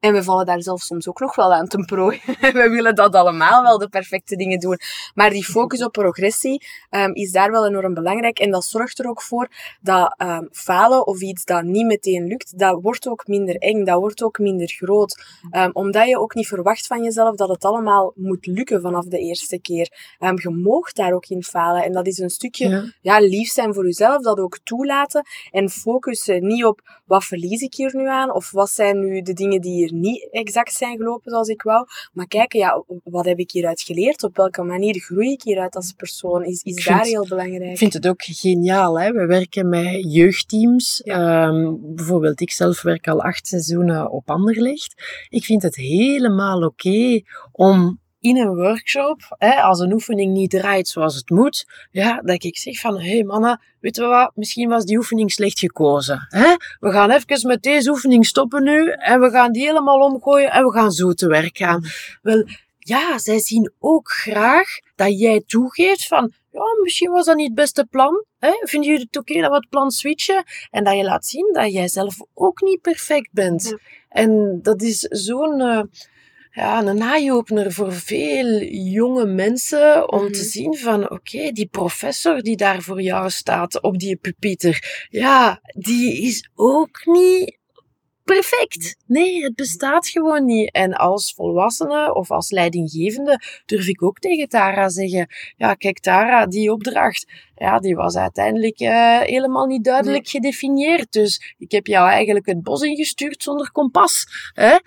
en 0.03 0.13
we 0.13 0.23
vallen 0.23 0.45
daar 0.45 0.61
zelf 0.61 0.81
soms 0.81 1.07
ook 1.07 1.19
nog 1.19 1.35
wel 1.35 1.53
aan 1.53 1.67
ten 1.67 1.85
prooi. 1.85 2.21
we 2.41 2.69
willen 2.69 2.95
dat 2.95 3.15
allemaal 3.15 3.63
wel, 3.63 3.77
de 3.77 3.87
perfecte 3.87 4.35
dingen 4.35 4.59
doen. 4.59 4.77
Maar 5.13 5.29
die 5.29 5.45
focus 5.45 5.83
op 5.83 5.91
progressie 5.91 6.65
um, 6.89 7.13
is 7.13 7.31
daar 7.31 7.51
wel 7.51 7.67
enorm 7.67 7.93
belangrijk. 7.93 8.39
En 8.39 8.51
dat 8.51 8.65
zorgt 8.65 8.99
er 8.99 9.09
ook 9.09 9.21
voor 9.21 9.47
dat 9.81 10.15
um, 10.17 10.47
falen 10.51 11.07
of 11.07 11.21
iets 11.21 11.45
dat 11.45 11.63
niet 11.63 11.85
meteen 11.85 12.27
lukt, 12.27 12.59
dat 12.59 12.81
wordt 12.81 13.07
ook 13.07 13.27
minder 13.27 13.55
eng, 13.55 13.83
dat 13.83 13.99
wordt 13.99 14.23
ook 14.23 14.39
minder 14.39 14.67
groot. 14.67 15.23
Um, 15.51 15.69
omdat 15.73 16.07
je 16.07 16.19
ook 16.19 16.33
niet 16.33 16.47
verwacht 16.47 16.87
van 16.87 17.03
jezelf 17.03 17.35
dat 17.35 17.49
het 17.49 17.65
allemaal 17.65 18.13
moet 18.15 18.45
lukken 18.45 18.81
vanaf 18.81 19.05
de 19.05 19.19
eerste 19.19 19.59
keer. 19.59 20.15
je 20.19 20.49
moogt 20.49 20.95
daar 20.95 21.13
ook 21.13 21.25
in 21.25 21.43
falen. 21.43 21.83
En 21.83 21.91
dat 21.91 22.07
is 22.07 22.17
een 22.17 22.29
stukje 22.29 22.69
ja. 22.69 22.83
ja. 23.01 23.19
lief 23.19 23.49
zijn 23.49 23.73
voor 23.73 23.85
jezelf, 23.85 24.21
dat 24.21 24.37
ook 24.37 24.59
toelaten. 24.63 25.25
En 25.51 25.69
focussen 25.69 26.47
niet 26.47 26.65
op 26.65 27.01
wat 27.05 27.23
verlies 27.23 27.61
ik 27.61 27.73
hier 27.73 27.95
nu 27.95 28.07
aan, 28.07 28.33
of 28.33 28.51
wat 28.51 28.69
zijn 28.69 28.99
nu 28.99 29.21
de 29.21 29.33
dingen 29.33 29.61
die 29.61 29.71
hier 29.71 29.91
niet 29.93 30.27
exact 30.31 30.73
zijn 30.73 30.97
gelopen 30.97 31.31
zoals 31.31 31.47
ik 31.47 31.61
wou. 31.61 31.87
Maar 32.13 32.27
kijken, 32.27 32.59
ja, 32.59 32.83
wat 33.03 33.25
heb 33.25 33.37
ik 33.37 33.51
hieruit 33.51 33.81
geleerd? 33.81 34.23
Op 34.23 34.35
welke 34.35 34.63
manier 34.63 34.99
groei 34.99 35.31
ik 35.31 35.41
hieruit 35.41 35.75
als 35.75 35.91
persoon? 35.91 36.43
Is, 36.43 36.61
is 36.61 36.85
daar 36.85 37.05
heel 37.05 37.27
belangrijk. 37.27 37.71
Ik 37.71 37.77
vind 37.77 37.93
het 37.93 38.07
ook 38.07 38.23
geniaal. 38.23 38.99
Hè? 38.99 39.11
We 39.11 39.25
werken 39.25 39.69
met 39.69 40.13
jeugdteams. 40.13 41.01
Ja. 41.03 41.47
Um, 41.47 41.79
bijvoorbeeld, 41.95 42.41
ik 42.41 42.51
zelf 42.51 42.81
werk 42.81 43.07
al 43.07 43.21
acht 43.21 43.47
seizoenen 43.47 44.11
op 44.11 44.29
Anderlecht. 44.29 45.25
Ik 45.29 45.43
vind 45.43 45.63
het 45.63 45.75
helemaal 45.75 46.57
oké 46.57 46.65
okay 46.65 47.25
om 47.51 48.01
in 48.23 48.37
een 48.37 48.55
workshop, 48.55 49.35
hè, 49.37 49.61
als 49.61 49.79
een 49.79 49.93
oefening 49.93 50.33
niet 50.33 50.49
draait 50.49 50.87
zoals 50.87 51.15
het 51.15 51.29
moet, 51.29 51.65
ja, 51.91 52.21
dat 52.21 52.43
ik 52.43 52.57
zeg 52.57 52.79
van, 52.79 52.99
hé 52.99 53.09
hey 53.09 53.23
mannen, 53.23 53.61
weet 53.79 53.95
je 53.95 54.05
wat, 54.05 54.31
misschien 54.35 54.69
was 54.69 54.85
die 54.85 54.97
oefening 54.97 55.31
slecht 55.31 55.59
gekozen. 55.59 56.25
Hè? 56.29 56.55
We 56.79 56.91
gaan 56.91 57.11
even 57.11 57.47
met 57.47 57.61
deze 57.61 57.89
oefening 57.89 58.25
stoppen 58.25 58.63
nu 58.63 58.89
en 58.89 59.19
we 59.19 59.29
gaan 59.29 59.51
die 59.51 59.65
helemaal 59.65 59.99
omgooien 59.99 60.51
en 60.51 60.63
we 60.63 60.71
gaan 60.71 60.91
zo 60.91 61.13
te 61.13 61.27
werk 61.27 61.57
gaan. 61.57 61.83
Wel, 62.21 62.45
ja, 62.79 63.17
zij 63.17 63.39
zien 63.39 63.71
ook 63.79 64.11
graag 64.11 64.67
dat 64.95 65.19
jij 65.19 65.43
toegeeft 65.45 66.07
van, 66.07 66.31
ja, 66.51 66.61
misschien 66.81 67.11
was 67.11 67.25
dat 67.25 67.35
niet 67.35 67.47
het 67.47 67.55
beste 67.55 67.85
plan. 67.85 68.25
Hè? 68.39 68.51
Vinden 68.59 68.89
jullie 68.89 69.05
het 69.05 69.17
oké 69.17 69.31
okay 69.31 69.41
dat 69.41 69.51
we 69.51 69.57
het 69.57 69.69
plan 69.69 69.91
switchen? 69.91 70.43
En 70.69 70.83
dat 70.83 70.95
je 70.95 71.03
laat 71.03 71.25
zien 71.25 71.49
dat 71.53 71.73
jij 71.73 71.87
zelf 71.87 72.15
ook 72.33 72.61
niet 72.61 72.81
perfect 72.81 73.29
bent. 73.31 73.63
Ja. 73.63 73.77
En 74.09 74.59
dat 74.61 74.81
is 74.81 74.99
zo'n... 74.99 75.59
Uh, 75.59 75.81
ja, 76.53 76.85
een 76.85 77.01
eye-opener 77.01 77.71
voor 77.71 77.93
veel 77.93 78.61
jonge 78.63 79.25
mensen 79.25 80.11
om 80.11 80.31
te 80.31 80.43
zien 80.43 80.77
van, 80.77 81.03
oké, 81.03 81.13
okay, 81.13 81.51
die 81.51 81.67
professor 81.67 82.41
die 82.41 82.57
daar 82.57 82.81
voor 82.81 83.01
jou 83.01 83.29
staat 83.29 83.81
op 83.81 83.99
die 83.99 84.15
pupieter, 84.15 85.07
ja, 85.09 85.61
die 85.75 86.21
is 86.21 86.49
ook 86.55 87.05
niet 87.05 87.61
perfect. 88.23 88.95
Nee, 89.05 89.43
het 89.43 89.55
bestaat 89.55 90.07
gewoon 90.07 90.45
niet. 90.45 90.71
En 90.71 90.93
als 90.93 91.33
volwassene 91.33 92.13
of 92.13 92.31
als 92.31 92.51
leidinggevende 92.51 93.39
durf 93.65 93.87
ik 93.87 94.03
ook 94.03 94.19
tegen 94.19 94.49
Tara 94.49 94.89
zeggen, 94.89 95.27
ja, 95.57 95.73
kijk 95.73 95.99
Tara, 95.99 96.45
die 96.45 96.71
opdracht, 96.71 97.25
ja, 97.55 97.79
die 97.79 97.95
was 97.95 98.15
uiteindelijk 98.15 98.79
uh, 98.79 99.19
helemaal 99.19 99.65
niet 99.65 99.83
duidelijk 99.83 100.23
nee. 100.23 100.31
gedefinieerd. 100.31 101.11
Dus 101.11 101.55
ik 101.57 101.71
heb 101.71 101.87
jou 101.87 102.09
eigenlijk 102.09 102.45
het 102.45 102.63
bos 102.63 102.81
ingestuurd 102.81 103.43
zonder 103.43 103.71
kompas. 103.71 104.25
Hè? 104.53 104.71
Uh, 104.71 104.79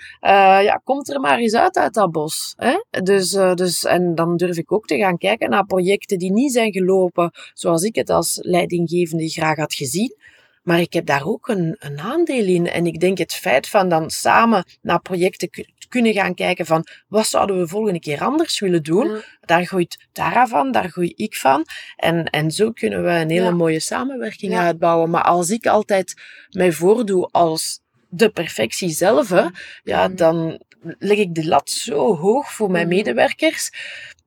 ja, 0.63 0.81
komt 0.85 1.11
er 1.11 1.21
maar 1.21 1.39
eens 1.39 1.55
uit 1.55 1.77
uit 1.77 1.95
dat 1.95 2.13
bos. 2.13 2.55
Hè? 2.57 3.03
Dus, 3.03 3.33
uh, 3.33 3.55
dus, 3.55 3.85
en 3.85 4.15
dan 4.15 4.37
durf 4.37 4.57
ik 4.57 4.73
ook 4.73 4.87
te 4.87 4.97
gaan 4.97 5.19
kijken 5.19 5.51
naar 5.51 5.67
projecten 5.67 6.19
die 6.19 6.33
niet 6.33 6.53
zijn 6.53 6.73
gelopen 6.73 7.31
zoals 7.55 7.83
ik 7.83 7.95
het 7.95 8.11
als 8.11 8.39
leidinggevende 8.41 9.29
graag 9.29 9.57
had 9.57 9.75
gezien. 9.75 10.17
Maar 10.67 10.81
ik 10.81 10.93
heb 10.93 11.07
daar 11.07 11.27
ook 11.27 11.49
een, 11.49 11.77
een 11.79 11.99
aandeel 11.99 12.45
in. 12.45 12.71
En 12.71 12.87
ik 12.87 13.01
denk 13.01 13.19
het 13.19 13.33
feit 13.33 13.69
van 13.69 13.89
dan 13.89 14.11
samen 14.11 14.65
naar 14.83 15.01
projecten 15.01 15.51
kunnen 15.89 16.13
gaan 16.13 16.35
kijken 16.35 16.67
van 16.67 16.87
wat 17.09 17.27
zouden 17.27 17.59
we 17.59 17.69
volgende 17.69 17.99
keer 17.99 18.21
anders 18.21 18.61
willen 18.61 18.83
doen. 18.83 19.09
Ja. 19.09 19.21
Daar 19.41 19.65
groeit 19.65 20.07
Tara 20.13 20.47
van, 20.47 20.73
daar 20.73 20.89
groei 20.89 21.13
ik 21.17 21.37
van. 21.37 21.65
En, 21.97 22.25
en 22.25 22.51
zo 22.51 22.71
kunnen 22.71 23.05
we 23.05 23.11
een 23.11 23.31
hele 23.31 23.45
ja. 23.45 23.51
mooie 23.51 23.81
samenwerking 23.81 24.53
ja. 24.53 24.65
uitbouwen. 24.65 25.11
Maar 25.11 25.23
als 25.23 25.51
ik 25.51 25.67
altijd 25.67 26.21
mij 26.51 26.73
voordoe 26.73 27.29
als 27.31 27.81
de 28.09 28.29
perfectie 28.29 28.91
zelf, 28.91 29.29
hè, 29.29 29.45
ja, 29.83 30.09
dan 30.09 30.63
leg 30.99 31.19
ik 31.19 31.35
de 31.35 31.47
lat 31.47 31.71
zo 31.71 32.17
hoog 32.17 32.53
voor 32.53 32.71
mijn 32.71 32.89
medewerkers 32.89 33.71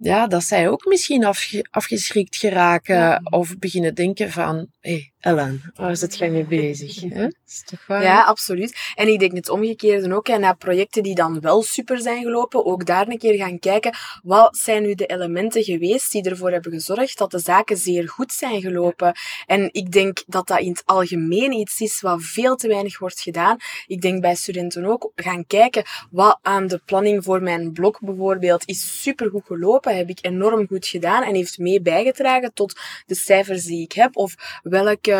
ja, 0.01 0.27
dat 0.27 0.43
zij 0.43 0.69
ook 0.69 0.85
misschien 0.85 1.25
afge 1.25 1.65
afgeschrikt 1.69 2.35
geraken 2.35 2.95
ja. 2.95 3.21
of 3.23 3.57
beginnen 3.57 3.95
denken 3.95 4.31
van, 4.31 4.55
hé 4.79 4.91
hey, 4.91 5.11
Ellen, 5.19 5.61
waar 5.75 5.95
zit 5.95 6.17
jij 6.17 6.29
mee 6.29 6.45
bezig? 6.45 7.01
Hè? 7.13 7.25
Is 7.25 7.63
toch 7.65 7.87
waar? 7.87 8.03
Ja, 8.03 8.23
absoluut. 8.23 8.77
En 8.95 9.07
ik 9.07 9.19
denk 9.19 9.33
het 9.33 9.49
omgekeerde 9.49 10.15
ook, 10.15 10.27
en 10.27 10.39
naar 10.39 10.57
projecten 10.57 11.03
die 11.03 11.15
dan 11.15 11.39
wel 11.39 11.61
super 11.61 12.01
zijn 12.01 12.23
gelopen, 12.23 12.65
ook 12.65 12.85
daar 12.85 13.07
een 13.07 13.17
keer 13.17 13.37
gaan 13.37 13.59
kijken, 13.59 13.93
wat 14.23 14.57
zijn 14.57 14.83
nu 14.83 14.95
de 14.95 15.05
elementen 15.05 15.63
geweest 15.63 16.11
die 16.11 16.29
ervoor 16.29 16.51
hebben 16.51 16.71
gezorgd 16.71 17.17
dat 17.17 17.31
de 17.31 17.39
zaken 17.39 17.77
zeer 17.77 18.09
goed 18.09 18.31
zijn 18.31 18.61
gelopen. 18.61 19.13
En 19.45 19.69
ik 19.71 19.91
denk 19.91 20.23
dat 20.27 20.47
dat 20.47 20.59
in 20.59 20.69
het 20.69 20.83
algemeen 20.85 21.51
iets 21.51 21.81
is 21.81 22.01
wat 22.01 22.21
veel 22.21 22.55
te 22.55 22.67
weinig 22.67 22.99
wordt 22.99 23.21
gedaan. 23.21 23.57
Ik 23.87 24.01
denk 24.01 24.21
bij 24.21 24.35
studenten 24.35 24.85
ook 24.85 25.11
gaan 25.15 25.45
kijken 25.47 25.83
wat 26.11 26.39
aan 26.41 26.67
de 26.67 26.81
planning 26.85 27.23
voor 27.23 27.41
mijn 27.41 27.71
blok 27.71 27.99
bijvoorbeeld 27.99 28.67
is 28.67 29.01
super 29.01 29.29
goed 29.29 29.45
gelopen 29.45 29.88
heb 29.95 30.09
ik 30.09 30.19
enorm 30.21 30.67
goed 30.67 30.87
gedaan 30.87 31.23
en 31.23 31.35
heeft 31.35 31.57
mee 31.57 31.81
bijgedragen 31.81 32.53
tot 32.53 32.79
de 33.05 33.15
cijfers 33.15 33.63
die 33.63 33.83
ik 33.83 33.91
heb. 33.91 34.17
Of 34.17 34.59
welke 34.63 35.11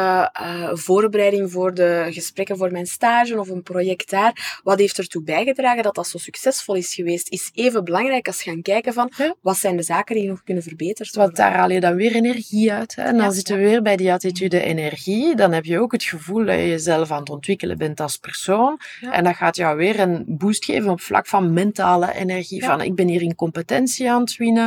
uh, 0.41 0.69
voorbereiding 0.73 1.51
voor 1.51 1.73
de 1.73 2.07
gesprekken 2.09 2.57
voor 2.57 2.71
mijn 2.71 2.87
stage 2.87 3.39
of 3.39 3.49
een 3.49 3.63
project 3.63 4.09
daar, 4.09 4.59
wat 4.63 4.79
heeft 4.79 4.97
ertoe 4.97 5.23
bijgedragen 5.23 5.83
dat 5.83 5.95
dat 5.95 6.07
zo 6.07 6.17
succesvol 6.17 6.75
is 6.75 6.93
geweest, 6.93 7.29
is 7.29 7.51
even 7.53 7.83
belangrijk 7.83 8.27
als 8.27 8.43
gaan 8.43 8.61
kijken 8.61 8.93
van 8.93 9.11
wat 9.41 9.57
zijn 9.57 9.77
de 9.77 9.83
zaken 9.83 10.15
die 10.15 10.27
nog 10.27 10.43
kunnen 10.43 10.63
verbeterd 10.63 11.15
worden. 11.15 11.35
Want 11.35 11.35
daar 11.35 11.59
haal 11.59 11.69
je 11.69 11.79
dan 11.79 11.95
weer 11.95 12.15
energie 12.15 12.71
uit. 12.71 12.95
Hè? 12.95 13.03
En 13.03 13.17
dan 13.17 13.25
ja, 13.25 13.31
zitten 13.31 13.57
we 13.57 13.61
weer 13.61 13.81
bij 13.81 13.95
die 13.95 14.11
attitude 14.11 14.61
energie. 14.61 15.35
Dan 15.35 15.51
heb 15.51 15.65
je 15.65 15.79
ook 15.79 15.91
het 15.91 16.03
gevoel 16.03 16.45
dat 16.45 16.55
je 16.55 16.67
jezelf 16.67 17.11
aan 17.11 17.19
het 17.19 17.29
ontwikkelen 17.29 17.77
bent 17.77 17.99
als 17.99 18.17
persoon. 18.17 18.79
En 19.11 19.23
dat 19.23 19.35
gaat 19.35 19.55
jou 19.55 19.77
weer 19.77 19.99
een 19.99 20.23
boost 20.27 20.65
geven 20.65 20.91
op 20.91 21.01
vlak 21.01 21.27
van 21.27 21.53
mentale 21.53 22.13
energie. 22.13 22.63
Van 22.63 22.81
ik 22.81 22.95
ben 22.95 23.07
hier 23.07 23.21
in 23.21 23.35
competentie 23.35 24.11
aan 24.11 24.21
het 24.21 24.37
winnen. 24.37 24.58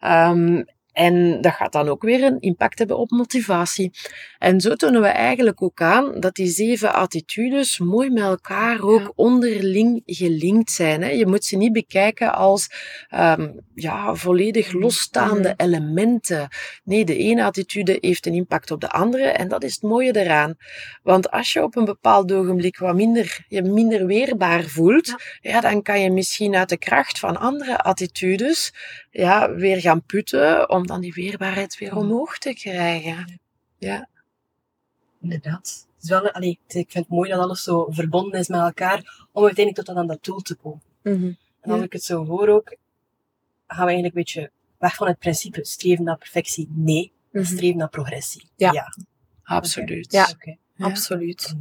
Um, 0.00 0.64
en 0.96 1.40
dat 1.40 1.52
gaat 1.52 1.72
dan 1.72 1.88
ook 1.88 2.02
weer 2.02 2.22
een 2.22 2.40
impact 2.40 2.78
hebben 2.78 2.98
op 2.98 3.10
motivatie. 3.10 3.90
En 4.38 4.60
zo 4.60 4.74
tonen 4.74 5.00
we 5.00 5.06
eigenlijk 5.06 5.62
ook 5.62 5.80
aan 5.80 6.20
dat 6.20 6.34
die 6.34 6.48
zeven 6.48 6.94
attitudes 6.94 7.78
mooi 7.78 8.10
met 8.10 8.22
elkaar 8.22 8.82
ook 8.82 9.00
ja. 9.00 9.12
onderling 9.14 10.02
gelinkt 10.06 10.70
zijn. 10.70 11.02
Hè. 11.02 11.10
Je 11.10 11.26
moet 11.26 11.44
ze 11.44 11.56
niet 11.56 11.72
bekijken 11.72 12.34
als 12.34 12.68
um, 13.14 13.60
ja, 13.74 14.14
volledig 14.14 14.72
losstaande 14.72 15.48
ja. 15.48 15.54
elementen. 15.56 16.48
Nee, 16.84 17.04
de 17.04 17.16
ene 17.16 17.44
attitude 17.44 17.98
heeft 18.00 18.26
een 18.26 18.34
impact 18.34 18.70
op 18.70 18.80
de 18.80 18.90
andere 18.90 19.24
en 19.24 19.48
dat 19.48 19.64
is 19.64 19.74
het 19.74 19.82
mooie 19.82 20.16
eraan. 20.16 20.54
Want 21.02 21.30
als 21.30 21.52
je 21.52 21.62
op 21.62 21.76
een 21.76 21.84
bepaald 21.84 22.32
ogenblik 22.32 22.78
wat 22.78 22.94
minder, 22.94 23.44
je 23.48 23.62
minder 23.62 24.06
weerbaar 24.06 24.62
voelt, 24.62 25.06
ja. 25.06 25.16
ja 25.40 25.60
dan 25.60 25.82
kan 25.82 26.00
je 26.00 26.10
misschien 26.10 26.54
uit 26.54 26.68
de 26.68 26.78
kracht 26.78 27.18
van 27.18 27.36
andere 27.36 27.78
attitudes 27.78 28.72
ja, 29.16 29.54
weer 29.54 29.80
gaan 29.80 30.02
putten 30.02 30.70
om 30.70 30.86
dan 30.86 31.00
die 31.00 31.12
weerbaarheid 31.12 31.78
weer 31.78 31.96
omhoog 31.96 32.38
te 32.38 32.54
krijgen. 32.54 33.40
Ja. 33.78 34.08
Inderdaad. 35.20 35.86
Het 35.94 36.04
is 36.04 36.08
wel, 36.08 36.30
allee, 36.30 36.58
ik 36.66 36.90
vind 36.90 36.92
het 36.92 37.08
mooi 37.08 37.30
dat 37.30 37.38
alles 37.38 37.62
zo 37.62 37.86
verbonden 37.90 38.40
is 38.40 38.48
met 38.48 38.60
elkaar, 38.60 39.26
om 39.32 39.44
uiteindelijk 39.44 39.86
tot 39.86 39.96
aan 39.96 40.06
dat 40.06 40.24
doel 40.24 40.40
te 40.40 40.54
komen. 40.54 40.82
Mm 41.02 41.12
-hmm. 41.12 41.36
En 41.60 41.70
als 41.70 41.78
ja. 41.78 41.84
ik 41.84 41.92
het 41.92 42.02
zo 42.02 42.26
hoor 42.26 42.48
ook, 42.48 42.76
gaan 43.66 43.86
we 43.86 43.92
eigenlijk 43.92 44.14
een 44.14 44.22
beetje 44.22 44.50
weg 44.78 44.94
van 44.94 45.06
het 45.06 45.18
principe 45.18 45.64
streven 45.64 46.04
naar 46.04 46.18
perfectie. 46.18 46.68
Nee, 46.70 47.12
mm 47.12 47.40
-hmm. 47.40 47.44
streven 47.44 47.78
naar 47.78 47.88
progressie. 47.88 48.48
Ja, 48.56 48.72
ja. 48.72 48.94
absoluut. 49.42 50.06
Okay. 50.06 50.20
Ja, 50.20 50.32
okay. 50.34 50.58
ja, 50.74 50.84
absoluut. 50.84 51.54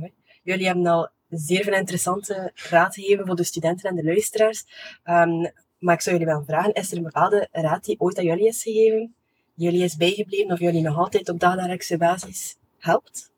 Jullie 0.43 0.65
hebben 0.65 0.87
al 0.87 1.09
zeer 1.29 1.63
veel 1.63 1.73
interessante 1.73 2.51
raad 2.53 2.95
gegeven 2.95 3.25
voor 3.25 3.35
de 3.35 3.43
studenten 3.43 3.89
en 3.89 3.95
de 3.95 4.03
luisteraars. 4.03 4.65
Um, 5.05 5.51
maar 5.85 5.95
ik 5.95 6.01
zou 6.01 6.17
jullie 6.17 6.33
wel 6.33 6.43
vragen, 6.43 6.73
is 6.73 6.91
er 6.91 6.97
een 6.97 7.03
bepaalde 7.03 7.47
raad 7.51 7.83
die 7.83 7.99
ooit 7.99 8.17
aan 8.17 8.25
jullie 8.25 8.47
is 8.47 8.61
gegeven, 8.61 9.15
die 9.55 9.65
jullie 9.65 9.83
is 9.83 9.95
bijgebleven 9.95 10.51
of 10.51 10.59
jullie 10.59 10.81
nog 10.81 10.97
altijd 10.97 11.29
op 11.29 11.39
dagelijkse 11.39 11.97
basis 11.97 12.57
helpt? 12.77 13.31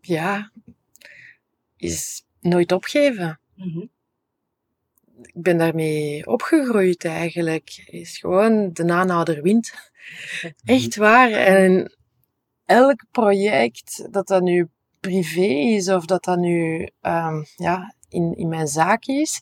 Ja, 0.00 0.52
is 1.76 2.24
nooit 2.40 2.72
opgeven. 2.72 3.40
Mm 3.54 3.72
-hmm. 3.72 3.90
ik 5.22 5.42
ben 5.42 5.58
daarmee 5.58 6.26
opgegroeid 6.26 7.04
eigenlijk. 7.04 7.84
Is 7.86 8.18
gewoon 8.18 8.72
de 8.72 8.92
aanhouder 8.92 9.42
wint. 9.42 9.72
Echt 10.64 10.96
waar. 10.96 11.30
En 11.30 11.96
elk 12.64 13.04
project, 13.10 14.12
dat 14.12 14.26
dat 14.26 14.42
nu 14.42 14.68
privé 15.00 15.46
is 15.76 15.88
of 15.88 16.04
dat 16.04 16.24
dat 16.24 16.38
nu 16.38 16.88
um, 17.02 17.44
ja, 17.56 17.94
in, 18.10 18.34
in 18.36 18.48
mijn 18.48 18.66
zaak 18.66 19.04
is, 19.04 19.40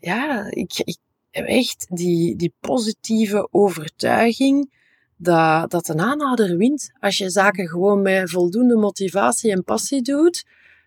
ja, 0.00 0.46
ik, 0.50 0.72
ik 0.84 0.96
heb 1.30 1.46
echt 1.46 1.86
die, 1.88 2.36
die 2.36 2.54
positieve 2.60 3.48
overtuiging 3.50 4.80
dat, 5.16 5.70
dat 5.70 5.88
een 5.88 6.00
aanhouder 6.00 6.56
wint. 6.56 6.92
Als 7.00 7.18
je 7.18 7.30
zaken 7.30 7.68
gewoon 7.68 8.02
met 8.02 8.30
voldoende 8.30 8.76
motivatie 8.76 9.50
en 9.50 9.64
passie 9.64 10.02
doet, 10.02 10.44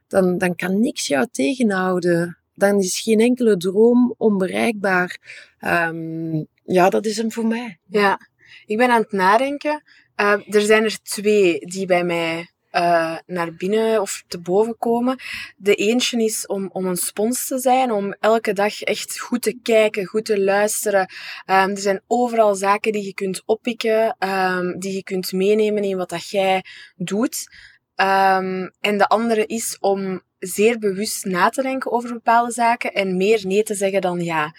dan, 0.07 0.37
dan 0.37 0.55
kan 0.55 0.79
niks 0.79 1.07
jou 1.07 1.27
tegenhouden. 1.31 2.37
Dan 2.53 2.79
is 2.79 2.99
geen 2.99 3.19
enkele 3.19 3.57
droom 3.57 4.13
onbereikbaar. 4.17 5.17
Um, 5.59 6.47
ja, 6.63 6.89
dat 6.89 7.05
is 7.05 7.17
hem 7.17 7.31
voor 7.31 7.45
mij. 7.45 7.79
Ja, 7.85 8.19
ik 8.65 8.77
ben 8.77 8.89
aan 8.89 9.01
het 9.01 9.11
nadenken. 9.11 9.83
Uh, 10.21 10.55
er 10.55 10.61
zijn 10.61 10.83
er 10.83 11.01
twee 11.01 11.59
die 11.59 11.85
bij 11.85 12.03
mij 12.03 12.49
uh, 12.75 13.17
naar 13.25 13.53
binnen 13.53 14.01
of 14.01 14.23
te 14.27 14.39
boven 14.39 14.77
komen. 14.77 15.19
De 15.57 15.75
eentje 15.75 16.23
is 16.23 16.45
om, 16.47 16.69
om 16.73 16.85
een 16.85 16.97
spons 16.97 17.47
te 17.47 17.59
zijn, 17.59 17.91
om 17.91 18.15
elke 18.19 18.53
dag 18.53 18.81
echt 18.81 19.19
goed 19.19 19.41
te 19.41 19.59
kijken, 19.63 20.05
goed 20.05 20.25
te 20.25 20.43
luisteren. 20.43 20.99
Um, 21.01 21.69
er 21.69 21.77
zijn 21.77 22.01
overal 22.07 22.55
zaken 22.55 22.91
die 22.91 23.05
je 23.05 23.13
kunt 23.13 23.41
oppikken, 23.45 24.15
um, 24.19 24.79
die 24.79 24.93
je 24.93 25.03
kunt 25.03 25.31
meenemen 25.31 25.83
in 25.83 25.97
wat 25.97 26.09
dat 26.09 26.29
jij 26.29 26.63
doet. 26.95 27.47
Um, 27.95 28.71
en 28.79 28.97
de 28.97 29.07
andere 29.07 29.45
is 29.45 29.77
om 29.79 30.21
zeer 30.39 30.79
bewust 30.79 31.25
na 31.25 31.49
te 31.49 31.61
denken 31.61 31.91
over 31.91 32.13
bepaalde 32.13 32.51
zaken 32.51 32.93
en 32.93 33.17
meer 33.17 33.41
nee 33.45 33.63
te 33.63 33.75
zeggen 33.75 34.01
dan 34.01 34.19
ja. 34.19 34.55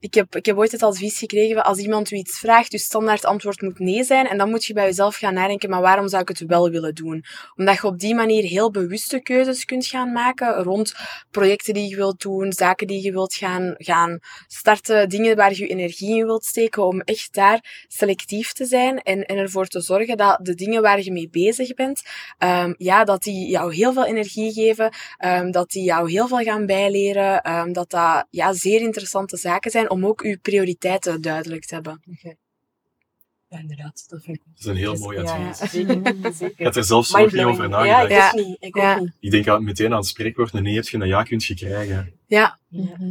Ik 0.00 0.14
heb, 0.14 0.36
ik 0.36 0.46
heb 0.46 0.56
ooit 0.56 0.72
het 0.72 0.82
advies 0.82 1.18
gekregen, 1.18 1.64
als 1.64 1.78
iemand 1.78 2.10
u 2.10 2.16
iets 2.16 2.38
vraagt, 2.38 2.72
je 2.72 2.78
standaard 2.78 3.24
antwoord 3.24 3.60
moet 3.60 3.78
nee 3.78 4.04
zijn. 4.04 4.26
En 4.26 4.38
dan 4.38 4.50
moet 4.50 4.64
je 4.64 4.72
bij 4.72 4.84
jezelf 4.84 5.16
gaan 5.16 5.34
nadenken, 5.34 5.70
maar 5.70 5.80
waarom 5.80 6.08
zou 6.08 6.22
ik 6.22 6.28
het 6.28 6.44
wel 6.46 6.70
willen 6.70 6.94
doen? 6.94 7.24
Omdat 7.56 7.76
je 7.76 7.86
op 7.86 7.98
die 7.98 8.14
manier 8.14 8.42
heel 8.42 8.70
bewuste 8.70 9.20
keuzes 9.20 9.64
kunt 9.64 9.86
gaan 9.86 10.12
maken 10.12 10.62
rond 10.62 10.94
projecten 11.30 11.74
die 11.74 11.88
je 11.88 11.96
wilt 11.96 12.20
doen, 12.20 12.52
zaken 12.52 12.86
die 12.86 13.02
je 13.02 13.12
wilt 13.12 13.34
gaan, 13.34 13.74
gaan 13.78 14.18
starten, 14.46 15.08
dingen 15.08 15.36
waar 15.36 15.54
je 15.54 15.66
energie 15.66 16.18
in 16.18 16.26
wilt 16.26 16.44
steken, 16.44 16.86
om 16.86 17.00
echt 17.00 17.34
daar 17.34 17.84
selectief 17.88 18.52
te 18.52 18.64
zijn 18.64 18.98
en, 19.02 19.24
en 19.24 19.36
ervoor 19.36 19.66
te 19.66 19.80
zorgen 19.80 20.16
dat 20.16 20.38
de 20.42 20.54
dingen 20.54 20.82
waar 20.82 21.02
je 21.02 21.12
mee 21.12 21.28
bezig 21.30 21.74
bent, 21.74 22.02
um, 22.38 22.74
ja, 22.78 23.04
dat 23.04 23.22
die 23.22 23.48
jou 23.48 23.74
heel 23.74 23.92
veel 23.92 24.06
energie 24.06 24.52
geven, 24.52 24.92
um, 25.24 25.50
dat 25.50 25.70
die 25.70 25.84
jou 25.84 26.10
heel 26.10 26.28
veel 26.28 26.42
gaan 26.42 26.66
bijleren, 26.66 27.52
um, 27.52 27.72
dat 27.72 27.90
dat 27.90 28.26
ja, 28.30 28.52
zeer 28.52 28.80
interessante 28.80 29.36
zaken 29.36 29.70
zijn 29.70 29.85
om 29.88 30.06
ook 30.06 30.22
uw 30.22 30.36
prioriteiten 30.42 31.20
duidelijk 31.20 31.64
te 31.64 31.74
hebben. 31.74 32.02
Okay. 32.18 32.36
Ja, 33.48 33.58
inderdaad. 33.58 34.04
Dat, 34.08 34.22
vind 34.22 34.36
ik... 34.36 34.42
dat 34.46 34.58
is 34.58 34.64
een 34.64 34.76
heel 34.76 34.96
mooi 34.96 35.18
advies. 35.18 35.58
Ja, 35.58 35.66
zeker, 35.86 36.32
zeker. 36.34 36.54
Ik 36.56 36.64
had 36.64 36.76
er 36.76 36.84
zelfs 36.84 37.10
nog 37.10 37.32
niet 37.32 37.44
over 37.44 37.68
nagedacht. 37.68 38.10
Ja, 38.10 38.30
ik 38.30 38.36
ook 38.36 38.46
niet. 38.46 38.56
Ik, 38.60 38.76
ook 38.76 39.00
niet. 39.00 39.12
ik 39.20 39.30
denk 39.30 39.44
dat 39.44 39.60
meteen 39.60 39.90
aan 39.90 39.98
het 39.98 40.06
spreekwoord 40.06 40.54
een 40.54 40.62
nee 40.62 40.74
heb 40.74 40.84
je 40.84 40.98
een 40.98 41.06
ja 41.06 41.22
kunt 41.22 41.44
je 41.44 41.54
krijgen. 41.54 42.12
Ja, 42.26 42.58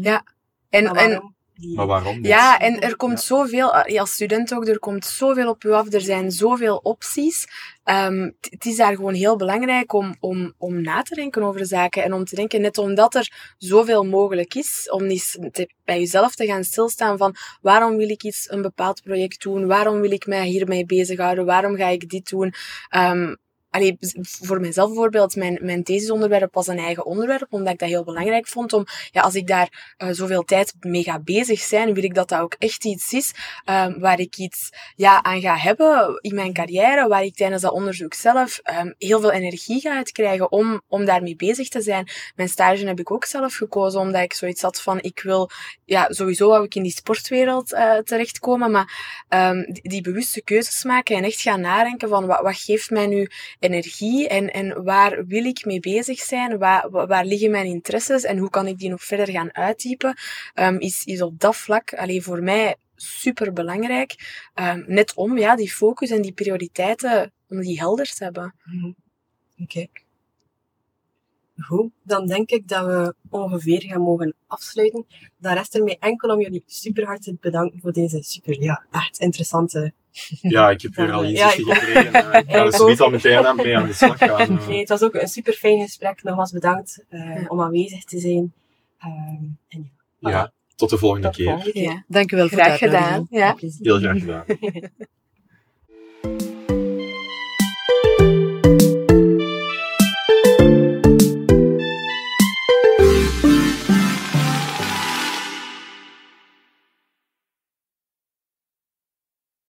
ja. 0.02 0.26
En, 0.70 0.84
Maar 0.84 0.96
en? 0.96 1.10
Die- 1.10 1.35
Maar 1.76 1.86
waarom 1.86 2.16
niet? 2.16 2.26
Ja, 2.28 2.60
en 2.60 2.82
er 2.82 2.96
komt 2.96 3.20
Ja. 3.20 3.26
zoveel, 3.26 3.74
eh, 3.76 4.00
als 4.00 4.12
student 4.14 4.54
ook, 4.54 4.68
er 4.68 4.80
komt 4.80 5.06
zoveel 5.06 5.50
op 5.50 5.64
u 5.64 5.72
af. 5.72 5.94
Er 5.94 6.02
zijn 6.02 6.32
zoveel 6.32 6.78
opties. 6.78 7.46
Ehm, 7.84 8.30
het 8.50 8.66
is 8.66 8.76
daar 8.76 8.96
gewoon 8.96 9.14
heel 9.14 9.36
belangrijk 9.36 9.94
om, 9.94 10.16
om, 10.20 10.54
om 10.58 10.82
na 10.82 11.02
te 11.02 11.16
denken 11.16 11.44
over 11.44 11.66
zaken. 11.66 12.04
En 12.04 12.14
om 12.14 12.26
te 12.26 12.36
denken, 12.36 12.62
net 12.62 12.78
omdat 12.78 13.16
er 13.16 13.54
zoveel 13.58 14.04
mogelijk 14.04 14.54
is, 14.56 14.90
om 14.92 15.04
eens 15.04 15.38
te- 15.52 15.70
bij 15.86 16.00
jezelf 16.00 16.36
te 16.36 16.46
gaan 16.46 16.64
stilstaan 16.64 17.18
van 17.18 17.36
waarom 17.62 17.98
wil 17.98 18.10
ik 18.10 18.24
iets, 18.24 18.52
een 18.52 18.62
bepaald 18.62 19.02
project 19.04 19.42
doen? 19.42 19.68
Waarom 19.68 20.00
wil 20.02 20.12
ik 20.12 20.26
mij 20.26 20.46
hiermee 20.48 20.86
bezighouden? 20.86 21.46
Waarom 21.46 21.76
ga 21.76 21.88
ik 21.88 22.10
dit 22.10 22.30
doen? 22.30 22.54
Ehm, 22.90 23.36
Allee, 23.76 23.98
voor 24.22 24.60
mijzelf 24.60 24.88
bijvoorbeeld, 24.88 25.36
mijn, 25.36 25.60
mijn 25.62 25.84
thesisonderwerp 25.84 26.54
was 26.54 26.68
een 26.68 26.78
eigen 26.78 27.06
onderwerp, 27.06 27.48
omdat 27.50 27.74
ik 27.74 27.80
dat 27.80 27.90
heel 27.90 28.04
belangrijk 28.04 28.48
vond 28.48 28.74
om, 28.74 28.86
ja, 29.12 29.22
als 29.22 29.36
ik 29.36 29.48
daar 29.48 29.94
eh, 29.98 30.10
zoveel 30.12 30.44
tijd 30.44 30.74
mee 30.80 31.04
ga 31.04 31.20
bezig 31.20 31.60
zijn, 31.60 31.94
wil 31.94 32.04
ik 32.04 32.14
dat 32.14 32.30
dat 32.30 32.40
ook 32.40 32.56
echt 32.60 32.86
iets 32.86 33.14
is 33.14 33.34
ehm, 33.66 34.00
waar 34.00 34.20
ik 34.20 34.38
iets 34.38 34.70
ja, 34.96 35.24
aan 35.24 35.42
ga 35.42 35.58
hebben 35.58 36.20
in 36.22 36.36
mijn 36.36 36.54
carrière, 36.54 37.08
waar 37.08 37.24
ik 37.24 37.36
tijdens 37.36 37.62
dat 37.62 37.72
onderzoek 37.72 38.14
zelf 38.14 38.60
ehm, 38.64 38.92
heel 38.98 39.20
veel 39.20 39.32
energie 39.32 39.82
ga 39.82 39.96
uitkrijgen 39.96 40.52
om, 40.52 40.82
om 40.88 41.06
daarmee 41.06 41.36
bezig 41.36 41.70
te 41.70 41.82
zijn. 41.82 42.08
Mijn 42.36 42.50
stage 42.50 42.86
heb 42.86 43.00
ik 43.00 43.12
ook 43.12 43.26
zelf 43.26 43.56
gekozen, 43.56 44.00
omdat 44.00 44.22
ik 44.22 44.34
zoiets 44.34 44.62
had 44.62 44.82
van, 44.82 45.00
ik 45.02 45.22
wil, 45.22 45.50
ja, 45.86 46.08
sowieso 46.10 46.50
wou 46.50 46.64
ik 46.64 46.76
in 46.76 46.84
die 46.84 46.92
sportwereld 46.92 47.74
eh, 47.74 47.98
terechtkomen, 47.98 48.72
maar 48.72 49.24
ehm, 49.28 49.62
die, 49.72 49.90
die 49.90 50.02
bewuste 50.02 50.44
keuzes 50.44 50.84
maken 50.84 51.16
en 51.16 51.24
echt 51.24 51.42
gaan 51.42 51.62
nadenken 51.62 52.10
van, 52.10 52.26
wat, 52.26 52.42
wat 52.42 52.58
geeft 52.58 52.90
mij 52.90 53.08
nu 53.08 53.30
energie 53.66 54.28
en, 54.28 54.52
en 54.54 54.84
waar 54.84 55.26
wil 55.26 55.46
ik 55.46 55.66
mee 55.66 55.80
bezig 55.80 56.20
zijn? 56.20 56.58
Waar, 56.58 56.90
wa- 56.90 57.08
waar 57.08 57.26
liggen 57.26 57.52
mijn 57.52 57.66
interesses 57.66 58.24
en 58.24 58.38
hoe 58.38 58.50
kan 58.50 58.68
ik 58.68 58.78
die 58.78 58.90
nog 58.90 59.04
verder 59.04 59.30
gaan 59.30 59.56
uitdiepen? 59.56 60.18
Ehm, 60.54 60.78
is, 60.78 61.04
is 61.04 61.22
op 61.22 61.40
dat 61.40 61.56
vlak 61.56 61.94
alleen 61.94 62.22
voor 62.24 62.44
mij 62.44 62.76
super 62.96 63.54
belangrijk. 63.54 64.16
Ehm, 64.54 64.84
net 64.88 65.14
om 65.14 65.38
ja, 65.38 65.56
die 65.56 65.72
focus 65.72 66.10
en 66.10 66.22
die 66.22 66.34
prioriteiten, 66.34 67.34
om 67.48 67.60
die 67.62 67.80
helder 67.80 68.14
te 68.14 68.24
hebben. 68.24 68.56
Mhm. 68.64 68.92
Oké. 69.58 69.88
Goed, 71.62 71.92
dan 72.04 72.28
denk 72.28 72.50
ik 72.50 72.68
dat 72.68 72.86
we 72.86 73.16
ongeveer 73.30 73.82
gaan 73.82 74.02
mogen 74.02 74.34
afsluiten. 74.48 75.06
Dan 75.38 75.54
rest 75.54 75.76
er 75.76 75.84
mij 75.84 75.98
enkel 76.00 76.30
om 76.30 76.42
jullie 76.42 76.64
super 76.66 77.06
hard 77.06 77.22
te 77.22 77.36
bedanken 77.40 77.80
voor 77.82 77.92
deze 77.92 78.24
super, 78.24 78.62
ja, 78.62 78.86
echt 78.92 79.18
interessante. 79.20 79.94
Ja, 80.42 80.70
ik 80.70 80.82
heb 80.82 80.96
weer 80.96 81.12
al 81.12 81.24
Ja, 81.26 81.30
inzichten 81.54 81.68
ik- 81.76 81.80
gekregen. 81.82 82.14
eh, 82.14 82.40
Ik 82.40 82.50
ga 82.52 82.64
Ik 82.66 82.72
dus 82.72 82.86
niet 82.86 83.00
al 83.02 83.10
meteen 83.10 83.46
aan 83.46 83.56
mee 83.56 83.78
aan 83.78 83.88
de 83.88 83.94
slag 83.94 84.18
gaan. 84.18 84.40
eh. 84.60 84.68
Nee, 84.68 84.80
het 84.80 84.90
was 84.90 85.04
ook 85.04 85.14
een 85.14 85.28
super 85.28 85.54
fijn 85.54 85.82
gesprek. 85.82 86.24
Nogmaals 86.24 86.52
bedankt 86.52 87.04
eh, 87.10 87.46
om 87.48 87.62
aanwezig 87.62 88.04
te 88.04 88.20
zijn. 88.20 88.54
Ehm, 89.00 89.44
en 89.68 89.92
ja, 90.20 90.30
Ja, 90.30 90.52
tot 90.76 90.90
de 90.90 90.98
volgende 90.98 91.28
tot 91.28 91.36
keer. 91.36 91.46
volgende 91.46 91.72
keer. 91.72 91.84
Ja. 91.84 92.04
Dank 92.08 92.32
u 92.32 92.36
wel 92.36 92.48
voor 92.50 92.58
Graag 92.58 92.78
gedaan. 92.78 93.28
Ja. 93.30 93.56
Heel 93.80 94.00
graag 94.00 94.20
gedaan. 94.20 94.44